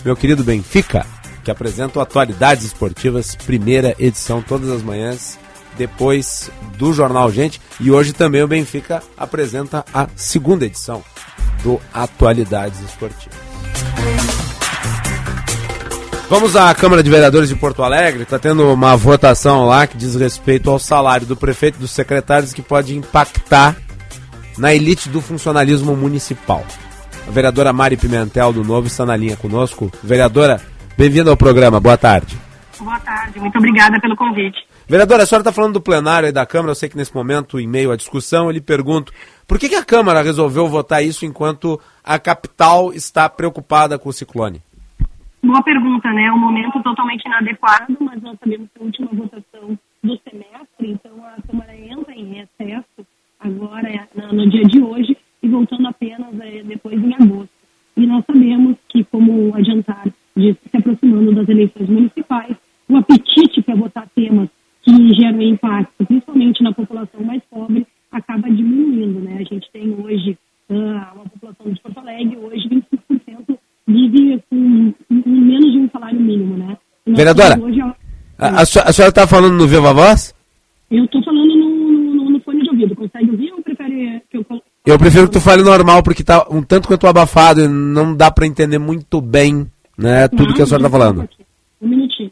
[0.04, 1.17] meu querido Benfica
[1.48, 5.38] que apresenta Atualidades Esportivas, primeira edição, todas as manhãs,
[5.78, 7.58] depois do Jornal Gente.
[7.80, 11.02] E hoje também o Benfica apresenta a segunda edição
[11.62, 13.38] do Atualidades Esportivas.
[16.28, 18.24] Vamos à Câmara de Vereadores de Porto Alegre.
[18.24, 22.52] Está tendo uma votação lá que diz respeito ao salário do prefeito e dos secretários
[22.52, 23.74] que pode impactar
[24.58, 26.62] na elite do funcionalismo municipal.
[27.26, 29.90] A vereadora Mari Pimentel do Novo está na linha conosco.
[30.02, 30.60] Vereadora,
[30.98, 32.36] Bem-vindo ao programa, boa tarde.
[32.80, 34.58] Boa tarde, muito obrigada pelo convite.
[34.88, 37.60] Vereadora, a senhora está falando do plenário e da Câmara, eu sei que nesse momento,
[37.60, 39.12] em meio à discussão, eu lhe pergunto,
[39.46, 44.12] por que, que a Câmara resolveu votar isso enquanto a capital está preocupada com o
[44.12, 44.60] ciclone?
[45.40, 46.24] Boa pergunta, né?
[46.24, 51.12] É um momento totalmente inadequado, mas nós sabemos que a última votação do semestre, então
[51.24, 53.06] a Câmara entra em recesso
[53.38, 57.50] agora, no dia de hoje, e voltando apenas é, depois em agosto.
[57.96, 60.04] E nós sabemos que, como adiantar
[60.38, 62.56] de se aproximando das eleições municipais,
[62.88, 64.48] o apetite para votar temas
[64.82, 69.20] que geram impacto, principalmente na população mais pobre, acaba diminuindo.
[69.20, 69.38] Né?
[69.40, 70.38] A gente tem hoje
[70.70, 76.20] uh, uma população de Porto Alegre, hoje 25% vive com, com, menos de um salário
[76.20, 76.56] mínimo.
[76.56, 76.76] Né?
[77.06, 77.94] Vereadora, hoje, a,
[78.38, 80.34] a, a senhora está falando no Viva Voz?
[80.90, 82.94] Eu estou falando no, no, no, fone de ouvido.
[82.94, 84.46] Consegue ouvir ou prefere que eu...
[84.86, 88.30] Eu prefiro que tu fale normal, porque está um tanto quanto abafado e não dá
[88.30, 89.66] para entender muito bem
[89.98, 90.28] né?
[90.28, 91.28] Tudo Não, que a senhora está falando.
[91.82, 92.30] Um minutinho.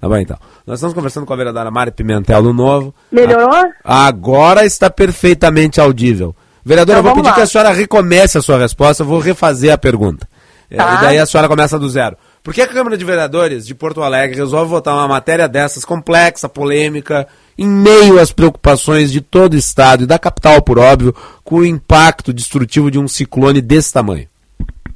[0.00, 0.38] Tá bom, então.
[0.66, 2.94] Nós estamos conversando com a vereadora Mari Pimentel do Novo.
[3.12, 3.70] Melhorou?
[3.84, 6.34] Agora está perfeitamente audível.
[6.64, 7.34] Vereadora, então, eu vou pedir lá.
[7.34, 10.26] que a senhora recomece a sua resposta, eu vou refazer a pergunta.
[10.70, 10.94] É, tá.
[10.94, 12.16] E daí a senhora começa do zero.
[12.42, 16.48] Por que a Câmara de Vereadores de Porto Alegre resolve votar uma matéria dessas, complexa,
[16.48, 17.26] polêmica,
[17.56, 21.64] em meio às preocupações de todo o Estado e da capital, por óbvio, com o
[21.64, 24.26] impacto destrutivo de um ciclone desse tamanho?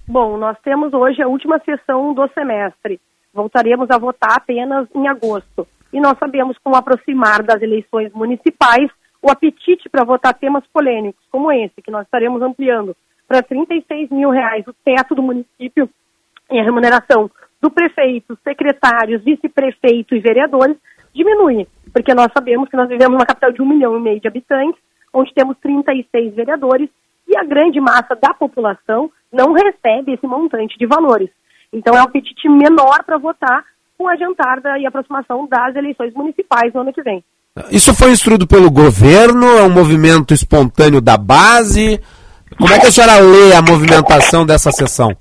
[0.08, 2.98] Bom, nós temos hoje a última sessão do semestre.
[3.30, 5.68] Voltaremos a votar apenas em agosto.
[5.92, 8.90] E nós sabemos, com o aproximar das eleições municipais,
[9.20, 12.96] o apetite para votar temas polêmicos como esse, que nós estaremos ampliando
[13.28, 15.90] para 36 mil reais o teto do município
[16.50, 17.30] em remuneração
[17.60, 20.78] do prefeito, secretários, vice-prefeito e vereadores,
[21.14, 24.28] diminui, porque nós sabemos que nós vivemos uma capital de um milhão e meio de
[24.28, 24.80] habitantes,
[25.12, 26.88] onde temos 36 vereadores
[27.28, 31.28] e a grande massa da população não recebe esse montante de valores.
[31.72, 33.62] Então é um apetite menor para votar
[33.96, 37.22] com a jantarda e aproximação das eleições municipais no ano que vem.
[37.70, 39.46] Isso foi instruído pelo governo?
[39.58, 42.00] É um movimento espontâneo da base?
[42.56, 45.14] Como é que a senhora lê a movimentação dessa sessão?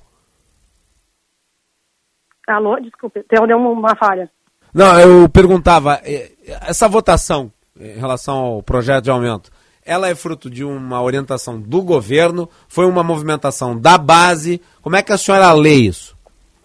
[2.47, 4.29] Alô, desculpe, deu, deu uma falha.
[4.73, 6.31] Não, eu perguntava, eh,
[6.61, 9.51] essa votação em relação ao projeto de aumento,
[9.87, 12.49] ela é fruto de uma orientação do governo?
[12.67, 14.61] Foi uma movimentação da base?
[14.81, 16.17] Como é que a senhora lê isso?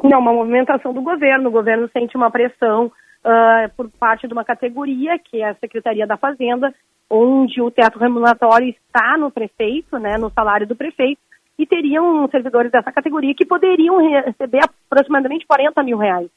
[0.02, 1.48] Não, uma movimentação do governo.
[1.48, 6.06] O governo sente uma pressão uh, por parte de uma categoria, que é a Secretaria
[6.06, 6.74] da Fazenda,
[7.08, 11.20] onde o teto remuneratório está no prefeito, né, no salário do prefeito,
[11.58, 16.28] e teriam servidores dessa categoria que poderiam receber aproximadamente 40 mil reais.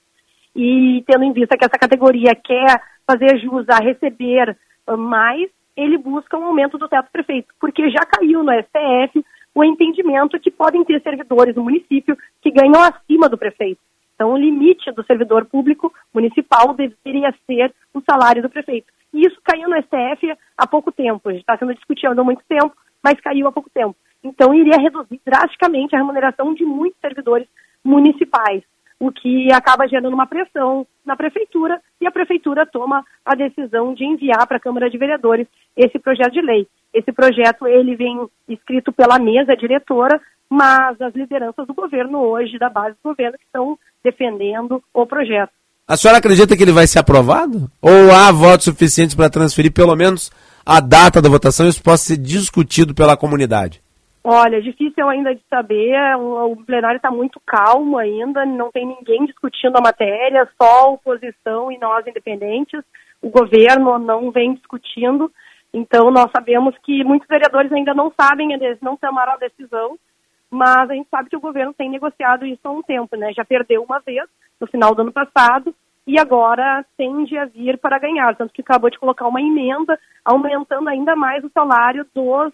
[0.56, 4.56] E tendo em vista que essa categoria quer fazer jus a receber
[4.88, 9.64] uh, mais, ele busca um aumento do teto prefeito, porque já caiu no STF o
[9.64, 13.80] entendimento que podem ter servidores no município que ganham acima do prefeito.
[14.14, 18.88] Então, o limite do servidor público municipal deveria ser o salário do prefeito.
[19.14, 21.30] E isso caiu no STF há pouco tempo.
[21.32, 22.74] Está sendo discutido há muito tempo,
[23.04, 23.96] mas caiu há pouco tempo.
[24.24, 27.48] Então, iria reduzir drasticamente a remuneração de muitos servidores
[27.84, 28.64] municipais,
[29.00, 34.06] o que acaba gerando uma pressão na prefeitura e a prefeitura toma a decisão de
[34.06, 36.68] enviar para a Câmara de Vereadores esse projeto de lei.
[36.94, 40.20] Esse projeto ele vem escrito pela mesa diretora,
[40.50, 45.52] mas as lideranças do governo hoje, da base do governo, estão defendendo o projeto.
[45.88, 47.70] A senhora acredita que ele vai ser aprovado?
[47.82, 50.32] Ou há votos suficientes para transferir pelo menos
[50.66, 53.85] a data da votação e isso possa ser discutido pela comunidade?
[54.28, 59.78] Olha, difícil ainda de saber, o, plenário está muito calmo ainda, não tem ninguém discutindo
[59.78, 62.84] a matéria, só a oposição e nós independentes,
[63.22, 65.32] o governo não vem discutindo,
[65.72, 68.50] então nós sabemos que muitos vereadores ainda não sabem,
[68.82, 69.96] não tomaram a decisão,
[70.50, 73.32] mas a gente sabe que o governo tem negociado isso há um tempo, né?
[73.32, 74.28] Já perdeu uma vez
[74.60, 75.72] no final do ano passado
[76.08, 80.90] e agora tende a vir para ganhar, tanto que acabou de colocar uma emenda aumentando
[80.90, 82.52] ainda mais o salário dos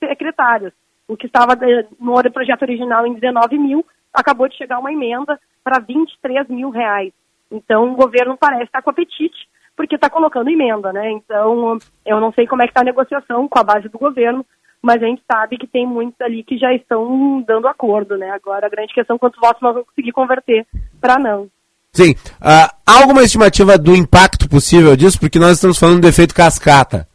[0.00, 0.72] secretários.
[1.08, 1.58] O que estava
[1.98, 7.12] no projeto original em 19 mil, acabou de chegar uma emenda para 23 mil reais.
[7.50, 11.10] Então o governo parece estar com apetite, porque está colocando emenda, né?
[11.10, 14.44] Então eu não sei como é que está a negociação com a base do governo,
[14.82, 18.30] mas a gente sabe que tem muitos ali que já estão dando acordo, né?
[18.30, 20.66] Agora a grande questão é quantos votos nós vamos conseguir converter
[21.00, 21.48] para não.
[21.92, 22.12] Sim.
[22.40, 25.20] Uh, há alguma estimativa do impacto possível disso?
[25.20, 27.06] Porque nós estamos falando do efeito cascata.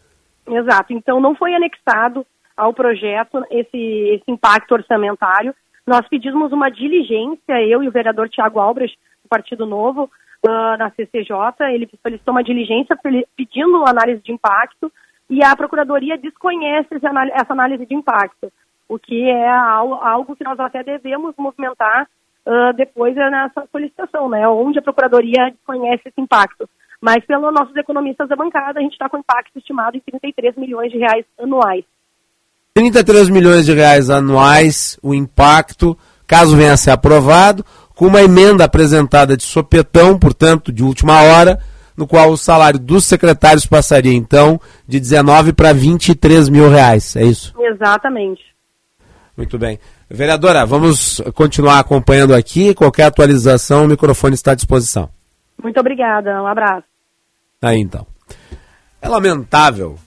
[0.48, 0.94] Exato.
[0.94, 2.26] Então não foi anexado
[2.58, 5.54] ao projeto esse, esse impacto orçamentário.
[5.86, 10.10] Nós pedimos uma diligência, eu e o vereador Tiago Albrecht, do Partido Novo,
[10.46, 11.34] uh, na CCJ,
[11.72, 12.98] ele solicitou uma diligência
[13.36, 14.92] pedindo análise de impacto
[15.30, 18.52] e a Procuradoria desconhece essa análise de impacto,
[18.90, 22.08] o que é algo que nós até devemos movimentar
[22.46, 26.68] uh, depois nessa solicitação, né, onde a Procuradoria desconhece esse impacto.
[27.00, 30.92] Mas, pelos nossos economistas da bancada, a gente está com impacto estimado em 33 milhões
[30.92, 31.86] de reais anuais.
[32.78, 35.98] 33 milhões de reais anuais, o impacto,
[36.28, 41.60] caso venha a ser aprovado, com uma emenda apresentada de sopetão, portanto, de última hora,
[41.98, 47.26] no qual o salário dos secretários passaria, então, de 19 para 23 mil reais, é
[47.26, 47.52] isso?
[47.60, 48.44] Exatamente.
[49.36, 49.80] Muito bem.
[50.08, 52.76] Vereadora, vamos continuar acompanhando aqui.
[52.76, 55.10] Qualquer atualização, o microfone está à disposição.
[55.64, 56.86] Muito obrigada, um abraço.
[57.60, 58.06] Aí então.
[59.02, 59.98] É lamentável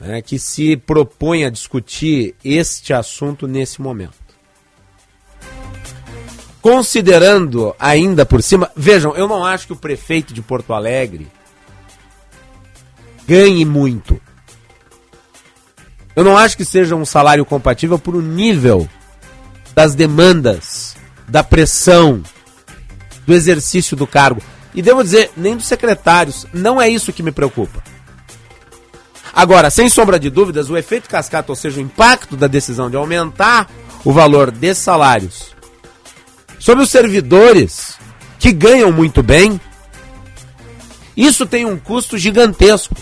[0.00, 4.28] né, que se propõe a discutir este assunto nesse momento
[6.60, 8.70] considerando ainda por cima.
[8.76, 11.26] Vejam, eu não acho que o prefeito de Porto Alegre
[13.26, 14.20] ganhe muito.
[16.14, 18.88] Eu não acho que seja um salário compatível por o nível
[19.74, 20.96] das demandas,
[21.28, 22.22] da pressão,
[23.26, 24.42] do exercício do cargo.
[24.74, 26.46] E devo dizer, nem dos secretários.
[26.52, 27.82] Não é isso que me preocupa.
[29.32, 32.96] Agora, sem sombra de dúvidas, o efeito cascata, ou seja, o impacto da decisão de
[32.96, 33.68] aumentar
[34.04, 35.58] o valor desses salários
[36.58, 37.96] sobre os servidores
[38.38, 39.60] que ganham muito bem,
[41.16, 42.94] isso tem um custo gigantesco.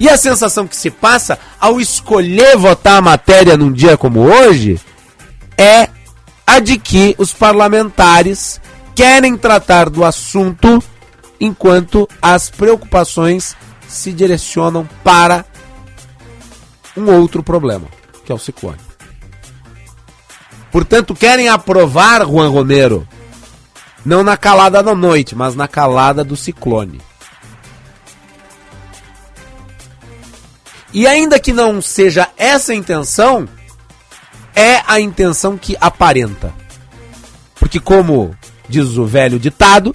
[0.00, 4.80] E a sensação que se passa ao escolher votar a matéria num dia como hoje
[5.56, 5.88] é
[6.46, 8.60] a de que os parlamentares
[8.94, 10.82] querem tratar do assunto
[11.40, 13.56] enquanto as preocupações
[13.88, 15.44] se direcionam para
[16.96, 17.88] um outro problema,
[18.24, 18.78] que é o ciclone.
[20.70, 23.08] Portanto, querem aprovar Juan Romero.
[24.04, 27.00] Não na calada da noite, mas na calada do ciclone.
[30.92, 33.48] E ainda que não seja essa a intenção,
[34.54, 36.52] é a intenção que aparenta.
[37.56, 38.34] Porque, como
[38.68, 39.94] diz o velho ditado,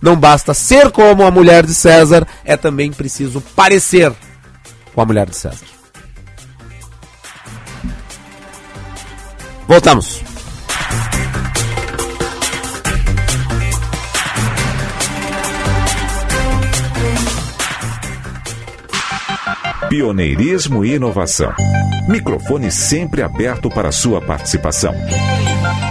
[0.00, 4.12] não basta ser como a mulher de César, é também preciso parecer
[4.94, 5.66] com a mulher de César.
[9.68, 10.22] Voltamos.
[19.88, 21.52] Pioneirismo e inovação.
[22.08, 24.94] Microfone sempre aberto para sua participação.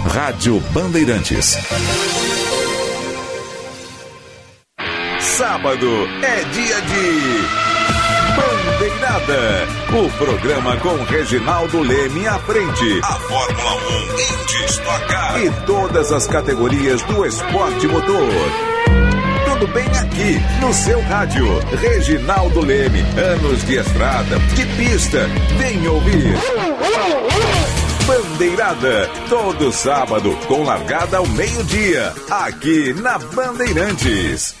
[0.06, 1.56] Rádio Bandeirantes.
[5.40, 5.86] Sábado
[6.22, 7.40] é dia de
[8.36, 9.68] Bandeirada.
[9.88, 13.00] O programa com Reginaldo Leme à frente.
[13.02, 15.42] A Fórmula 1 em destacar.
[15.42, 18.28] E todas as categorias do esporte motor.
[19.46, 21.46] Tudo bem aqui, no seu rádio.
[21.70, 23.00] Reginaldo Leme.
[23.18, 25.26] Anos de estrada, de pista.
[25.56, 26.34] Vem ouvir.
[28.06, 34.60] Bandeirada, todo sábado, com largada ao meio-dia, aqui na Bandeirantes.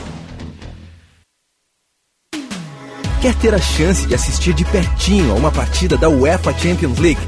[3.21, 7.21] Quer ter a chance de assistir de pertinho a uma partida da UEFA Champions League?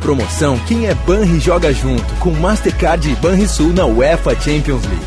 [0.00, 5.04] Promoção Quem é Banri joga junto com Mastercard e Banrisul na UEFA Champions League.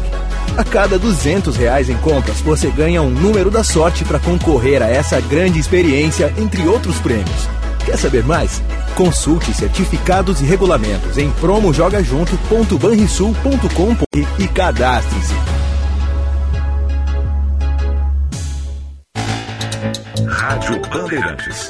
[0.56, 4.88] A cada 200 reais em compras, você ganha um número da sorte para concorrer a
[4.88, 7.50] essa grande experiência, entre outros prêmios.
[7.84, 8.62] Quer saber mais?
[8.94, 13.98] Consulte certificados e regulamentos em promojogajunto.banrisul.com
[14.38, 15.34] e cadastre-se.
[20.50, 21.70] Rádio Bandeirantes.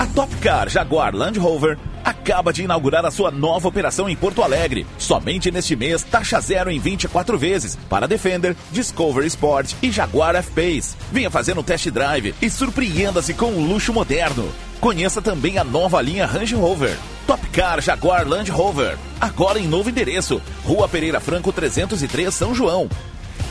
[0.00, 4.42] A Top Car Jaguar Land Rover acaba de inaugurar a sua nova operação em Porto
[4.42, 4.84] Alegre.
[4.98, 10.96] Somente neste mês, taxa zero em 24 vezes para Defender, Discovery Sport e Jaguar F-Pace.
[11.12, 14.52] Venha fazer um test drive e surpreenda-se com um luxo moderno.
[14.80, 16.98] Conheça também a nova linha Range Rover.
[17.28, 18.98] Top Car Jaguar Land Rover.
[19.20, 20.42] Agora em novo endereço.
[20.64, 22.90] Rua Pereira Franco 303, São João.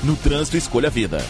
[0.03, 1.23] No trânsito, escolha a vida.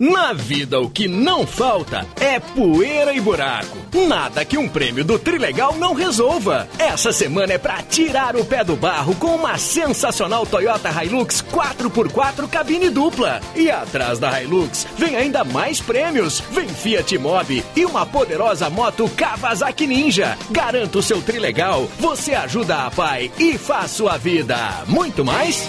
[0.00, 3.76] Na vida, o que não falta é poeira e buraco.
[4.06, 6.68] Nada que um prêmio do Trilegal não resolva.
[6.78, 12.48] Essa semana é pra tirar o pé do barro com uma sensacional Toyota Hilux 4x4
[12.48, 13.40] cabine dupla.
[13.56, 16.38] E atrás da Hilux vem ainda mais prêmios.
[16.52, 20.38] Vem Fiat Mobi e uma poderosa moto Kawasaki Ninja.
[20.52, 24.56] Garanta o seu Trilegal, você ajuda a pai e faz sua vida.
[24.86, 25.68] Muito mais?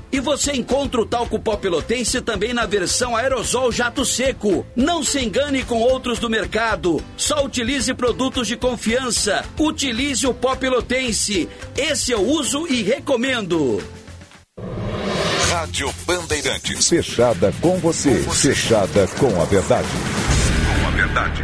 [0.11, 4.65] E você encontra o talco pó pelotense também na versão aerosol jato seco.
[4.75, 7.03] Não se engane com outros do mercado.
[7.15, 9.45] Só utilize produtos de confiança.
[9.57, 11.47] Utilize o pó pelotense.
[11.77, 13.81] Esse eu uso e recomendo.
[15.49, 16.87] Rádio Bandeirantes.
[16.87, 18.15] Fechada com você.
[18.15, 19.87] Fechada com a verdade.
[20.81, 21.43] Com a verdade.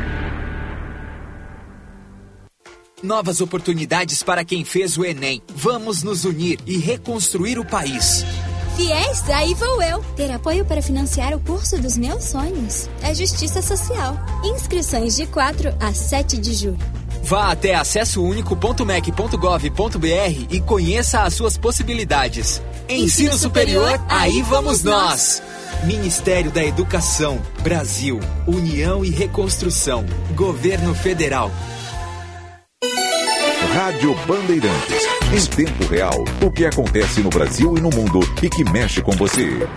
[3.04, 5.42] Novas oportunidades para quem fez o Enem.
[5.56, 8.26] Vamos nos unir e reconstruir o país.
[8.78, 10.04] Fies, aí vou eu.
[10.16, 12.88] Ter apoio para financiar o curso dos meus sonhos.
[13.02, 14.16] É justiça social.
[14.44, 16.78] Inscrições de 4 a 7 de julho.
[17.24, 22.62] Vá até acessounico.mec.gov.br e conheça as suas possibilidades.
[22.88, 25.42] Ensino, Ensino superior, superior, aí vamos nós.
[25.84, 30.06] Ministério da Educação, Brasil, União e Reconstrução,
[30.36, 31.52] Governo Federal.
[33.66, 35.08] Rádio Bandeirantes.
[35.34, 39.12] Em tempo real, o que acontece no Brasil e no mundo e que mexe com
[39.14, 39.68] você.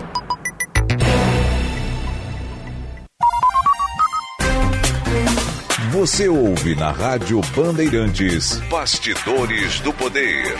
[5.91, 10.55] Você ouve na Rádio Bandeirantes Bastidores do Poder.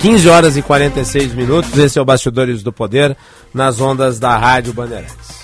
[0.00, 1.76] 15 horas e 46 minutos.
[1.78, 3.16] Esse é o Bastidores do Poder
[3.54, 5.35] nas ondas da Rádio Bandeirantes.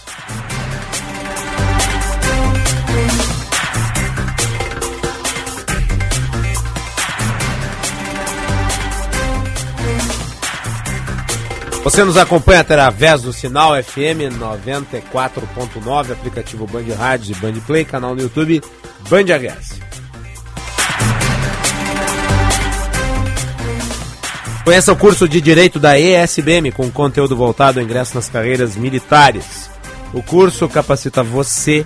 [11.85, 18.15] Você nos acompanha através do sinal FM 94.9, aplicativo Band Rádios e Band Play, canal
[18.15, 18.63] no YouTube
[19.11, 19.81] Band RS.
[24.65, 29.69] Conheça o curso de Direito da ESBM com conteúdo voltado ao ingresso nas carreiras militares.
[30.15, 31.85] O curso capacita você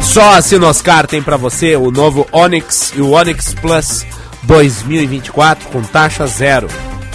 [0.00, 4.06] Só a Sinoscar tem para você o novo Onix e o Onix Plus
[4.44, 6.68] 2024 com taxa zero.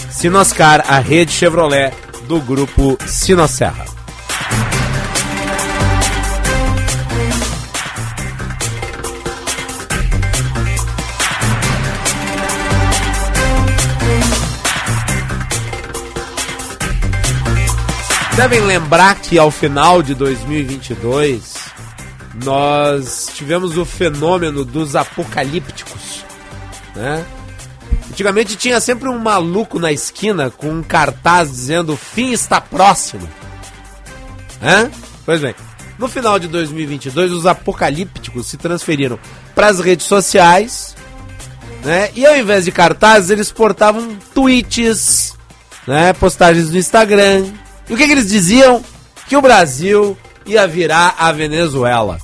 [0.10, 1.94] Sinoscar, a rede Chevrolet
[2.28, 4.01] do grupo Sinosserra.
[18.42, 21.54] Devem lembrar que ao final de 2022
[22.44, 26.26] nós tivemos o fenômeno dos apocalípticos,
[26.96, 27.24] né?
[28.10, 33.30] Antigamente tinha sempre um maluco na esquina com um cartaz dizendo fim está próximo.
[34.60, 34.90] Hã?
[35.24, 35.54] Pois bem,
[36.00, 39.20] no final de 2022 os apocalípticos se transferiram
[39.54, 40.96] para as redes sociais,
[41.86, 42.10] né?
[42.16, 45.38] E ao invés de cartazes eles portavam tweets,
[45.86, 46.12] né?
[46.14, 47.61] Postagens no Instagram.
[47.92, 48.82] E o que, que eles diziam?
[49.28, 52.20] Que o Brasil ia virar a Venezuela.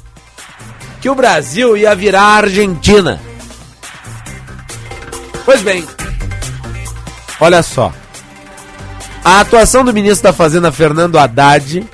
[1.02, 3.20] Que o Brasil ia virar a Argentina.
[5.44, 5.86] Pois bem,
[7.42, 7.92] olha só.
[9.26, 11.86] A atuação do ministro da Fazenda, Fernando Haddad,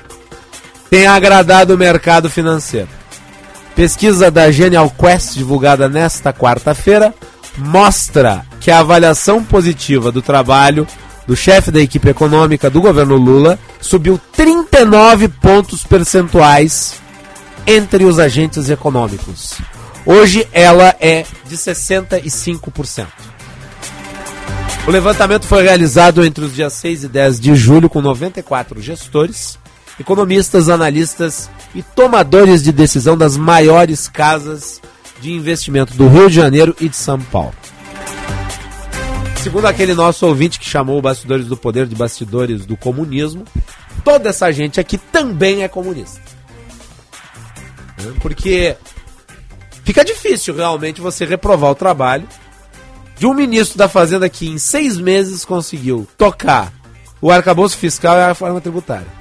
[0.88, 2.88] tem agradado o mercado financeiro.
[3.74, 7.12] Pesquisa da Genial Quest, divulgada nesta quarta-feira,
[7.58, 10.86] mostra que a avaliação positiva do trabalho
[11.26, 16.94] do chefe da equipe econômica do governo Lula subiu 39 pontos percentuais
[17.66, 19.54] entre os agentes econômicos.
[20.06, 23.06] Hoje ela é de 65%.
[24.86, 29.58] O levantamento foi realizado entre os dias 6 e 10 de julho com 94 gestores,
[29.98, 34.82] economistas, analistas e tomadores de decisão das maiores casas
[35.22, 37.54] de investimento do Rio de Janeiro e de São Paulo.
[39.44, 43.44] Segundo aquele nosso ouvinte que chamou o Bastidores do Poder de Bastidores do Comunismo,
[44.02, 46.18] toda essa gente aqui também é comunista.
[48.22, 48.74] Porque
[49.84, 52.26] fica difícil realmente você reprovar o trabalho
[53.18, 56.72] de um ministro da Fazenda que em seis meses conseguiu tocar
[57.20, 59.12] o arcabouço fiscal e a reforma tributária.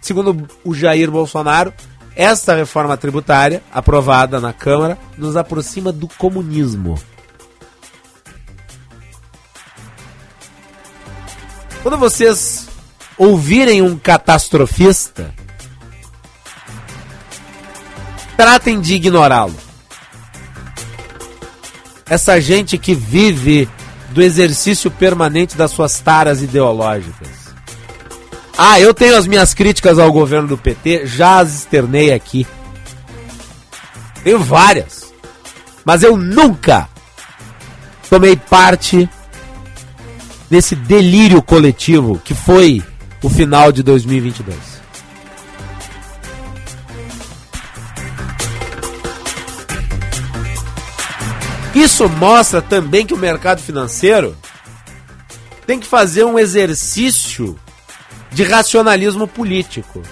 [0.00, 1.72] Segundo o Jair Bolsonaro,
[2.16, 6.98] esta reforma tributária, aprovada na Câmara, nos aproxima do comunismo.
[11.82, 12.68] Quando vocês
[13.16, 15.34] ouvirem um catastrofista,
[18.36, 19.56] tratem de ignorá-lo.
[22.06, 23.68] Essa gente que vive
[24.10, 27.28] do exercício permanente das suas taras ideológicas.
[28.58, 32.46] Ah, eu tenho as minhas críticas ao governo do PT, já as externei aqui.
[34.22, 35.14] Tenho várias.
[35.84, 36.88] Mas eu nunca
[38.10, 39.08] tomei parte
[40.50, 42.82] nesse delírio coletivo que foi
[43.22, 44.80] o final de 2022.
[51.74, 54.36] Isso mostra também que o mercado financeiro
[55.66, 57.56] tem que fazer um exercício
[58.32, 60.02] de racionalismo político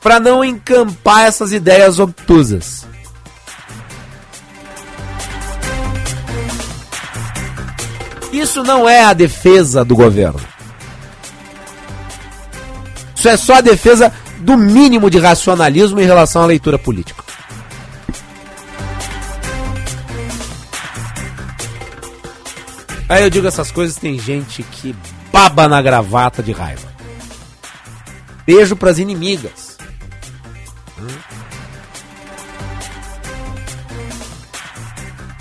[0.00, 2.77] para não encampar essas ideias obtusas.
[8.32, 10.40] Isso não é a defesa do governo.
[13.14, 17.24] Isso é só a defesa do mínimo de racionalismo em relação à leitura política.
[23.08, 24.94] Aí eu digo essas coisas, tem gente que
[25.32, 26.86] baba na gravata de raiva.
[28.46, 29.78] Beijo pras inimigas.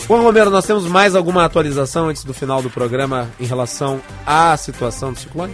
[0.08, 4.56] Bom, Romero, nós temos mais alguma atualização antes do final do programa em relação à
[4.56, 5.54] situação do ciclone?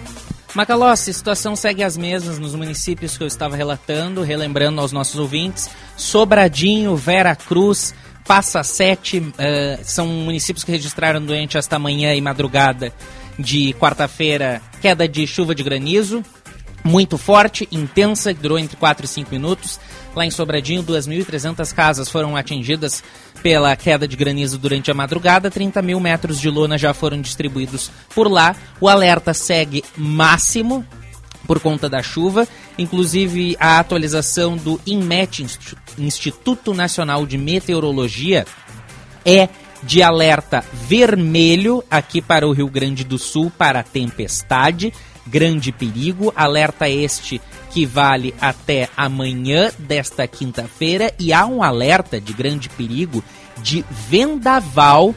[0.53, 5.19] Macalossi, a situação segue as mesmas nos municípios que eu estava relatando, relembrando aos nossos
[5.19, 5.71] ouvintes.
[5.97, 7.95] Sobradinho, Vera Cruz,
[8.27, 9.33] Passa Sete, uh,
[9.81, 12.93] são municípios que registraram durante esta manhã e madrugada
[13.39, 16.23] de quarta-feira queda de chuva de granizo,
[16.83, 19.79] muito forte, intensa, que durou entre 4 e 5 minutos.
[20.15, 23.03] Lá em Sobradinho, 2.300 casas foram atingidas
[23.41, 25.49] pela queda de granizo durante a madrugada.
[25.49, 28.55] 30 mil metros de lona já foram distribuídos por lá.
[28.79, 30.85] O alerta segue máximo
[31.47, 32.47] por conta da chuva.
[32.77, 35.45] Inclusive, a atualização do INMET,
[35.97, 38.45] Instituto Nacional de Meteorologia,
[39.25, 39.47] é
[39.83, 44.93] de alerta vermelho aqui para o Rio Grande do Sul para tempestade,
[45.25, 46.33] grande perigo.
[46.35, 47.41] Alerta este
[47.71, 53.23] que vale até amanhã desta quinta-feira e há um alerta de grande perigo
[53.61, 55.15] de vendaval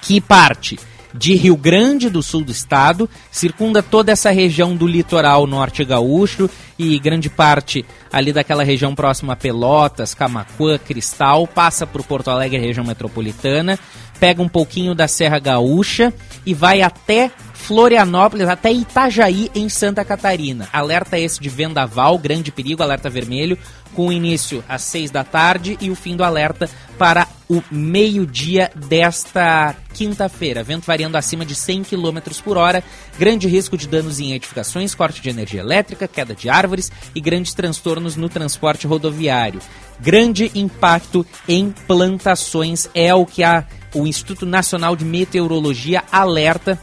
[0.00, 0.78] que parte
[1.14, 6.48] de Rio Grande do Sul do estado, circunda toda essa região do litoral norte gaúcho
[6.78, 12.58] e grande parte ali daquela região próxima a Pelotas, Camacuã, Cristal, passa por Porto Alegre,
[12.58, 13.78] região metropolitana,
[14.18, 16.12] pega um pouquinho da Serra Gaúcha
[16.46, 17.30] e vai até
[17.62, 20.68] Florianópolis, até Itajaí, em Santa Catarina.
[20.72, 23.56] Alerta esse de vendaval, grande perigo, alerta vermelho,
[23.94, 26.68] com início às 6 da tarde e o fim do alerta
[26.98, 30.64] para o meio-dia desta quinta-feira.
[30.64, 32.82] Vento variando acima de 100 km por hora,
[33.18, 37.54] grande risco de danos em edificações, corte de energia elétrica, queda de árvores e grandes
[37.54, 39.60] transtornos no transporte rodoviário.
[40.00, 43.64] Grande impacto em plantações é o que a,
[43.94, 46.78] o Instituto Nacional de Meteorologia alerta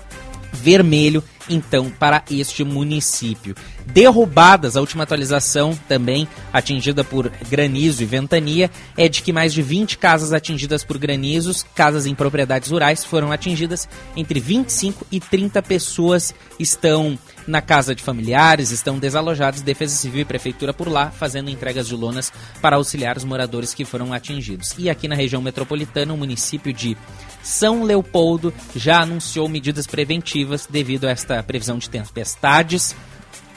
[0.51, 3.55] vermelho então para este município.
[3.87, 9.61] Derrubadas, a última atualização também atingida por granizo e ventania é de que mais de
[9.61, 13.89] 20 casas atingidas por granizos, casas em propriedades rurais, foram atingidas.
[14.15, 17.17] Entre 25 e 30 pessoas estão
[17.47, 19.61] na casa de familiares, estão desalojados.
[19.61, 22.31] Defesa Civil e Prefeitura por lá fazendo entregas de lonas
[22.61, 24.75] para auxiliar os moradores que foram atingidos.
[24.77, 26.95] E aqui na região metropolitana, o município de
[27.41, 32.95] são Leopoldo já anunciou medidas preventivas devido a esta previsão de tempestades.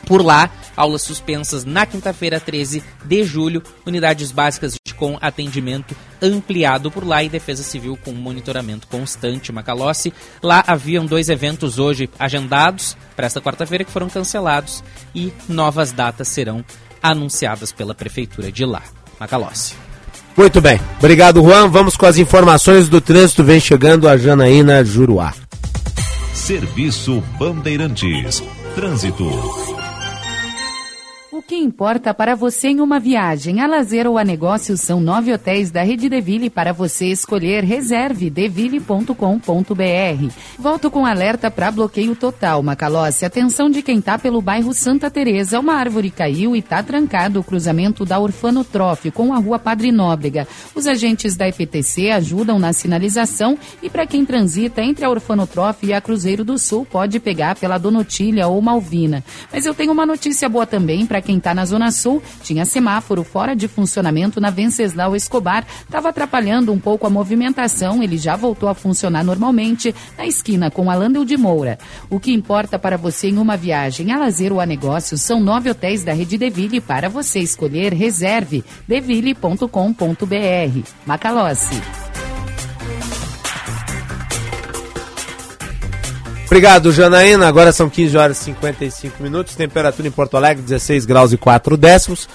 [0.07, 7.07] Por lá, aulas suspensas na quinta-feira, 13 de julho, unidades básicas com atendimento ampliado por
[7.07, 9.53] lá e Defesa Civil com monitoramento constante.
[9.53, 14.83] Macalossi, lá haviam dois eventos hoje agendados para esta quarta-feira que foram cancelados
[15.15, 16.65] e novas datas serão
[17.03, 18.83] anunciadas pela Prefeitura de lá.
[19.19, 19.92] Macalossi.
[20.37, 20.81] Muito bem.
[20.99, 21.69] Obrigado, Juan.
[21.69, 23.45] Vamos com as informações do trânsito.
[23.45, 25.35] Vem chegando a Janaína Juruá.
[26.33, 28.43] Serviço Bandeirantes.
[28.75, 29.82] Trânsito.
[31.53, 35.71] Que importa para você em uma viagem, a lazer ou a negócio são nove hotéis
[35.71, 37.63] da Rede Deville para você escolher.
[37.63, 39.15] Reserve deville.com.br.
[40.59, 42.63] Volto com alerta para bloqueio total.
[42.63, 45.61] Macalossi, atenção de quem tá pelo bairro Santa Teresa.
[45.61, 49.93] Uma árvore caiu e tá trancado o cruzamento da Orfano Trofe com a rua Padre
[49.93, 50.49] Nóbrega.
[50.75, 55.89] Os agentes da EPTC ajudam na sinalização e para quem transita entre a Orfano Trofe
[55.89, 59.23] e a Cruzeiro do Sul pode pegar pela Donotilha ou Malvina.
[59.53, 63.25] Mas eu tenho uma notícia boa também para quem está na Zona Sul, tinha semáforo
[63.25, 68.69] fora de funcionamento na Venceslau Escobar, estava atrapalhando um pouco a movimentação, ele já voltou
[68.69, 71.79] a funcionar normalmente na esquina com a Landel de Moura.
[72.09, 75.69] O que importa para você em uma viagem a lazer ou a negócio são nove
[75.69, 77.93] hotéis da Rede Deville para você escolher.
[77.93, 79.67] Reserve deville.com.br.
[81.05, 81.83] Macalossi.
[86.53, 87.49] Obrigado, Janaína.
[87.49, 89.55] Agora são 15 horas e 55 minutos.
[89.55, 92.29] Temperatura em Porto Alegre, 16 graus e 4 décimos.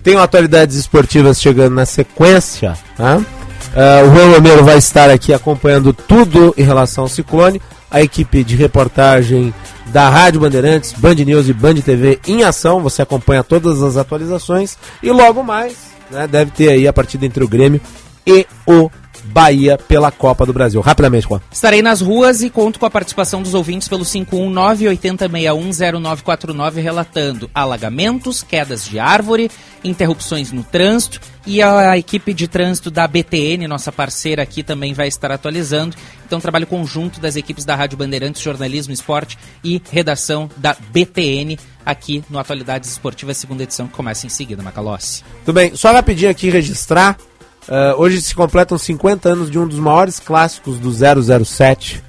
[0.00, 2.78] Tem atualidades esportivas chegando na sequência.
[3.00, 7.60] Uh, o Juan Romero vai estar aqui acompanhando tudo em relação ao ciclone.
[7.90, 9.52] A equipe de reportagem
[9.86, 12.80] da Rádio Bandeirantes, Band News e Band TV em ação.
[12.80, 14.78] Você acompanha todas as atualizações.
[15.02, 15.74] E logo mais,
[16.12, 17.80] né, deve ter aí a partida entre o Grêmio
[18.24, 18.88] e o
[19.34, 20.80] Bahia pela Copa do Brasil.
[20.80, 21.40] Rapidamente, Juan.
[21.50, 28.86] Estarei nas ruas e conto com a participação dos ouvintes pelo 519-8061-0949 relatando alagamentos, quedas
[28.86, 29.50] de árvore,
[29.82, 35.08] interrupções no trânsito e a equipe de trânsito da BTN, nossa parceira aqui, também vai
[35.08, 35.96] estar atualizando.
[36.24, 42.24] Então, trabalho conjunto das equipes da Rádio Bandeirantes, Jornalismo, Esporte e redação da BTN aqui
[42.30, 45.22] no Atualidades Esportivas, segunda edição, que começa em seguida, Macalossi.
[45.44, 47.18] Tudo bem, só rapidinho aqui registrar
[47.68, 52.02] Uh, hoje se completam 50 anos de um dos maiores clássicos do 007,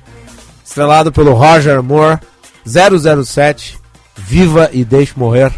[0.64, 2.20] estrelado pelo Roger Moore.
[2.66, 3.80] 007,
[4.16, 5.54] Viva e Deixe Morrer.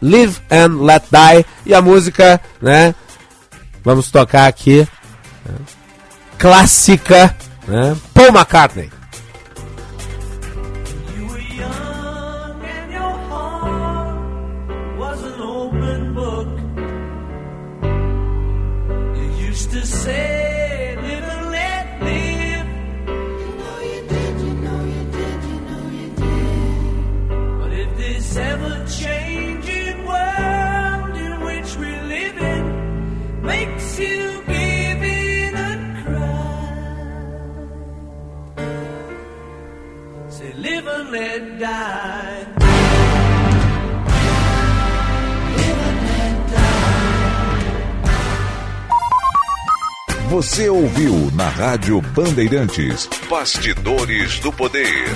[0.00, 1.46] Live and Let Die.
[1.66, 2.94] E a música, né?
[3.84, 4.88] Vamos tocar aqui.
[5.44, 5.54] Né,
[6.38, 7.36] clássica,
[7.68, 7.96] né?
[8.14, 8.99] Paul McCartney.
[50.30, 55.08] Você ouviu na Rádio Bandeirantes Bastidores do Poder.